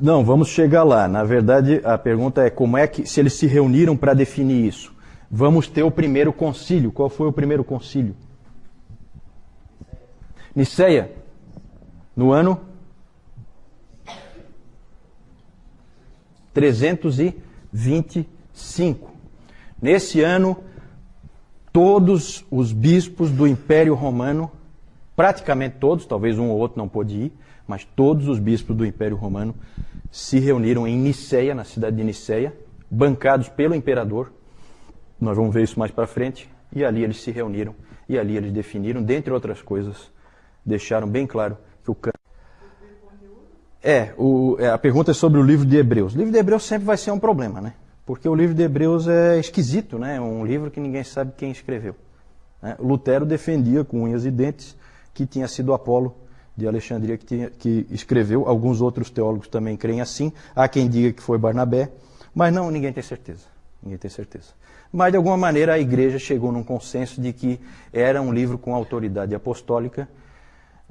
Não, 0.00 0.24
vamos 0.24 0.48
chegar 0.48 0.84
lá. 0.84 1.06
Na 1.06 1.22
verdade, 1.22 1.82
a 1.84 1.98
pergunta 1.98 2.42
é 2.42 2.48
como 2.48 2.78
é 2.78 2.86
que, 2.86 3.06
se 3.06 3.20
eles 3.20 3.34
se 3.34 3.46
reuniram 3.46 3.94
para 3.94 4.14
definir 4.14 4.66
isso. 4.66 4.94
Vamos 5.30 5.68
ter 5.68 5.82
o 5.82 5.90
primeiro 5.90 6.32
concílio. 6.32 6.90
Qual 6.90 7.10
foi 7.10 7.28
o 7.28 7.32
primeiro 7.32 7.62
concílio? 7.62 8.16
Niceia, 10.54 11.10
no 12.14 12.30
ano 12.32 12.60
325. 16.52 19.10
Nesse 19.82 20.20
ano, 20.20 20.56
todos 21.72 22.44
os 22.50 22.70
bispos 22.72 23.32
do 23.32 23.46
Império 23.46 23.94
Romano, 23.94 24.50
praticamente 25.16 25.76
todos, 25.80 26.04
talvez 26.06 26.38
um 26.38 26.50
ou 26.50 26.58
outro 26.58 26.78
não 26.78 26.88
pôde 26.88 27.16
ir, 27.16 27.32
mas 27.66 27.84
todos 27.84 28.28
os 28.28 28.38
bispos 28.38 28.76
do 28.76 28.86
Império 28.86 29.16
Romano 29.16 29.54
se 30.10 30.38
reuniram 30.38 30.86
em 30.86 30.96
Niceia, 30.96 31.54
na 31.54 31.64
cidade 31.64 31.96
de 31.96 32.04
Niceia, 32.04 32.54
bancados 32.88 33.48
pelo 33.48 33.74
imperador. 33.74 34.32
Nós 35.20 35.36
vamos 35.36 35.52
ver 35.52 35.64
isso 35.64 35.78
mais 35.78 35.90
para 35.90 36.06
frente. 36.06 36.48
E 36.72 36.84
ali 36.84 37.02
eles 37.02 37.20
se 37.20 37.30
reuniram 37.30 37.74
e 38.08 38.18
ali 38.18 38.36
eles 38.36 38.52
definiram, 38.52 39.02
dentre 39.02 39.32
outras 39.32 39.62
coisas, 39.62 40.10
deixaram 40.64 41.08
bem 41.08 41.26
claro 41.26 41.56
que 41.84 41.90
o 41.90 41.96
é, 43.86 44.14
o, 44.16 44.56
é, 44.58 44.68
a 44.68 44.78
pergunta 44.78 45.10
é 45.10 45.14
sobre 45.14 45.38
o 45.38 45.42
livro 45.42 45.66
de 45.66 45.76
Hebreus. 45.76 46.14
O 46.14 46.16
livro 46.16 46.32
de 46.32 46.38
Hebreus 46.38 46.64
sempre 46.64 46.86
vai 46.86 46.96
ser 46.96 47.10
um 47.10 47.18
problema, 47.18 47.60
né? 47.60 47.74
Porque 48.06 48.26
o 48.26 48.34
livro 48.34 48.54
de 48.54 48.62
Hebreus 48.62 49.06
é 49.06 49.38
esquisito, 49.38 49.98
né? 49.98 50.16
É 50.16 50.20
um 50.20 50.44
livro 50.44 50.70
que 50.70 50.80
ninguém 50.80 51.04
sabe 51.04 51.32
quem 51.36 51.50
escreveu. 51.50 51.94
Né? 52.62 52.76
Lutero 52.78 53.26
defendia 53.26 53.84
com 53.84 54.04
unhas 54.04 54.24
e 54.24 54.30
dentes 54.30 54.74
que 55.12 55.26
tinha 55.26 55.46
sido 55.46 55.74
Apolo 55.74 56.16
de 56.56 56.66
Alexandria 56.66 57.18
que, 57.18 57.26
tinha, 57.26 57.50
que 57.50 57.86
escreveu. 57.90 58.48
Alguns 58.48 58.80
outros 58.80 59.10
teólogos 59.10 59.48
também 59.48 59.76
creem 59.76 60.00
assim. 60.00 60.32
Há 60.56 60.66
quem 60.66 60.88
diga 60.88 61.12
que 61.12 61.22
foi 61.22 61.36
Barnabé, 61.36 61.90
mas 62.34 62.54
não, 62.54 62.70
ninguém 62.70 62.92
tem 62.92 63.02
certeza. 63.02 63.44
Ninguém 63.82 63.98
tem 63.98 64.10
certeza. 64.10 64.54
Mas, 64.90 65.10
de 65.10 65.18
alguma 65.18 65.36
maneira, 65.36 65.74
a 65.74 65.78
igreja 65.78 66.18
chegou 66.18 66.50
num 66.50 66.62
consenso 66.62 67.20
de 67.20 67.34
que 67.34 67.60
era 67.92 68.22
um 68.22 68.32
livro 68.32 68.56
com 68.56 68.74
autoridade 68.74 69.34
apostólica 69.34 70.08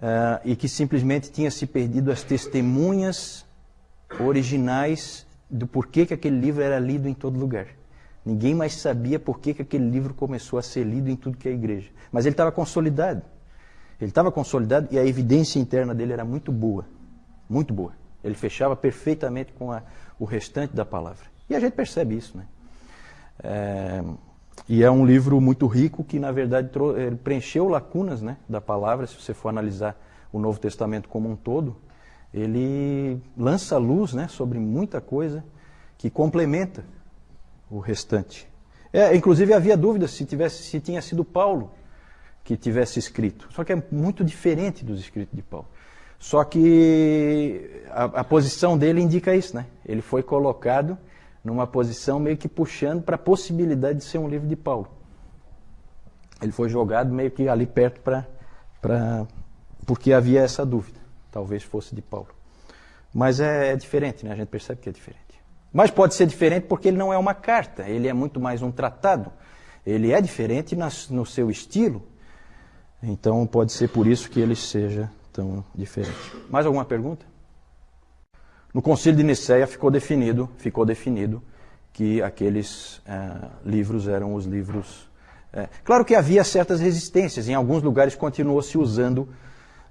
uh, 0.04 0.42
e 0.44 0.56
que 0.56 0.68
simplesmente 0.68 1.32
tinha 1.32 1.50
se 1.50 1.66
perdido 1.66 2.12
as 2.12 2.24
testemunhas 2.24 3.46
originais 4.20 5.26
do 5.50 5.66
porquê 5.66 6.06
que 6.06 6.14
aquele 6.14 6.38
livro 6.38 6.62
era 6.62 6.78
lido 6.78 7.08
em 7.08 7.14
todo 7.14 7.40
lugar. 7.40 7.68
Ninguém 8.26 8.54
mais 8.54 8.74
sabia 8.76 9.18
por 9.18 9.40
que, 9.40 9.54
que 9.54 9.62
aquele 9.62 9.90
livro 9.90 10.14
começou 10.14 10.60
a 10.60 10.62
ser 10.62 10.84
lido 10.84 11.10
em 11.10 11.16
tudo 11.16 11.38
que 11.38 11.48
é 11.48 11.54
igreja. 11.54 11.90
Mas 12.12 12.26
ele 12.26 12.34
estava 12.34 12.52
consolidado. 12.52 13.22
Ele 14.00 14.12
estava 14.12 14.32
consolidado 14.32 14.88
e 14.92 15.00
a 15.00 15.06
evidência 15.06 15.60
interna 15.60 15.96
dele 15.96 16.14
era 16.14 16.26
muito 16.26 16.52
boa. 16.52 16.86
Muito 17.50 17.74
boa. 17.74 17.94
Ele 18.24 18.36
fechava 18.36 18.76
perfeitamente 18.76 19.52
com 19.54 19.72
a, 19.72 19.84
o 20.20 20.26
restante 20.26 20.74
da 20.74 20.86
palavra. 20.86 21.26
E 21.50 21.56
a 21.56 21.60
gente 21.60 21.74
percebe 21.74 22.16
isso, 22.16 22.38
né? 22.38 22.46
É, 23.44 24.04
e 24.68 24.84
é 24.84 24.90
um 24.90 25.06
livro 25.06 25.40
muito 25.42 25.68
rico 25.68 26.04
que, 26.04 26.20
na 26.20 26.32
verdade, 26.32 26.70
preencheu 27.24 27.68
lacunas 27.68 28.22
né, 28.22 28.38
da 28.48 28.62
palavra. 28.62 29.06
Se 29.06 29.16
você 29.16 29.34
for 29.34 29.50
analisar 29.50 30.00
o 30.32 30.40
Novo 30.40 30.60
Testamento 30.60 31.10
como 31.10 31.30
um 31.30 31.36
todo, 31.36 31.76
ele 32.34 33.22
lança 33.38 33.78
luz 33.78 34.14
né, 34.14 34.28
sobre 34.28 34.60
muita 34.60 35.02
coisa 35.02 35.44
que 35.98 36.10
complementa 36.10 36.84
o 37.70 37.80
restante. 37.80 38.48
É, 38.92 39.16
inclusive 39.16 39.54
havia 39.54 39.76
dúvidas 39.76 40.12
se, 40.12 40.26
tivesse, 40.26 40.64
se 40.64 40.80
tinha 40.80 41.02
sido 41.02 41.26
Paulo 41.26 41.72
que 42.44 42.56
tivesse 42.56 43.00
escrito. 43.00 43.48
Só 43.52 43.64
que 43.64 43.74
é 43.74 43.84
muito 43.92 44.24
diferente 44.24 44.86
dos 44.86 45.00
escritos 45.00 45.36
de 45.36 45.42
Paulo. 45.42 45.68
Só 46.20 46.44
que 46.44 47.84
a, 47.90 48.04
a 48.04 48.24
posição 48.24 48.78
dele 48.78 49.02
indica 49.02 49.36
isso, 49.36 49.56
né? 49.56 49.66
Ele 49.86 50.02
foi 50.02 50.24
colocado 50.24 50.98
numa 51.44 51.68
posição 51.68 52.20
meio 52.20 52.38
que 52.38 52.48
puxando 52.48 53.04
para 53.04 53.16
a 53.16 53.20
possibilidade 53.20 54.00
de 54.00 54.06
ser 54.06 54.18
um 54.18 54.28
livro 54.28 54.48
de 54.48 54.56
Paulo. 54.56 54.88
Ele 56.42 56.52
foi 56.52 56.70
jogado 56.70 57.14
meio 57.14 57.32
que 57.32 57.48
ali 57.48 57.66
perto 57.66 58.02
para. 58.02 59.28
porque 59.86 60.14
havia 60.14 60.42
essa 60.42 60.66
dúvida. 60.66 61.00
Talvez 61.32 61.64
fosse 61.64 61.96
de 61.96 62.02
Paulo. 62.02 62.30
Mas 63.14 63.40
é, 63.40 63.72
é 63.72 63.76
diferente, 63.76 64.26
né? 64.26 64.32
A 64.32 64.36
gente 64.36 64.50
percebe 64.50 64.82
que 64.82 64.90
é 64.90 64.92
diferente. 64.92 65.22
Mas 65.72 65.90
pode 65.90 66.14
ser 66.14 66.28
diferente 66.28 66.66
porque 66.68 66.88
ele 66.88 66.98
não 66.98 67.12
é 67.12 67.18
uma 67.18 67.34
carta, 67.34 67.88
ele 67.90 68.08
é 68.08 68.14
muito 68.14 68.40
mais 68.40 68.62
um 68.62 68.72
tratado. 68.72 69.32
Ele 69.86 70.12
é 70.12 70.22
diferente 70.22 70.78
no 71.10 71.26
seu 71.26 71.50
estilo. 71.50 72.04
Então 73.02 73.46
pode 73.46 73.74
ser 73.74 73.90
por 73.90 74.08
isso 74.08 74.30
que 74.30 74.40
ele 74.40 74.56
seja 74.56 75.12
tão 75.32 75.64
diferente. 75.76 76.32
Mais 76.50 76.66
alguma 76.66 76.86
pergunta? 76.86 77.26
No 78.74 78.82
Concílio 78.82 79.18
de 79.18 79.24
Nicéia 79.24 79.68
ficou 79.68 79.92
definido, 79.92 80.50
ficou 80.58 80.84
definido 80.84 81.44
que 81.94 82.24
aqueles 82.24 83.02
é, 83.06 83.50
livros 83.64 84.08
eram 84.08 84.34
os 84.34 84.46
livros. 84.46 85.08
É, 85.54 85.70
claro 85.84 86.04
que 86.04 86.16
havia 86.16 86.44
certas 86.44 86.80
resistências. 86.80 87.48
Em 87.48 87.54
alguns 87.54 87.84
lugares 87.84 88.16
continuou 88.16 88.62
se 88.64 88.76
usando 88.78 89.30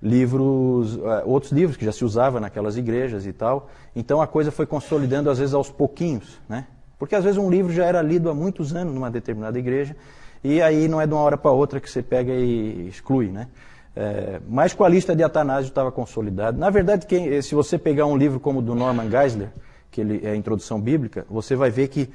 livros, 0.03 0.97
uh, 0.97 1.23
outros 1.25 1.53
livros 1.53 1.77
que 1.77 1.85
já 1.85 1.93
se 1.93 2.05
usava 2.05 2.41
naquelas 2.41 2.77
igrejas 2.77 3.25
e 3.25 3.33
tal. 3.33 3.71
Então 3.95 4.21
a 4.21 4.27
coisa 4.27 4.51
foi 4.51 4.67
consolidando 4.67 5.31
às 5.31 5.39
vezes 5.39 5.55
aos 5.55 5.71
pouquinhos, 5.71 6.41
né? 6.49 6.67
Porque 6.99 7.15
às 7.15 7.23
vezes 7.23 7.39
um 7.39 7.49
livro 7.49 7.73
já 7.73 7.85
era 7.85 8.03
lido 8.03 8.29
há 8.29 8.35
muitos 8.35 8.75
anos 8.75 8.93
numa 8.93 9.11
determinada 9.11 9.57
igreja 9.57 9.95
e 10.43 10.61
aí 10.61 10.89
não 10.89 11.01
é 11.01 11.07
de 11.07 11.13
uma 11.13 11.23
hora 11.23 11.37
para 11.37 11.53
outra 11.53 11.81
que 11.81 11.89
você 11.89 12.03
pega 12.03 12.33
e 12.33 12.89
exclui, 12.89 13.29
né? 13.29 13.47
É, 13.95 14.41
mas 14.49 14.73
com 14.73 14.85
a 14.85 14.89
lista 14.89 15.15
de 15.15 15.23
Atanásio 15.23 15.69
estava 15.69 15.93
consolidado. 15.93 16.59
Na 16.59 16.71
verdade, 16.71 17.07
quem, 17.07 17.41
se 17.43 17.55
você 17.55 17.77
pegar 17.79 18.07
um 18.07 18.17
livro 18.17 18.41
como 18.41 18.61
o 18.61 18.63
do 18.63 18.75
Norman 18.75 19.11
Geisler, 19.11 19.51
que 19.91 20.01
ele 20.01 20.21
é 20.25 20.31
a 20.31 20.37
introdução 20.37 20.81
bíblica, 20.81 21.27
você 21.29 21.55
vai 21.55 21.71
ver 21.71 21.89
que 21.89 22.09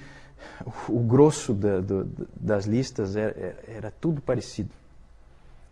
o 0.90 1.00
grosso 1.00 1.54
da, 1.54 1.80
do, 1.80 2.10
das 2.36 2.66
listas 2.66 3.16
era, 3.16 3.56
era 3.68 3.94
tudo 4.02 4.22
parecido. 4.22 4.70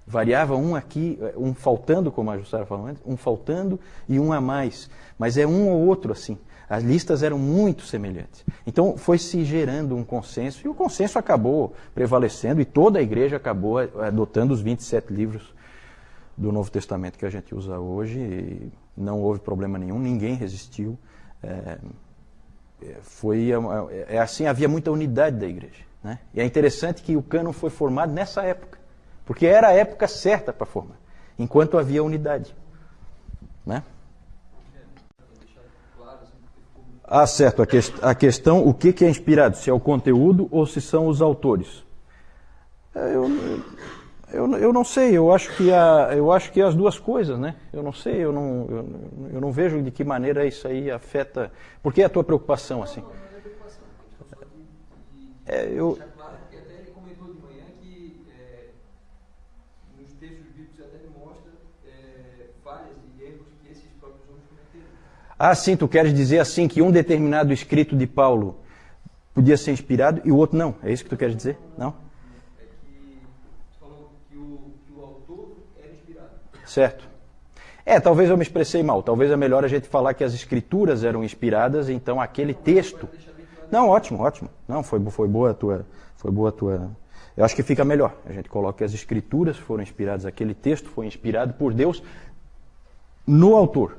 Variava 0.08 0.56
um 0.56 0.76
aqui, 0.76 1.18
um 1.36 1.56
faltando, 1.56 2.12
como 2.12 2.30
a 2.30 2.38
Jussara 2.38 2.66
falou 2.66 2.86
antes, 2.86 3.02
um 3.04 3.18
faltando 3.18 3.80
e 4.08 4.20
um 4.20 4.32
a 4.32 4.40
mais. 4.40 4.88
Mas 5.18 5.36
é 5.36 5.48
um 5.48 5.70
ou 5.70 5.88
outro 5.88 6.12
assim. 6.12 6.38
As 6.70 6.84
listas 6.84 7.24
eram 7.24 7.40
muito 7.40 7.84
semelhantes. 7.84 8.44
Então 8.68 8.98
foi 8.98 9.18
se 9.18 9.44
gerando 9.44 9.96
um 9.96 10.04
consenso 10.04 10.62
e 10.66 10.70
o 10.70 10.76
consenso 10.76 11.18
acabou 11.18 11.74
prevalecendo 11.94 12.62
e 12.62 12.66
toda 12.66 13.00
a 13.00 13.02
igreja 13.02 13.38
acabou 13.38 13.80
adotando 13.80 14.54
os 14.54 14.62
27 14.62 15.12
livros 15.12 15.54
do 16.38 16.52
Novo 16.52 16.70
Testamento 16.70 17.18
que 17.18 17.26
a 17.26 17.30
gente 17.30 17.54
usa 17.56 17.80
hoje. 17.80 18.72
Não 18.96 19.22
houve 19.22 19.40
problema 19.40 19.78
nenhum, 19.78 20.00
ninguém 20.00 20.36
resistiu. 20.36 20.98
É, 21.44 21.78
foi 23.02 23.52
é, 23.52 24.16
é 24.16 24.20
assim 24.20 24.46
havia 24.46 24.68
muita 24.68 24.92
unidade 24.92 25.38
da 25.38 25.48
igreja. 25.48 25.84
Né? 26.04 26.20
E 26.34 26.42
é 26.42 26.46
interessante 26.46 27.02
que 27.02 27.16
o 27.16 27.24
cânon 27.24 27.52
foi 27.52 27.70
formado 27.70 28.12
nessa 28.12 28.44
época. 28.44 28.78
Porque 29.26 29.46
era 29.46 29.70
a 29.70 29.74
época 29.74 30.08
certa 30.08 30.54
para 30.54 30.66
formar, 30.66 30.98
enquanto 31.38 31.78
havia 31.78 32.04
unidade. 32.04 32.56
Né? 33.66 33.82
Ah, 37.04 37.28
certo. 37.28 37.62
A, 37.62 38.10
a 38.10 38.16
questão, 38.16 38.68
o 38.68 38.74
que, 38.74 38.92
que, 38.92 39.06
é 39.06 39.10
inspirado? 39.10 39.58
Se 39.58 39.70
é 39.70 39.74
o 39.74 39.80
conteúdo 39.80 40.48
ou 40.52 40.66
se 40.66 40.82
são 40.82 41.08
os 41.08 41.22
autores? 41.22 41.84
É, 42.96 43.16
eu, 43.16 43.30
eu, 44.36 44.58
eu 44.58 44.74
não 44.74 44.84
sei. 44.84 45.18
Eu 45.18 45.32
acho 45.32 45.56
que 45.56 45.72
a, 45.72 46.10
eu 46.16 46.32
acho 46.32 46.52
que 46.52 46.62
as 46.62 46.76
duas 46.76 47.00
coisas, 47.00 47.40
né? 47.40 47.56
Eu 47.72 47.82
não 47.82 47.94
sei. 47.94 48.24
Eu 48.24 48.32
não, 48.32 48.68
eu, 48.70 48.86
eu 49.34 49.42
não 49.42 49.52
vejo 49.52 49.82
de 49.82 49.92
que 49.92 50.04
maneira 50.04 50.46
isso 50.46 50.68
aí 50.68 50.92
afeta. 50.92 51.52
Por 51.82 51.94
que 51.94 52.04
a 52.04 52.10
tua 52.10 52.24
preocupação 52.24 52.84
assim? 52.84 53.04
É, 55.48 55.68
eu 55.72 55.98
Ah, 65.38 65.54
sim, 65.54 65.76
tu 65.76 65.86
queres 65.86 66.14
dizer 66.14 66.40
assim 66.40 66.66
que 66.66 66.82
um 66.82 66.90
determinado 66.90 67.52
escrito 67.52 67.96
de 67.96 68.08
Paulo 68.08 68.58
podia 69.34 69.58
ser 69.58 69.72
inspirado 69.72 70.22
e 70.24 70.32
o 70.32 70.38
outro 70.38 70.58
não. 70.58 70.76
É 70.82 70.94
isso 70.94 71.04
que 71.04 71.10
tu 71.10 71.18
queres 71.18 71.36
dizer? 71.36 71.58
Não? 71.78 71.94
É 72.58 72.64
que 72.64 73.20
tu 73.74 73.80
falou 73.80 74.14
que 74.30 74.38
o, 74.38 74.72
que 74.88 74.94
o 74.94 75.02
autor 75.04 75.58
era 75.78 75.92
inspirado. 75.92 76.30
Certo. 76.66 77.08
É, 77.86 78.00
talvez 78.00 78.30
eu 78.30 78.38
me 78.38 78.44
expressei 78.44 78.82
mal. 78.82 79.04
Talvez 79.04 79.30
é 79.30 79.38
melhor 79.38 79.64
a 79.64 79.68
gente 79.68 79.88
falar 79.88 80.14
que 80.14 80.24
as 80.24 80.34
escrituras 80.34 81.04
eram 81.04 81.24
inspiradas, 81.24 81.88
então 81.88 82.20
aquele 82.20 82.54
texto. 82.54 83.08
Não, 83.72 83.90
ótimo, 83.90 84.22
ótimo. 84.22 84.50
Não, 84.68 84.82
foi, 84.82 85.00
foi 85.12 85.28
boa 85.28 85.52
a 85.52 85.54
tua, 85.54 85.86
foi 86.18 86.32
boa 86.32 86.52
tua. 86.52 86.90
Eu 87.38 87.46
acho 87.46 87.56
que 87.56 87.62
fica 87.62 87.86
melhor. 87.86 88.16
A 88.26 88.32
gente 88.32 88.50
coloca 88.50 88.80
que 88.80 88.84
as 88.84 88.94
escrituras 88.94 89.58
foram 89.58 89.84
inspiradas, 89.84 90.26
aquele 90.26 90.56
texto 90.56 90.90
foi 90.90 91.06
inspirado 91.06 91.54
por 91.54 91.74
Deus 91.74 92.02
no 93.28 93.56
autor. 93.56 93.98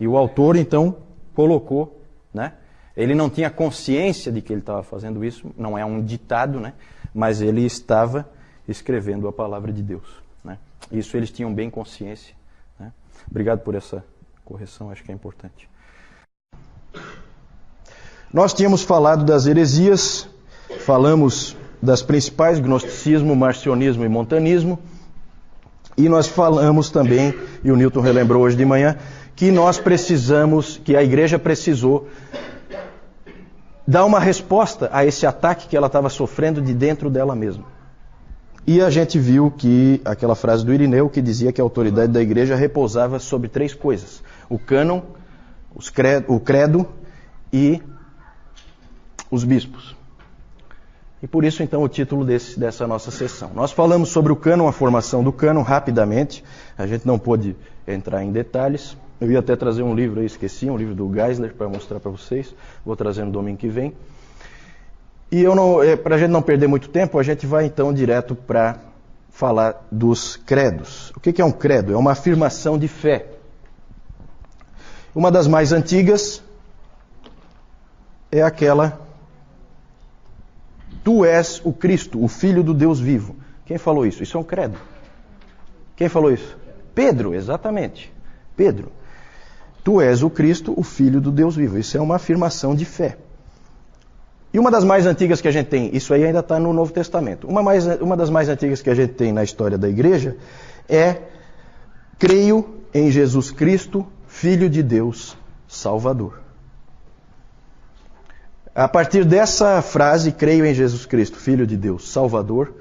E 0.00 0.08
o 0.08 0.16
autor, 0.16 0.56
então, 0.56 0.96
colocou, 1.34 2.00
né? 2.32 2.54
Ele 2.96 3.14
não 3.14 3.28
tinha 3.28 3.50
consciência 3.50 4.32
de 4.32 4.40
que 4.40 4.52
ele 4.52 4.60
estava 4.60 4.82
fazendo 4.82 5.22
isso, 5.22 5.50
não 5.56 5.76
é 5.76 5.84
um 5.84 6.02
ditado, 6.02 6.58
né? 6.58 6.72
Mas 7.14 7.42
ele 7.42 7.64
estava 7.64 8.26
escrevendo 8.66 9.28
a 9.28 9.32
palavra 9.32 9.70
de 9.70 9.82
Deus. 9.82 10.25
Isso 10.90 11.16
eles 11.16 11.30
tinham 11.30 11.52
bem 11.52 11.68
consciência. 11.68 12.34
Né? 12.78 12.92
Obrigado 13.30 13.60
por 13.60 13.74
essa 13.74 14.04
correção, 14.44 14.90
acho 14.90 15.02
que 15.02 15.10
é 15.10 15.14
importante. 15.14 15.68
Nós 18.32 18.52
tínhamos 18.52 18.82
falado 18.82 19.24
das 19.24 19.46
heresias, 19.46 20.28
falamos 20.80 21.56
das 21.80 22.02
principais, 22.02 22.58
gnosticismo, 22.58 23.34
marcionismo 23.34 24.04
e 24.04 24.08
montanismo, 24.08 24.78
e 25.96 26.08
nós 26.08 26.26
falamos 26.26 26.90
também, 26.90 27.34
e 27.64 27.70
o 27.70 27.76
Newton 27.76 28.00
relembrou 28.00 28.42
hoje 28.42 28.56
de 28.56 28.64
manhã, 28.64 28.96
que 29.34 29.50
nós 29.50 29.78
precisamos, 29.78 30.80
que 30.84 30.96
a 30.96 31.02
igreja 31.02 31.38
precisou 31.38 32.08
dar 33.86 34.04
uma 34.04 34.18
resposta 34.18 34.90
a 34.92 35.04
esse 35.04 35.26
ataque 35.26 35.68
que 35.68 35.76
ela 35.76 35.86
estava 35.86 36.08
sofrendo 36.08 36.60
de 36.60 36.74
dentro 36.74 37.08
dela 37.08 37.34
mesma. 37.34 37.64
E 38.66 38.80
a 38.80 38.90
gente 38.90 39.16
viu 39.16 39.48
que 39.48 40.00
aquela 40.04 40.34
frase 40.34 40.66
do 40.66 40.74
Irineu 40.74 41.08
que 41.08 41.22
dizia 41.22 41.52
que 41.52 41.60
a 41.60 41.64
autoridade 41.64 42.12
da 42.12 42.20
igreja 42.20 42.56
repousava 42.56 43.20
sobre 43.20 43.48
três 43.48 43.72
coisas: 43.72 44.22
o 44.48 44.58
cânon, 44.58 45.02
credo, 45.94 46.32
o 46.32 46.40
credo 46.40 46.86
e 47.52 47.80
os 49.30 49.44
bispos. 49.44 49.94
E 51.22 51.26
por 51.26 51.44
isso, 51.44 51.62
então, 51.62 51.82
o 51.82 51.88
título 51.88 52.24
desse, 52.24 52.58
dessa 52.58 52.86
nossa 52.86 53.10
sessão. 53.10 53.50
Nós 53.54 53.72
falamos 53.72 54.10
sobre 54.10 54.32
o 54.32 54.36
cânon, 54.36 54.68
a 54.68 54.72
formação 54.72 55.24
do 55.24 55.32
cânon, 55.32 55.62
rapidamente. 55.62 56.44
A 56.76 56.86
gente 56.86 57.06
não 57.06 57.18
pôde 57.18 57.56
entrar 57.86 58.22
em 58.22 58.30
detalhes. 58.30 58.96
Eu 59.20 59.30
ia 59.30 59.38
até 59.38 59.56
trazer 59.56 59.82
um 59.82 59.94
livro 59.94 60.20
aí, 60.20 60.26
esqueci, 60.26 60.68
um 60.68 60.76
livro 60.76 60.94
do 60.94 61.10
Geisler 61.12 61.54
para 61.54 61.68
mostrar 61.68 62.00
para 62.00 62.10
vocês. 62.10 62.54
Vou 62.84 62.94
trazer 62.94 63.24
no 63.24 63.30
domingo 63.30 63.56
que 63.56 63.68
vem. 63.68 63.94
E 65.30 65.42
eu 65.42 65.54
não, 65.54 65.82
é, 65.82 65.96
para 65.96 66.14
a 66.14 66.18
gente 66.18 66.30
não 66.30 66.42
perder 66.42 66.66
muito 66.66 66.88
tempo, 66.88 67.18
a 67.18 67.22
gente 67.22 67.46
vai 67.46 67.66
então 67.66 67.92
direto 67.92 68.34
para 68.34 68.78
falar 69.30 69.86
dos 69.90 70.36
credos. 70.36 71.12
O 71.16 71.20
que 71.20 71.42
é 71.42 71.44
um 71.44 71.52
credo? 71.52 71.92
É 71.92 71.96
uma 71.96 72.12
afirmação 72.12 72.78
de 72.78 72.88
fé. 72.88 73.26
Uma 75.14 75.30
das 75.30 75.46
mais 75.46 75.72
antigas 75.72 76.42
é 78.30 78.42
aquela: 78.42 79.00
Tu 81.02 81.24
és 81.24 81.60
o 81.64 81.72
Cristo, 81.72 82.22
o 82.22 82.28
Filho 82.28 82.62
do 82.62 82.72
Deus 82.72 83.00
vivo. 83.00 83.36
Quem 83.64 83.78
falou 83.78 84.06
isso? 84.06 84.22
Isso 84.22 84.36
é 84.36 84.40
um 84.40 84.44
credo. 84.44 84.78
Quem 85.96 86.08
falou 86.08 86.32
isso? 86.32 86.56
Pedro, 86.94 87.34
exatamente. 87.34 88.12
Pedro. 88.56 88.92
Tu 89.82 90.00
és 90.00 90.22
o 90.22 90.30
Cristo, 90.30 90.72
o 90.76 90.82
Filho 90.82 91.20
do 91.20 91.30
Deus 91.30 91.56
vivo. 91.56 91.78
Isso 91.78 91.96
é 91.96 92.00
uma 92.00 92.16
afirmação 92.16 92.74
de 92.74 92.84
fé. 92.84 93.18
E 94.56 94.58
uma 94.58 94.70
das 94.70 94.84
mais 94.84 95.04
antigas 95.04 95.42
que 95.42 95.48
a 95.48 95.50
gente 95.50 95.66
tem, 95.66 95.94
isso 95.94 96.14
aí 96.14 96.24
ainda 96.24 96.38
está 96.38 96.58
no 96.58 96.72
Novo 96.72 96.90
Testamento. 96.90 97.46
Uma, 97.46 97.62
mais, 97.62 97.84
uma 98.00 98.16
das 98.16 98.30
mais 98.30 98.48
antigas 98.48 98.80
que 98.80 98.88
a 98.88 98.94
gente 98.94 99.12
tem 99.12 99.30
na 99.30 99.44
história 99.44 99.76
da 99.76 99.86
igreja 99.86 100.34
é: 100.88 101.18
creio 102.18 102.66
em 102.94 103.10
Jesus 103.10 103.50
Cristo, 103.50 104.06
Filho 104.26 104.70
de 104.70 104.82
Deus, 104.82 105.36
Salvador. 105.68 106.40
A 108.74 108.88
partir 108.88 109.26
dessa 109.26 109.82
frase, 109.82 110.32
creio 110.32 110.64
em 110.64 110.72
Jesus 110.72 111.04
Cristo, 111.04 111.36
Filho 111.36 111.66
de 111.66 111.76
Deus, 111.76 112.10
Salvador, 112.10 112.72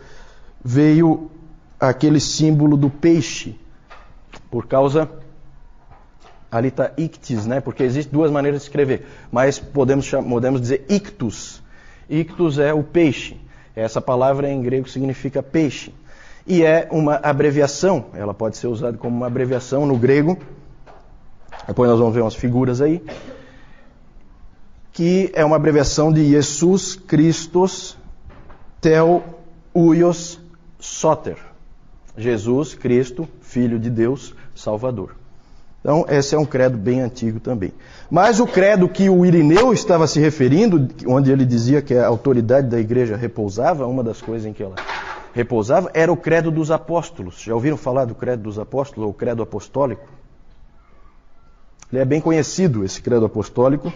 veio 0.64 1.30
aquele 1.78 2.22
símbolo 2.22 2.78
do 2.78 2.90
peixe, 2.90 3.54
por 4.50 4.66
causa. 4.66 5.10
Ali 6.50 6.70
está 6.70 6.94
ictis, 6.96 7.46
né? 7.46 7.60
Porque 7.60 7.84
existem 7.84 8.14
duas 8.14 8.32
maneiras 8.32 8.62
de 8.62 8.68
escrever, 8.68 9.06
mas 9.30 9.60
podemos, 9.60 10.10
podemos 10.10 10.62
dizer 10.62 10.86
ictus. 10.88 11.65
Ictus 12.10 12.60
é 12.60 12.74
o 12.74 12.84
peixe. 12.84 13.38
Essa 13.76 14.00
palavra 14.00 14.50
em 14.50 14.62
grego 14.62 14.88
significa 14.88 15.44
peixe. 15.44 15.94
E 16.48 16.64
é 16.64 16.88
uma 16.92 17.16
abreviação, 17.16 18.06
ela 18.14 18.34
pode 18.34 18.58
ser 18.58 18.68
usada 18.68 18.98
como 18.98 19.18
uma 19.18 19.28
abreviação 19.28 19.86
no 19.86 19.98
grego. 19.98 20.38
Depois 21.68 21.90
nós 21.90 22.00
vamos 22.00 22.14
ver 22.14 22.22
umas 22.22 22.36
figuras 22.36 22.82
aí. 22.82 23.04
Que 24.94 25.32
é 25.34 25.44
uma 25.44 25.56
abreviação 25.56 26.14
de 26.14 26.24
Jesus 26.30 26.96
Christos 26.96 27.98
Uios 29.74 30.40
Soter. 30.80 31.38
Jesus 32.18 32.76
Cristo, 32.76 33.28
Filho 33.42 33.78
de 33.80 33.90
Deus, 33.90 34.34
Salvador. 34.54 35.25
Então, 35.86 36.04
esse 36.10 36.34
é 36.34 36.40
um 36.40 36.46
credo 36.46 36.80
bem 36.80 37.00
antigo 37.02 37.40
também. 37.40 37.72
Mas 38.10 38.40
o 38.40 38.48
credo 38.48 38.90
que 38.90 39.08
o 39.08 39.24
Irineu 39.24 39.72
estava 39.72 40.08
se 40.08 40.20
referindo, 40.20 40.88
onde 41.06 41.32
ele 41.32 41.46
dizia 41.46 41.80
que 41.80 41.94
a 41.94 42.08
autoridade 42.08 42.68
da 42.68 42.80
igreja 42.80 43.16
repousava, 43.16 43.86
uma 43.86 44.04
das 44.04 44.20
coisas 44.20 44.48
em 44.48 44.52
que 44.52 44.64
ela 44.64 44.74
repousava, 45.32 45.92
era 45.94 46.12
o 46.12 46.18
credo 46.18 46.50
dos 46.50 46.72
apóstolos. 46.72 47.40
Já 47.40 47.54
ouviram 47.54 47.78
falar 47.78 48.06
do 48.06 48.16
credo 48.16 48.42
dos 48.42 48.58
apóstolos, 48.58 49.06
ou 49.06 49.14
credo 49.14 49.44
apostólico? 49.44 50.08
Ele 51.94 52.02
é 52.02 52.06
bem 52.06 52.20
conhecido, 52.20 52.84
esse 52.84 53.00
credo 53.00 53.28
apostólico. 53.28 53.94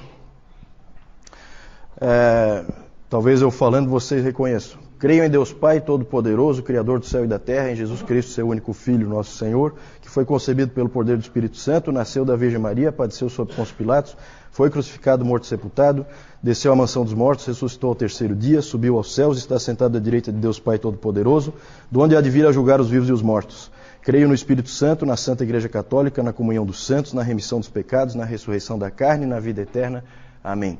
É, 1.99 2.65
talvez 3.09 3.41
eu 3.41 3.49
falando 3.49 3.89
vocês 3.89 4.23
reconheçam. 4.23 4.88
Creio 4.99 5.23
em 5.23 5.29
Deus 5.29 5.53
Pai 5.53 5.79
Todo-Poderoso, 5.79 6.61
Criador 6.61 6.99
do 6.99 7.05
céu 7.05 7.23
e 7.23 7.27
da 7.27 7.39
terra, 7.39 7.71
em 7.71 7.75
Jesus 7.75 8.01
Cristo, 8.01 8.33
seu 8.33 8.49
único 8.49 8.73
Filho, 8.73 9.07
nosso 9.07 9.37
Senhor, 9.37 9.75
que 10.01 10.09
foi 10.09 10.25
concebido 10.25 10.73
pelo 10.73 10.89
poder 10.89 11.15
do 11.15 11.21
Espírito 11.21 11.55
Santo, 11.55 11.89
nasceu 11.89 12.25
da 12.25 12.35
Virgem 12.35 12.59
Maria, 12.59 12.91
padeceu 12.91 13.29
sob 13.29 13.55
Pôncio 13.55 13.73
Pilatos, 13.75 14.17
foi 14.51 14.69
crucificado, 14.69 15.23
morto 15.23 15.45
e 15.45 15.47
sepultado, 15.47 16.05
desceu 16.43 16.73
à 16.73 16.75
mansão 16.75 17.05
dos 17.05 17.13
mortos, 17.13 17.45
ressuscitou 17.45 17.91
ao 17.91 17.95
terceiro 17.95 18.35
dia, 18.35 18.61
subiu 18.61 18.97
aos 18.97 19.15
céus 19.15 19.37
e 19.37 19.39
está 19.39 19.57
sentado 19.57 19.95
à 19.95 20.01
direita 20.01 20.33
de 20.33 20.37
Deus 20.37 20.59
Pai 20.59 20.77
Todo-Poderoso, 20.77 21.53
do 21.89 22.01
onde 22.01 22.13
há 22.13 22.19
de 22.19 22.29
vir 22.29 22.45
a 22.45 22.51
julgar 22.51 22.81
os 22.81 22.89
vivos 22.89 23.07
e 23.07 23.13
os 23.13 23.21
mortos. 23.21 23.71
Creio 24.01 24.27
no 24.27 24.33
Espírito 24.33 24.67
Santo, 24.67 25.05
na 25.05 25.15
Santa 25.15 25.45
Igreja 25.45 25.69
Católica, 25.69 26.21
na 26.21 26.33
comunhão 26.33 26.65
dos 26.65 26.85
santos, 26.85 27.13
na 27.13 27.23
remissão 27.23 27.61
dos 27.61 27.69
pecados, 27.69 28.15
na 28.15 28.25
ressurreição 28.25 28.77
da 28.77 28.91
carne 28.91 29.23
e 29.23 29.29
na 29.29 29.39
vida 29.39 29.61
eterna. 29.61 30.03
Amém. 30.43 30.77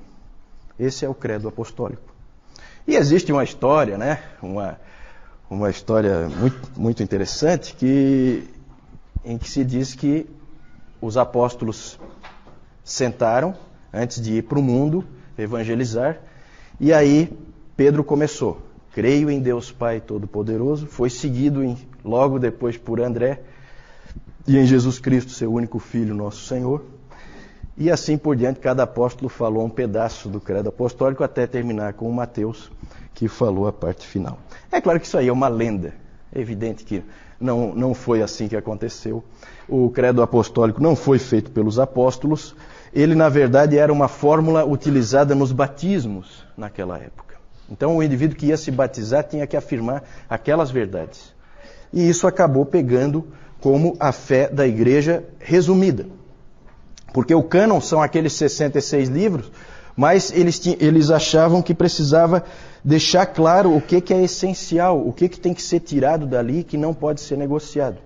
Esse 0.77 1.05
é 1.05 1.09
o 1.09 1.13
credo 1.13 1.47
apostólico. 1.47 2.08
E 2.89 2.95
existe 2.95 3.31
uma 3.31 3.43
história, 3.43 3.99
né? 3.99 4.19
Uma, 4.41 4.79
uma 5.47 5.69
história 5.69 6.27
muito, 6.27 6.71
muito 6.75 7.03
interessante 7.03 7.75
que, 7.75 8.49
em 9.23 9.37
que 9.37 9.47
se 9.47 9.63
diz 9.63 9.93
que 9.93 10.25
os 10.99 11.15
apóstolos 11.15 11.99
sentaram 12.83 13.55
antes 13.93 14.19
de 14.19 14.37
ir 14.37 14.41
para 14.41 14.57
o 14.57 14.63
mundo 14.63 15.05
evangelizar, 15.37 16.17
e 16.79 16.91
aí 16.91 17.31
Pedro 17.77 18.03
começou. 18.03 18.59
Creio 18.91 19.29
em 19.29 19.39
Deus 19.39 19.71
Pai 19.71 20.01
Todo-Poderoso, 20.01 20.87
foi 20.87 21.11
seguido 21.11 21.63
em, 21.63 21.77
logo 22.03 22.39
depois 22.39 22.75
por 22.75 22.99
André, 22.99 23.43
e 24.47 24.57
em 24.57 24.65
Jesus 24.65 24.97
Cristo, 24.97 25.29
seu 25.29 25.53
único 25.53 25.77
Filho, 25.77 26.15
nosso 26.15 26.43
Senhor. 26.47 26.83
E 27.79 27.89
assim 27.89 28.17
por 28.17 28.35
diante, 28.35 28.59
cada 28.59 28.83
apóstolo 28.83 29.29
falou 29.29 29.63
um 29.63 29.69
pedaço 29.69 30.27
do 30.27 30.41
credo 30.41 30.67
apostólico 30.67 31.23
até 31.23 31.47
terminar 31.47 31.93
com 31.93 32.09
o 32.09 32.13
Mateus, 32.13 32.69
que 33.15 33.29
falou 33.29 33.69
a 33.69 33.71
parte 33.71 34.05
final. 34.05 34.37
É 34.69 34.81
claro 34.81 34.99
que 34.99 35.07
isso 35.07 35.17
aí 35.17 35.29
é 35.29 35.31
uma 35.31 35.47
lenda. 35.47 35.93
É 36.35 36.41
evidente 36.41 36.83
que 36.83 37.01
não, 37.39 37.73
não 37.73 37.93
foi 37.93 38.21
assim 38.21 38.49
que 38.49 38.57
aconteceu. 38.57 39.23
O 39.65 39.89
credo 39.89 40.21
apostólico 40.21 40.83
não 40.83 40.93
foi 40.93 41.19
feito 41.19 41.51
pelos 41.51 41.79
apóstolos. 41.79 42.53
Ele, 42.93 43.15
na 43.15 43.29
verdade, 43.29 43.77
era 43.77 43.93
uma 43.93 44.09
fórmula 44.09 44.65
utilizada 44.65 45.33
nos 45.33 45.53
batismos 45.53 46.43
naquela 46.57 46.97
época. 46.97 47.35
Então, 47.71 47.95
o 47.95 48.03
indivíduo 48.03 48.35
que 48.35 48.47
ia 48.47 48.57
se 48.57 48.71
batizar 48.71 49.23
tinha 49.23 49.47
que 49.47 49.55
afirmar 49.55 50.03
aquelas 50.29 50.69
verdades. 50.69 51.33
E 51.93 52.09
isso 52.09 52.27
acabou 52.27 52.65
pegando 52.65 53.25
como 53.61 53.95
a 54.01 54.11
fé 54.11 54.49
da 54.49 54.67
igreja 54.67 55.23
resumida. 55.39 56.18
Porque 57.13 57.33
o 57.33 57.43
cânon 57.43 57.81
são 57.81 58.01
aqueles 58.01 58.33
66 58.33 59.09
livros, 59.09 59.51
mas 59.95 60.31
eles, 60.31 60.61
eles 60.79 61.09
achavam 61.09 61.61
que 61.61 61.73
precisava 61.73 62.43
deixar 62.83 63.25
claro 63.25 63.75
o 63.75 63.81
que, 63.81 63.99
que 63.99 64.13
é 64.13 64.23
essencial, 64.23 65.05
o 65.05 65.11
que, 65.11 65.27
que 65.27 65.39
tem 65.39 65.53
que 65.53 65.61
ser 65.61 65.81
tirado 65.81 66.25
dali 66.25 66.63
que 66.63 66.77
não 66.77 66.93
pode 66.93 67.21
ser 67.21 67.37
negociado. 67.37 67.97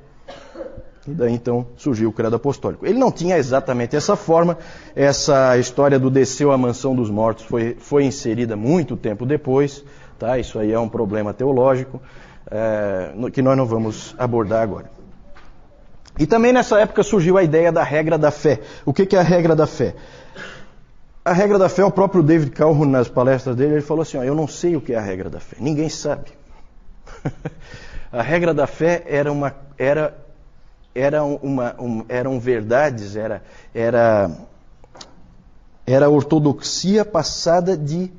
E 1.08 1.12
daí 1.12 1.34
então 1.34 1.68
surgiu 1.76 2.10
o 2.10 2.14
credo 2.14 2.36
apostólico. 2.36 2.86
Ele 2.86 2.98
não 2.98 3.12
tinha 3.12 3.38
exatamente 3.38 3.96
essa 3.96 4.16
forma, 4.16 4.58
essa 4.96 5.58
história 5.58 6.00
do 6.00 6.10
desceu 6.10 6.52
à 6.52 6.58
mansão 6.58 6.96
dos 6.96 7.10
mortos 7.10 7.44
foi, 7.46 7.76
foi 7.78 8.06
inserida 8.06 8.56
muito 8.56 8.96
tempo 8.96 9.26
depois, 9.26 9.84
tá? 10.18 10.40
isso 10.40 10.58
aí 10.58 10.72
é 10.72 10.80
um 10.80 10.88
problema 10.88 11.34
teológico 11.34 12.02
é, 12.50 13.12
que 13.32 13.42
nós 13.42 13.58
não 13.58 13.66
vamos 13.66 14.16
abordar 14.18 14.62
agora. 14.62 14.90
E 16.18 16.28
também 16.28 16.54
nessa 16.54 16.80
época 16.80 17.02
surgiu 17.02 17.38
a 17.38 17.44
ideia 17.44 17.72
da 17.72 17.84
regra 17.84 18.18
da 18.18 18.30
fé. 18.30 18.60
O 18.86 18.94
que 18.94 19.16
é 19.16 19.20
a 19.20 19.24
regra 19.24 19.56
da 19.56 19.66
fé? 19.66 19.96
A 21.26 21.32
regra 21.32 21.58
da 21.58 21.70
fé, 21.70 21.84
o 21.84 21.92
próprio 21.92 22.22
David 22.22 22.52
Calhoun, 22.52 22.86
nas 22.86 23.08
palestras 23.08 23.56
dele, 23.56 23.76
ele 23.76 23.82
falou 23.82 24.02
assim: 24.02 24.18
ó, 24.18 24.24
Eu 24.24 24.36
não 24.36 24.48
sei 24.48 24.76
o 24.76 24.82
que 24.82 24.94
é 24.94 24.98
a 24.98 25.02
regra 25.02 25.30
da 25.30 25.40
fé, 25.40 25.56
ninguém 25.60 25.90
sabe. 25.90 26.32
a 28.12 28.22
regra 28.22 28.54
da 28.54 28.68
fé 28.68 29.04
era 29.08 29.32
uma, 29.32 29.56
era, 29.78 30.16
era 30.94 31.24
uma, 31.24 31.76
um, 31.80 32.06
eram 32.10 32.40
verdades, 32.40 33.16
era, 33.16 33.42
era, 33.74 34.30
era 35.88 36.10
ortodoxia 36.10 37.06
passada 37.06 37.76
de 37.78 38.12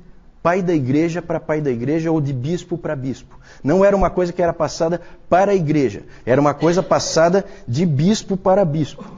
pai 0.45 0.61
da 0.61 0.75
igreja 0.75 1.23
para 1.23 1.41
pai 1.41 1.63
da 1.63 1.71
igreja 1.71 2.13
ou 2.13 2.21
de 2.21 2.31
bispo 2.31 2.77
para 2.77 2.95
bispo. 2.95 3.41
Não 3.63 3.83
era 3.83 3.97
uma 3.97 4.11
coisa 4.11 4.31
que 4.31 4.43
era 4.43 4.53
passada 4.53 5.01
para 5.27 5.53
a 5.53 5.55
igreja, 5.55 6.03
era 6.27 6.39
uma 6.39 6.53
coisa 6.53 6.83
passada 6.83 7.47
de 7.67 7.87
bispo 7.87 8.37
para 8.37 8.63
bispo. 8.63 9.11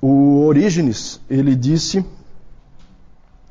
O 0.00 0.44
Orígenes, 0.44 1.20
ele 1.28 1.56
disse 1.56 2.06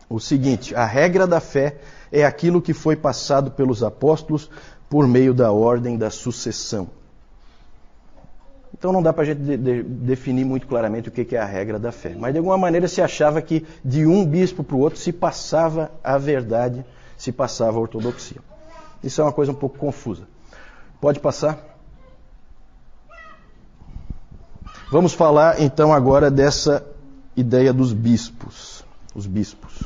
o 0.07 0.21
seguinte: 0.21 0.73
a 0.73 0.85
regra 0.85 1.27
da 1.27 1.41
fé 1.41 1.75
é 2.09 2.23
aquilo 2.23 2.61
que 2.61 2.73
foi 2.73 2.95
passado 2.95 3.51
pelos 3.51 3.83
apóstolos 3.83 4.49
por 4.89 5.05
meio 5.05 5.33
da 5.33 5.51
ordem 5.51 5.97
da 5.97 6.09
sucessão. 6.09 6.87
Então 8.73 8.91
não 8.91 9.01
dá 9.01 9.13
para 9.13 9.23
a 9.23 9.25
gente 9.25 9.39
de, 9.39 9.57
de, 9.57 9.83
definir 9.83 10.43
muito 10.43 10.67
claramente 10.67 11.07
o 11.07 11.11
que, 11.11 11.23
que 11.23 11.35
é 11.35 11.39
a 11.39 11.45
regra 11.45 11.77
da 11.77 11.91
fé. 11.91 12.15
Mas 12.17 12.33
de 12.33 12.39
alguma 12.39 12.57
maneira 12.57 12.87
se 12.87 13.01
achava 13.01 13.41
que 13.41 13.65
de 13.85 14.05
um 14.05 14.25
bispo 14.25 14.63
para 14.63 14.75
o 14.75 14.79
outro 14.79 14.99
se 14.99 15.13
passava 15.13 15.91
a 16.03 16.17
verdade, 16.17 16.83
se 17.17 17.31
passava 17.31 17.77
a 17.77 17.81
ortodoxia. 17.81 18.41
Isso 19.03 19.21
é 19.21 19.23
uma 19.23 19.31
coisa 19.31 19.51
um 19.51 19.55
pouco 19.55 19.77
confusa. 19.77 20.23
Pode 20.99 21.19
passar? 21.19 21.59
Vamos 24.91 25.13
falar 25.13 25.61
então 25.61 25.93
agora 25.93 26.29
dessa 26.29 26.85
ideia 27.35 27.73
dos 27.73 27.93
bispos. 27.93 28.83
Os 29.13 29.27
bispos. 29.27 29.83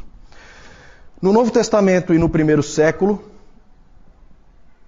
No 1.22 1.34
Novo 1.34 1.52
Testamento 1.52 2.14
e 2.14 2.18
no 2.18 2.30
primeiro 2.30 2.64
século, 2.64 3.24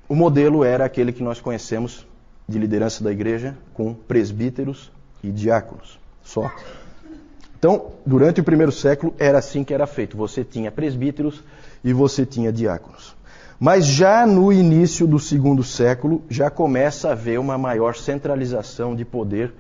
o 0.08 0.16
modelo 0.16 0.64
era 0.64 0.86
aquele 0.86 1.12
que 1.12 1.24
nós 1.24 1.42
conhecemos 1.42 2.06
de 2.50 2.60
liderança 2.60 3.04
da 3.04 3.12
igreja 3.12 3.56
com 3.74 3.94
presbíteros 3.94 4.92
e 5.24 5.32
diáconos 5.32 6.00
só. 6.24 6.52
Então, 7.58 7.88
durante 8.06 8.40
o 8.40 8.44
primeiro 8.44 8.72
século 8.72 9.14
era 9.20 9.38
assim 9.38 9.64
que 9.64 9.74
era 9.74 9.86
feito. 9.86 10.16
Você 10.16 10.44
tinha 10.44 10.72
presbíteros 10.72 11.44
e 11.84 11.92
você 11.94 12.26
tinha 12.26 12.52
diáconos. 12.52 13.16
Mas 13.60 13.86
já 13.86 14.26
no 14.26 14.54
início 14.54 15.06
do 15.06 15.20
segundo 15.20 15.64
século, 15.64 16.24
já 16.30 16.50
começa 16.50 17.10
a 17.10 17.12
haver 17.12 17.40
uma 17.40 17.58
maior 17.58 17.96
centralização 17.96 18.96
de 18.96 19.04
poder 19.04 19.54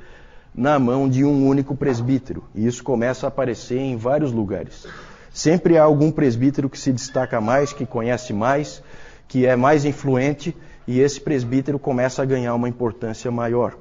na 0.56 0.80
mão 0.80 1.10
de 1.10 1.26
um 1.26 1.46
único 1.46 1.76
presbítero. 1.76 2.44
E 2.56 2.66
isso 2.66 2.82
começa 2.82 3.28
a 3.28 3.30
aparecer 3.30 3.78
em 3.78 3.98
vários 3.98 4.32
lugares. 4.32 4.88
Sempre 5.34 5.78
há 5.78 5.84
algum 5.84 6.12
presbítero 6.12 6.70
que 6.70 6.80
se 6.80 6.94
destaca 6.94 7.42
mais, 7.42 7.74
que 7.74 7.86
conhece 7.86 8.32
mais, 8.32 8.82
que 9.28 9.46
é 9.46 9.56
mais 9.56 9.84
influente, 9.84 10.56
e 10.90 11.02
esse 11.02 11.22
presbítero 11.22 11.78
começa 11.78 12.24
a 12.24 12.26
ganhar 12.26 12.56
uma 12.56 12.68
importância 12.68 13.30
maior. 13.30 13.78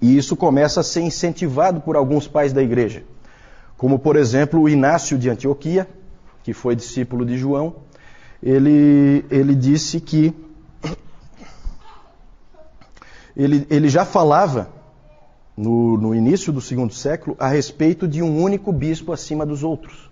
E 0.00 0.16
isso 0.16 0.36
começa 0.36 0.78
a 0.78 0.82
ser 0.84 1.00
incentivado 1.00 1.80
por 1.80 1.96
alguns 1.96 2.28
pais 2.28 2.52
da 2.52 2.62
igreja, 2.62 3.02
como 3.76 3.98
por 3.98 4.14
exemplo 4.14 4.60
o 4.60 4.68
Inácio 4.68 5.18
de 5.18 5.28
Antioquia, 5.28 5.88
que 6.44 6.52
foi 6.52 6.76
discípulo 6.76 7.26
de 7.26 7.36
João, 7.36 7.74
ele, 8.40 9.24
ele 9.28 9.56
disse 9.56 10.00
que 10.00 10.32
ele, 13.36 13.66
ele 13.68 13.88
já 13.88 14.04
falava 14.04 14.70
no, 15.56 15.98
no 15.98 16.14
início 16.14 16.52
do 16.52 16.60
segundo 16.60 16.94
século 16.94 17.34
a 17.40 17.48
respeito 17.48 18.06
de 18.06 18.22
um 18.22 18.40
único 18.40 18.72
bispo 18.72 19.12
acima 19.12 19.44
dos 19.44 19.64
outros. 19.64 20.08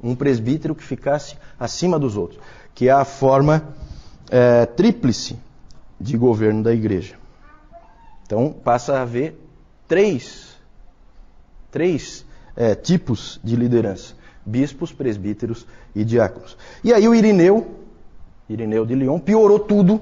Um 0.00 0.14
presbítero 0.14 0.76
que 0.76 0.84
ficasse 0.84 1.36
acima 1.58 1.98
dos 1.98 2.16
outros, 2.16 2.40
que 2.72 2.88
é 2.88 2.92
a 2.92 3.04
forma 3.04 3.74
é, 4.30 4.64
tríplice 4.66 5.36
de 6.00 6.16
governo 6.16 6.62
da 6.62 6.72
igreja. 6.72 7.16
Então 8.24 8.52
passa 8.52 8.94
a 8.94 9.02
haver 9.02 9.36
três, 9.86 10.56
três 11.70 12.24
é, 12.56 12.74
tipos 12.74 13.40
de 13.42 13.56
liderança 13.56 14.20
bispos, 14.44 14.92
presbíteros 14.92 15.66
e 15.94 16.04
diáconos. 16.04 16.56
E 16.82 16.92
aí 16.92 17.06
o 17.06 17.14
Irineu, 17.14 17.76
Irineu 18.48 18.84
de 18.84 18.94
Lyon, 18.94 19.18
piorou 19.18 19.58
tudo 19.58 20.00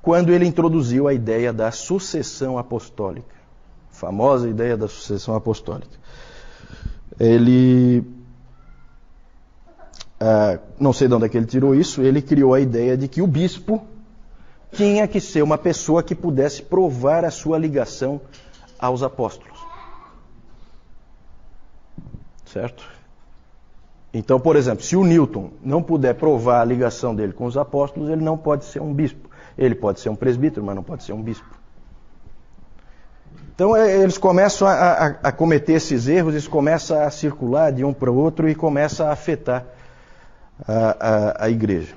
quando 0.00 0.32
ele 0.32 0.46
introduziu 0.46 1.06
a 1.06 1.14
ideia 1.14 1.52
da 1.52 1.70
sucessão 1.70 2.56
apostólica. 2.56 3.34
A 3.90 3.94
famosa 3.94 4.48
ideia 4.48 4.76
da 4.76 4.88
sucessão 4.88 5.34
apostólica. 5.34 5.98
Ele. 7.18 8.04
Ah, 10.22 10.58
não 10.78 10.92
sei 10.92 11.08
de 11.08 11.14
onde 11.14 11.24
é 11.24 11.28
que 11.30 11.36
ele 11.38 11.46
tirou 11.46 11.74
isso, 11.74 12.02
ele 12.02 12.20
criou 12.20 12.52
a 12.52 12.60
ideia 12.60 12.94
de 12.94 13.08
que 13.08 13.22
o 13.22 13.26
bispo 13.26 13.82
tinha 14.70 15.08
que 15.08 15.18
ser 15.18 15.42
uma 15.42 15.56
pessoa 15.56 16.02
que 16.02 16.14
pudesse 16.14 16.62
provar 16.62 17.24
a 17.24 17.30
sua 17.30 17.56
ligação 17.56 18.20
aos 18.78 19.02
apóstolos. 19.02 19.58
Certo? 22.44 22.86
Então, 24.12 24.38
por 24.38 24.56
exemplo, 24.56 24.84
se 24.84 24.94
o 24.94 25.04
Newton 25.04 25.52
não 25.62 25.82
puder 25.82 26.14
provar 26.14 26.60
a 26.60 26.64
ligação 26.64 27.14
dele 27.14 27.32
com 27.32 27.46
os 27.46 27.56
apóstolos, 27.56 28.10
ele 28.10 28.22
não 28.22 28.36
pode 28.36 28.66
ser 28.66 28.82
um 28.82 28.92
bispo. 28.92 29.30
Ele 29.56 29.74
pode 29.74 30.00
ser 30.00 30.10
um 30.10 30.16
presbítero, 30.16 30.66
mas 30.66 30.76
não 30.76 30.82
pode 30.82 31.02
ser 31.02 31.12
um 31.12 31.22
bispo. 31.22 31.48
Então, 33.54 33.76
é, 33.76 34.02
eles 34.02 34.18
começam 34.18 34.66
a, 34.66 34.72
a, 34.72 35.06
a 35.06 35.32
cometer 35.32 35.74
esses 35.74 36.08
erros, 36.08 36.34
isso 36.34 36.50
começa 36.50 37.04
a 37.04 37.10
circular 37.10 37.72
de 37.72 37.84
um 37.84 37.92
para 37.92 38.10
o 38.10 38.16
outro 38.16 38.48
e 38.48 38.54
começa 38.54 39.06
a 39.06 39.12
afetar 39.12 39.64
a, 40.66 41.44
a 41.44 41.50
igreja. 41.50 41.94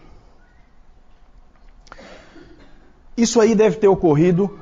Isso 3.16 3.40
aí 3.40 3.54
deve 3.54 3.78
ter 3.78 3.88
ocorrido 3.88 4.60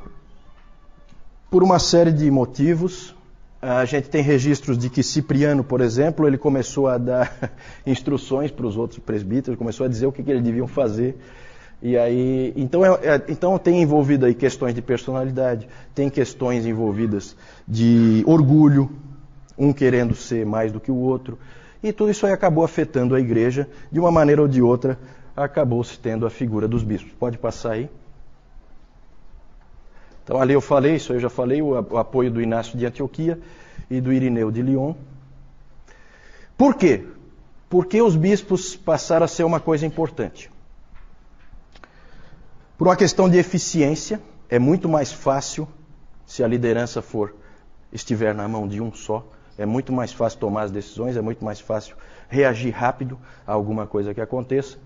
por 1.49 1.64
uma 1.64 1.80
série 1.80 2.12
de 2.12 2.30
motivos. 2.30 3.16
A 3.62 3.86
gente 3.86 4.10
tem 4.10 4.22
registros 4.22 4.78
de 4.78 4.89
que 4.89 5.04
Cipriano, 5.04 5.64
por 5.64 5.82
exemplo, 5.82 6.28
ele 6.28 6.38
começou 6.38 6.88
a 6.88 6.97
dar 6.97 7.52
instruções 7.86 8.52
para 8.52 8.66
os 8.66 8.76
outros 8.76 8.99
presbíteros, 8.99 9.58
começou 9.58 9.86
a 9.86 9.89
dizer 9.89 10.06
o 10.08 10.12
que, 10.12 10.24
que 10.24 10.32
eles 10.32 10.43
deviam 10.43 10.68
fazer. 10.68 11.18
E 11.82 11.97
aí, 11.97 12.54
então, 12.56 12.86
é, 12.86 12.89
é, 13.04 13.24
então 13.28 13.58
tem 13.58 13.82
envolvido 13.82 14.26
aí 14.26 14.36
questões 14.36 14.74
de 14.74 14.82
personalidade, 14.82 15.68
tem 15.95 16.10
questões 16.10 16.66
envolvidas 16.66 17.36
de 17.68 18.24
orgulho, 18.28 18.91
um 19.58 19.74
querendo 19.74 20.14
ser 20.14 20.45
mais 20.45 20.72
do 20.72 20.80
que 20.80 20.91
o 20.91 20.95
outro. 20.95 21.39
E 21.84 21.92
tudo 21.92 22.12
isso 22.12 22.26
aí 22.26 22.32
acabou 22.32 22.64
afetando 22.64 23.16
a 23.16 23.20
igreja, 23.20 23.68
de 23.92 24.00
uma 24.00 24.12
maneira 24.12 24.42
ou 24.42 24.48
de 24.48 24.62
outra, 24.62 25.00
acabou 25.36 25.84
se 25.84 25.98
tendo 26.00 26.26
a 26.26 26.30
figura 26.30 26.68
dos 26.68 26.84
bispos. 26.84 27.12
Pode 27.14 27.38
passar 27.38 27.72
aí. 27.72 27.90
Então 30.24 30.40
ali 30.40 30.54
eu 30.54 30.62
falei, 30.62 30.96
isso 30.96 31.14
eu 31.14 31.20
já 31.20 31.30
falei, 31.30 31.62
o 31.62 31.98
apoio 31.98 32.30
do 32.30 32.42
Inácio 32.42 32.78
de 32.78 32.86
Antioquia 32.86 33.40
e 33.90 34.00
do 34.00 34.14
Irineu 34.14 34.52
de 34.52 34.62
Lyon. 34.62 34.94
Por 36.58 36.76
quê? 36.76 37.06
Porque 37.68 38.02
os 38.02 38.16
bispos 38.16 38.76
passaram 38.76 39.26
a 39.26 39.28
ser 39.28 39.44
uma 39.44 39.60
coisa 39.60 39.86
importante. 39.86 40.52
Por 42.78 42.88
uma 42.88 42.96
questão 42.96 43.30
de 43.30 43.38
eficiência, 43.38 44.22
é 44.50 44.60
muito 44.60 44.88
mais 44.88 45.12
fácil 45.12 45.68
se 46.26 46.44
a 46.44 46.48
liderança 46.48 47.02
for 47.02 47.36
estiver 47.92 48.34
na 48.34 48.48
mão 48.48 48.68
de 48.68 48.80
um 48.80 48.94
só, 48.94 49.26
é 49.62 49.66
muito 49.66 49.93
mais 49.93 50.12
fácil 50.12 50.39
tomar 50.39 50.64
as 50.64 50.72
decisões, 50.72 51.16
é 51.16 51.22
muito 51.22 51.45
mais 51.45 51.59
fácil 51.59 51.95
reagir 52.28 52.72
rápido 52.72 53.18
a 53.45 53.53
alguma 53.53 53.86
coisa 53.86 54.14
que 54.14 54.20
aconteça. 54.20 54.78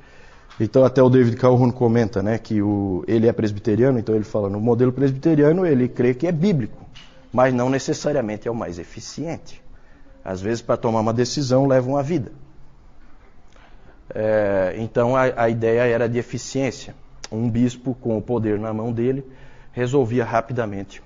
Então 0.59 0.83
até 0.83 1.01
o 1.01 1.09
David 1.09 1.37
Calhoun 1.37 1.71
comenta, 1.71 2.21
né, 2.21 2.37
que 2.37 2.61
o, 2.61 3.03
ele 3.07 3.27
é 3.27 3.31
presbiteriano, 3.31 3.97
então 3.97 4.13
ele 4.13 4.25
fala 4.25 4.49
no 4.49 4.59
modelo 4.59 4.91
presbiteriano 4.91 5.65
ele 5.65 5.87
crê 5.87 6.13
que 6.13 6.27
é 6.27 6.31
bíblico, 6.31 6.85
mas 7.31 7.53
não 7.53 7.69
necessariamente 7.69 8.47
é 8.47 8.51
o 8.51 8.55
mais 8.55 8.77
eficiente. 8.77 9.61
Às 10.23 10.41
vezes 10.41 10.61
para 10.61 10.75
tomar 10.75 10.99
uma 10.99 11.13
decisão 11.13 11.65
leva 11.65 11.87
uma 11.87 12.03
vida. 12.03 12.31
É, 14.13 14.75
então 14.77 15.15
a, 15.15 15.43
a 15.43 15.49
ideia 15.49 15.81
era 15.81 16.09
de 16.09 16.17
eficiência. 16.17 16.93
Um 17.31 17.49
bispo 17.49 17.95
com 17.95 18.17
o 18.17 18.21
poder 18.21 18.59
na 18.59 18.73
mão 18.73 18.91
dele 18.91 19.25
resolvia 19.71 20.25
rapidamente 20.25 21.01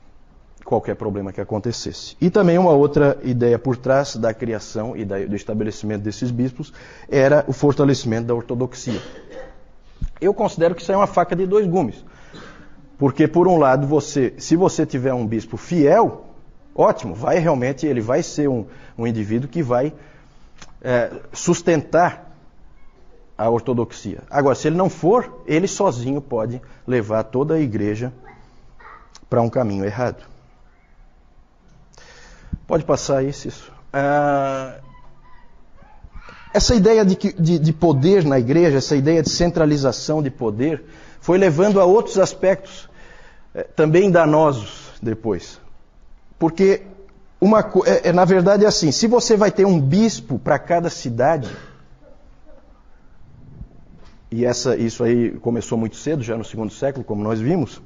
qualquer 0.63 0.95
problema 0.95 1.31
que 1.31 1.41
acontecesse. 1.41 2.15
E 2.19 2.29
também 2.29 2.57
uma 2.57 2.71
outra 2.71 3.17
ideia 3.23 3.57
por 3.57 3.77
trás 3.77 4.15
da 4.15 4.33
criação 4.33 4.95
e 4.95 5.05
do 5.05 5.35
estabelecimento 5.35 6.01
desses 6.01 6.31
bispos 6.31 6.73
era 7.09 7.43
o 7.47 7.53
fortalecimento 7.53 8.27
da 8.27 8.35
ortodoxia. 8.35 9.01
Eu 10.21 10.33
considero 10.33 10.75
que 10.75 10.81
isso 10.81 10.91
é 10.91 10.97
uma 10.97 11.07
faca 11.07 11.35
de 11.35 11.45
dois 11.45 11.65
gumes. 11.65 12.03
Porque, 12.97 13.27
por 13.27 13.47
um 13.47 13.57
lado, 13.57 13.87
você, 13.87 14.33
se 14.37 14.55
você 14.55 14.85
tiver 14.85 15.13
um 15.13 15.25
bispo 15.25 15.55
fiel, 15.55 16.25
ótimo, 16.75 17.15
vai 17.15 17.39
realmente, 17.39 17.87
ele 17.87 18.01
vai 18.01 18.21
ser 18.21 18.49
um, 18.49 18.65
um 18.97 19.07
indivíduo 19.07 19.49
que 19.49 19.63
vai 19.63 19.93
é, 20.81 21.09
sustentar 21.31 22.29
a 23.37 23.49
ortodoxia. 23.49 24.19
Agora, 24.29 24.53
se 24.53 24.67
ele 24.67 24.75
não 24.75 24.89
for, 24.89 25.41
ele 25.47 25.65
sozinho 25.65 26.21
pode 26.21 26.61
levar 26.85 27.23
toda 27.23 27.53
a 27.53 27.59
igreja 27.59 28.11
para 29.29 29.41
um 29.41 29.49
caminho 29.49 29.85
errado. 29.85 30.28
Pode 32.69 32.85
passar 32.85 33.23
isso. 33.25 33.71
Ah, 33.91 34.75
essa 36.53 36.75
ideia 36.75 37.03
de, 37.03 37.15
de, 37.15 37.57
de, 37.57 37.73
poder 37.73 38.23
na 38.23 38.37
igreja, 38.37 38.77
essa 38.77 38.95
ideia 38.95 39.23
de 39.23 39.29
centralização 39.31 40.21
de 40.21 40.29
poder, 40.29 40.83
foi 41.19 41.39
levando 41.39 41.81
a 41.81 41.85
outros 41.85 42.19
aspectos 42.19 42.87
eh, 43.55 43.63
também 43.75 44.11
danosos 44.11 44.91
depois. 45.01 45.59
Porque, 46.37 46.83
uma, 47.41 47.61
é, 47.87 48.09
é, 48.09 48.13
na 48.13 48.23
verdade, 48.23 48.65
é 48.65 48.67
assim: 48.67 48.91
se 48.91 49.07
você 49.07 49.35
vai 49.35 49.49
ter 49.49 49.65
um 49.65 49.81
bispo 49.81 50.37
para 50.37 50.59
cada 50.59 50.91
cidade, 50.91 51.49
e 54.29 54.45
essa, 54.45 54.77
isso 54.77 55.03
aí 55.03 55.31
começou 55.39 55.75
muito 55.75 55.95
cedo, 55.95 56.21
já 56.21 56.37
no 56.37 56.45
segundo 56.45 56.71
século, 56.71 57.03
como 57.03 57.23
nós 57.23 57.39
vimos, 57.39 57.81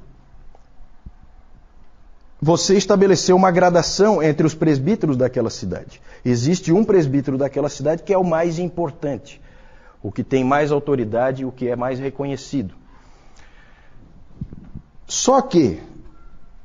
você 2.43 2.75
estabeleceu 2.75 3.37
uma 3.37 3.49
gradação 3.51 4.21
entre 4.21 4.45
os 4.45 4.53
presbíteros 4.53 5.15
daquela 5.15 5.49
cidade. 5.49 6.01
Existe 6.25 6.73
um 6.73 6.83
presbítero 6.83 7.37
daquela 7.37 7.69
cidade 7.69 8.03
que 8.03 8.13
é 8.13 8.17
o 8.17 8.23
mais 8.23 8.59
importante, 8.59 9.41
o 10.01 10.11
que 10.11 10.25
tem 10.25 10.43
mais 10.43 10.69
autoridade, 10.69 11.45
o 11.45 11.53
que 11.53 11.69
é 11.69 11.75
mais 11.75 11.99
reconhecido. 11.99 12.75
Só 15.07 15.41
que 15.41 15.79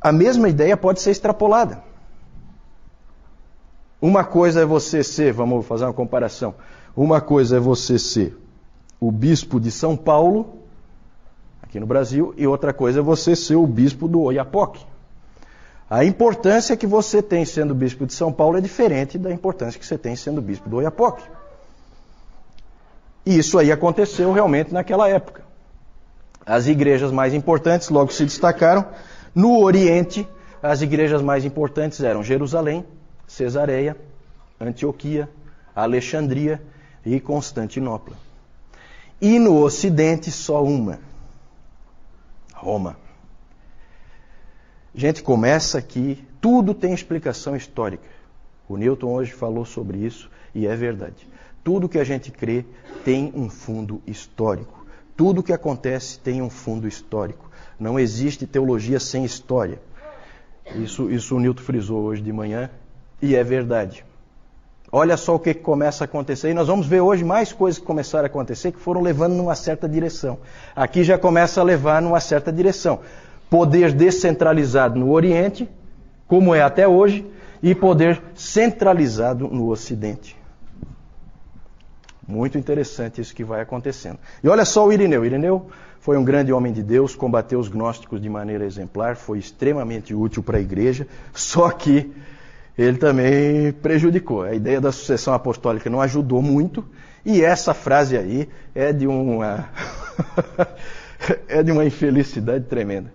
a 0.00 0.10
mesma 0.10 0.48
ideia 0.48 0.76
pode 0.76 1.00
ser 1.00 1.12
extrapolada. 1.12 1.80
Uma 4.02 4.24
coisa 4.24 4.62
é 4.62 4.64
você 4.64 5.04
ser, 5.04 5.32
vamos 5.32 5.64
fazer 5.64 5.84
uma 5.84 5.92
comparação. 5.92 6.56
Uma 6.96 7.20
coisa 7.20 7.58
é 7.58 7.60
você 7.60 8.00
ser 8.00 8.36
o 9.00 9.12
bispo 9.12 9.60
de 9.60 9.70
São 9.70 9.96
Paulo, 9.96 10.58
aqui 11.62 11.78
no 11.78 11.86
Brasil, 11.86 12.34
e 12.36 12.48
outra 12.48 12.72
coisa 12.72 12.98
é 12.98 13.02
você 13.02 13.36
ser 13.36 13.54
o 13.54 13.66
bispo 13.66 14.08
do 14.08 14.22
Oiapoque. 14.22 14.84
A 15.90 16.04
importância 16.04 16.76
que 16.76 16.86
você 16.86 17.22
tem 17.22 17.46
sendo 17.46 17.74
bispo 17.74 18.04
de 18.04 18.12
São 18.12 18.30
Paulo 18.30 18.58
é 18.58 18.60
diferente 18.60 19.16
da 19.16 19.32
importância 19.32 19.80
que 19.80 19.86
você 19.86 19.96
tem 19.96 20.14
sendo 20.14 20.42
bispo 20.42 20.68
do 20.68 20.76
Oiapoque. 20.76 21.24
E 23.24 23.38
isso 23.38 23.58
aí 23.58 23.72
aconteceu 23.72 24.30
realmente 24.32 24.72
naquela 24.72 25.08
época. 25.08 25.42
As 26.44 26.66
igrejas 26.66 27.10
mais 27.10 27.32
importantes 27.32 27.88
logo 27.88 28.12
se 28.12 28.24
destacaram. 28.24 28.86
No 29.34 29.60
Oriente, 29.62 30.28
as 30.62 30.82
igrejas 30.82 31.22
mais 31.22 31.44
importantes 31.44 32.02
eram 32.02 32.22
Jerusalém, 32.22 32.84
Cesareia, 33.26 33.96
Antioquia, 34.60 35.28
Alexandria 35.74 36.60
e 37.04 37.18
Constantinopla. 37.20 38.16
e 39.20 39.38
no 39.38 39.62
Ocidente 39.62 40.30
só 40.30 40.62
uma: 40.62 40.98
Roma. 42.54 43.07
Gente, 44.98 45.22
começa 45.22 45.78
aqui, 45.78 46.26
tudo 46.40 46.74
tem 46.74 46.92
explicação 46.92 47.54
histórica. 47.54 48.02
O 48.68 48.76
Newton 48.76 49.12
hoje 49.12 49.30
falou 49.30 49.64
sobre 49.64 49.98
isso 49.98 50.28
e 50.52 50.66
é 50.66 50.74
verdade. 50.74 51.24
Tudo 51.62 51.88
que 51.88 52.00
a 52.00 52.02
gente 52.02 52.32
crê 52.32 52.64
tem 53.04 53.32
um 53.32 53.48
fundo 53.48 54.02
histórico. 54.08 54.84
Tudo 55.16 55.40
que 55.40 55.52
acontece 55.52 56.18
tem 56.18 56.42
um 56.42 56.50
fundo 56.50 56.88
histórico. 56.88 57.48
Não 57.78 57.96
existe 57.96 58.44
teologia 58.44 58.98
sem 58.98 59.24
história. 59.24 59.80
Isso, 60.74 61.08
isso 61.12 61.36
o 61.36 61.38
Newton 61.38 61.62
frisou 61.62 62.02
hoje 62.02 62.20
de 62.20 62.32
manhã 62.32 62.68
e 63.22 63.36
é 63.36 63.44
verdade. 63.44 64.04
Olha 64.90 65.16
só 65.16 65.36
o 65.36 65.38
que 65.38 65.54
começa 65.54 66.02
a 66.02 66.06
acontecer. 66.06 66.50
E 66.50 66.54
nós 66.54 66.66
vamos 66.66 66.88
ver 66.88 67.02
hoje 67.02 67.22
mais 67.22 67.52
coisas 67.52 67.78
que 67.78 67.86
começaram 67.86 68.24
a 68.24 68.26
acontecer 68.26 68.72
que 68.72 68.80
foram 68.80 69.00
levando 69.00 69.34
numa 69.34 69.54
certa 69.54 69.88
direção. 69.88 70.40
Aqui 70.74 71.04
já 71.04 71.16
começa 71.16 71.60
a 71.60 71.64
levar 71.64 72.02
numa 72.02 72.18
certa 72.18 72.50
direção. 72.50 72.98
Poder 73.50 73.92
descentralizado 73.92 74.98
no 74.98 75.10
Oriente, 75.10 75.68
como 76.26 76.54
é 76.54 76.62
até 76.62 76.86
hoje, 76.86 77.26
e 77.62 77.74
poder 77.74 78.22
centralizado 78.34 79.48
no 79.48 79.68
Ocidente. 79.70 80.36
Muito 82.26 82.58
interessante 82.58 83.20
isso 83.22 83.34
que 83.34 83.42
vai 83.42 83.62
acontecendo. 83.62 84.18
E 84.44 84.48
olha 84.48 84.64
só 84.66 84.86
o 84.86 84.92
Irineu. 84.92 85.24
Irineu 85.24 85.66
foi 85.98 86.18
um 86.18 86.24
grande 86.24 86.52
homem 86.52 86.72
de 86.72 86.82
Deus, 86.82 87.14
combateu 87.14 87.58
os 87.58 87.68
gnósticos 87.68 88.20
de 88.20 88.28
maneira 88.28 88.64
exemplar, 88.64 89.16
foi 89.16 89.38
extremamente 89.38 90.14
útil 90.14 90.42
para 90.42 90.58
a 90.58 90.60
igreja, 90.60 91.06
só 91.32 91.70
que 91.70 92.12
ele 92.76 92.98
também 92.98 93.72
prejudicou. 93.72 94.42
A 94.42 94.54
ideia 94.54 94.80
da 94.80 94.92
sucessão 94.92 95.34
apostólica 95.34 95.90
não 95.90 96.00
ajudou 96.00 96.40
muito, 96.42 96.84
e 97.24 97.42
essa 97.42 97.74
frase 97.74 98.16
aí 98.16 98.48
é 98.74 98.92
de 98.92 99.06
uma 99.06 99.68
é 101.48 101.62
de 101.62 101.72
uma 101.72 101.84
infelicidade 101.84 102.66
tremenda. 102.66 103.12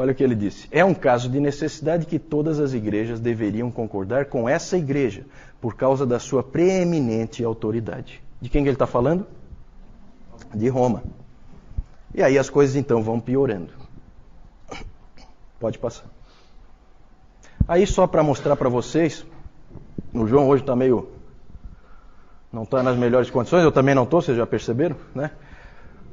Olha 0.00 0.12
o 0.12 0.14
que 0.14 0.24
ele 0.24 0.34
disse: 0.34 0.66
"É 0.70 0.82
um 0.82 0.94
caso 0.94 1.28
de 1.28 1.38
necessidade 1.38 2.06
que 2.06 2.18
todas 2.18 2.58
as 2.58 2.72
igrejas 2.72 3.20
deveriam 3.20 3.70
concordar 3.70 4.24
com 4.24 4.48
essa 4.48 4.78
igreja, 4.78 5.26
por 5.60 5.76
causa 5.76 6.06
da 6.06 6.18
sua 6.18 6.42
preeminente 6.42 7.44
autoridade." 7.44 8.22
De 8.40 8.48
quem 8.48 8.62
que 8.62 8.70
ele 8.70 8.76
está 8.76 8.86
falando? 8.86 9.26
De 10.54 10.66
Roma. 10.70 11.02
E 12.14 12.22
aí 12.22 12.38
as 12.38 12.48
coisas 12.48 12.76
então 12.76 13.02
vão 13.02 13.20
piorando. 13.20 13.74
Pode 15.58 15.78
passar. 15.78 16.06
Aí 17.68 17.86
só 17.86 18.06
para 18.06 18.22
mostrar 18.22 18.56
para 18.56 18.70
vocês, 18.70 19.26
o 20.14 20.26
João 20.26 20.48
hoje 20.48 20.62
está 20.62 20.74
meio. 20.74 21.10
não 22.50 22.62
está 22.62 22.82
nas 22.82 22.96
melhores 22.96 23.28
condições, 23.28 23.64
eu 23.64 23.70
também 23.70 23.94
não 23.94 24.04
estou, 24.04 24.22
vocês 24.22 24.34
já 24.34 24.46
perceberam, 24.46 24.96
né? 25.14 25.30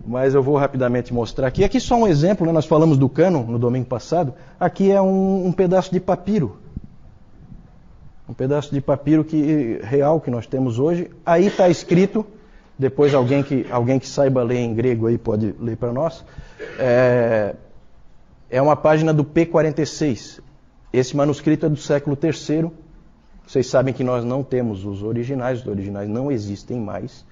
Mas 0.05 0.33
eu 0.33 0.41
vou 0.41 0.55
rapidamente 0.57 1.13
mostrar 1.13 1.47
aqui. 1.47 1.63
Aqui 1.63 1.79
só 1.79 1.95
um 1.95 2.07
exemplo, 2.07 2.45
né? 2.45 2.51
nós 2.51 2.65
falamos 2.65 2.97
do 2.97 3.09
cano 3.09 3.43
no 3.43 3.59
domingo 3.59 3.85
passado. 3.85 4.33
Aqui 4.59 4.91
é 4.91 5.01
um, 5.01 5.47
um 5.47 5.51
pedaço 5.51 5.91
de 5.91 5.99
papiro. 5.99 6.57
Um 8.27 8.33
pedaço 8.33 8.73
de 8.73 8.81
papiro 8.81 9.23
que, 9.23 9.79
real 9.83 10.19
que 10.19 10.29
nós 10.29 10.45
temos 10.45 10.79
hoje. 10.79 11.09
Aí 11.25 11.47
está 11.47 11.69
escrito, 11.69 12.25
depois 12.77 13.13
alguém 13.13 13.41
que, 13.41 13.65
alguém 13.69 13.99
que 13.99 14.07
saiba 14.07 14.43
ler 14.43 14.59
em 14.59 14.73
grego 14.73 15.07
aí 15.07 15.17
pode 15.17 15.55
ler 15.59 15.77
para 15.77 15.93
nós. 15.93 16.25
É, 16.77 17.55
é 18.49 18.61
uma 18.61 18.75
página 18.75 19.13
do 19.13 19.23
P46. 19.23 20.39
Esse 20.91 21.15
manuscrito 21.15 21.65
é 21.65 21.69
do 21.69 21.77
século 21.77 22.17
III. 22.21 22.71
Vocês 23.45 23.67
sabem 23.67 23.93
que 23.93 24.03
nós 24.03 24.25
não 24.25 24.43
temos 24.43 24.85
os 24.85 25.03
originais, 25.03 25.61
os 25.61 25.67
originais 25.67 26.09
não 26.09 26.29
existem 26.29 26.79
mais. 26.79 27.25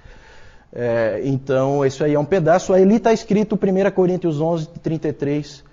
É, 0.77 1.21
então, 1.23 1.85
isso 1.85 2.03
aí 2.03 2.13
é 2.13 2.19
um 2.19 2.25
pedaço. 2.25 2.73
Aí 2.73 2.83
ali 2.83 2.97
está 2.97 3.13
escrito 3.13 3.55
1 3.55 3.91
Coríntios 3.91 4.41
11, 4.41 4.67
33 4.83 5.63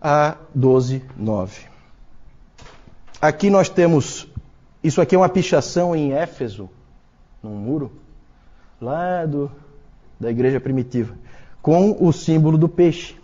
a 0.00 0.38
12, 0.54 1.02
9. 1.14 1.66
Aqui 3.20 3.50
nós 3.50 3.68
temos, 3.68 4.26
isso 4.82 5.00
aqui 5.00 5.14
é 5.14 5.18
uma 5.18 5.28
pichação 5.28 5.94
em 5.94 6.14
Éfeso, 6.14 6.70
num 7.42 7.54
muro, 7.54 7.92
lá 8.80 9.26
do, 9.26 9.52
da 10.18 10.30
igreja 10.30 10.58
primitiva, 10.58 11.14
com 11.60 11.96
o 12.00 12.12
símbolo 12.12 12.56
do 12.56 12.68
peixe. 12.68 13.14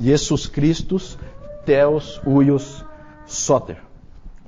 Jesus 0.00 0.46
Christus 0.46 1.18
Theos 1.66 2.20
Uios 2.26 2.84
Soter. 3.26 3.76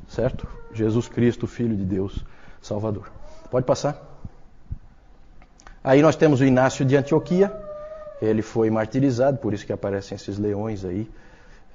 Certo? 0.08 0.48
Jesus 0.72 1.08
Cristo, 1.08 1.46
Filho 1.46 1.76
de 1.76 1.84
Deus, 1.84 2.24
Salvador. 2.62 3.10
Pode 3.50 3.66
passar. 3.66 4.07
Aí 5.88 6.02
nós 6.02 6.16
temos 6.16 6.42
o 6.42 6.44
Inácio 6.44 6.84
de 6.84 6.94
Antioquia. 6.98 7.50
Ele 8.20 8.42
foi 8.42 8.68
martirizado, 8.68 9.38
por 9.38 9.54
isso 9.54 9.64
que 9.64 9.72
aparecem 9.72 10.16
esses 10.16 10.36
leões 10.36 10.84
aí 10.84 11.08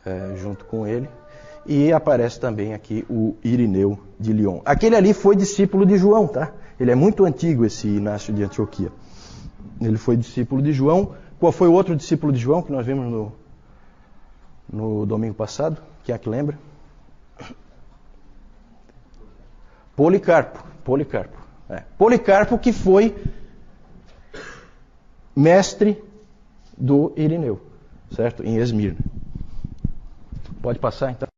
é, 0.06 0.36
junto 0.36 0.66
com 0.66 0.86
ele. 0.86 1.10
E 1.66 1.92
aparece 1.92 2.40
também 2.40 2.76
aqui 2.76 3.04
o 3.10 3.36
Irineu 3.44 3.98
de 4.20 4.32
Lyon. 4.32 4.62
Aquele 4.66 4.96
ali 4.96 5.16
foi 5.16 5.36
discípulo 5.36 5.84
de 5.84 5.98
João, 5.98 6.28
tá? 6.28 6.52
Ele 6.80 6.92
é 6.92 6.96
muito 6.96 7.26
antigo, 7.26 7.66
esse 7.66 7.88
Inácio 7.88 8.32
de 8.32 8.44
Antioquia. 8.44 8.92
Ele 9.82 9.98
foi 9.98 10.16
discípulo 10.16 10.62
de 10.62 10.72
João. 10.72 11.16
Qual 11.40 11.52
foi 11.52 11.68
o 11.68 11.74
outro 11.74 11.96
discípulo 11.96 12.32
de 12.32 12.38
João 12.38 12.62
que 12.62 12.72
nós 12.72 12.86
vimos 12.86 13.12
no, 13.12 13.34
no 14.72 15.08
domingo 15.08 15.34
passado. 15.34 15.82
Quem 16.04 16.14
é 16.14 16.20
que 16.20 16.30
lembra? 16.30 16.60
Policarpo. 19.96 20.64
Policarpo. 20.84 21.40
É. 21.68 21.82
Policarpo 21.98 22.60
que 22.60 22.72
foi 22.72 23.16
mestre 25.36 26.02
do 26.78 27.14
Irineu, 27.16 27.62
certo? 28.12 28.44
Em 28.44 28.58
Esmirna. 28.58 29.00
Pode 30.62 30.80
passar 30.80 31.12
então. 31.12 31.33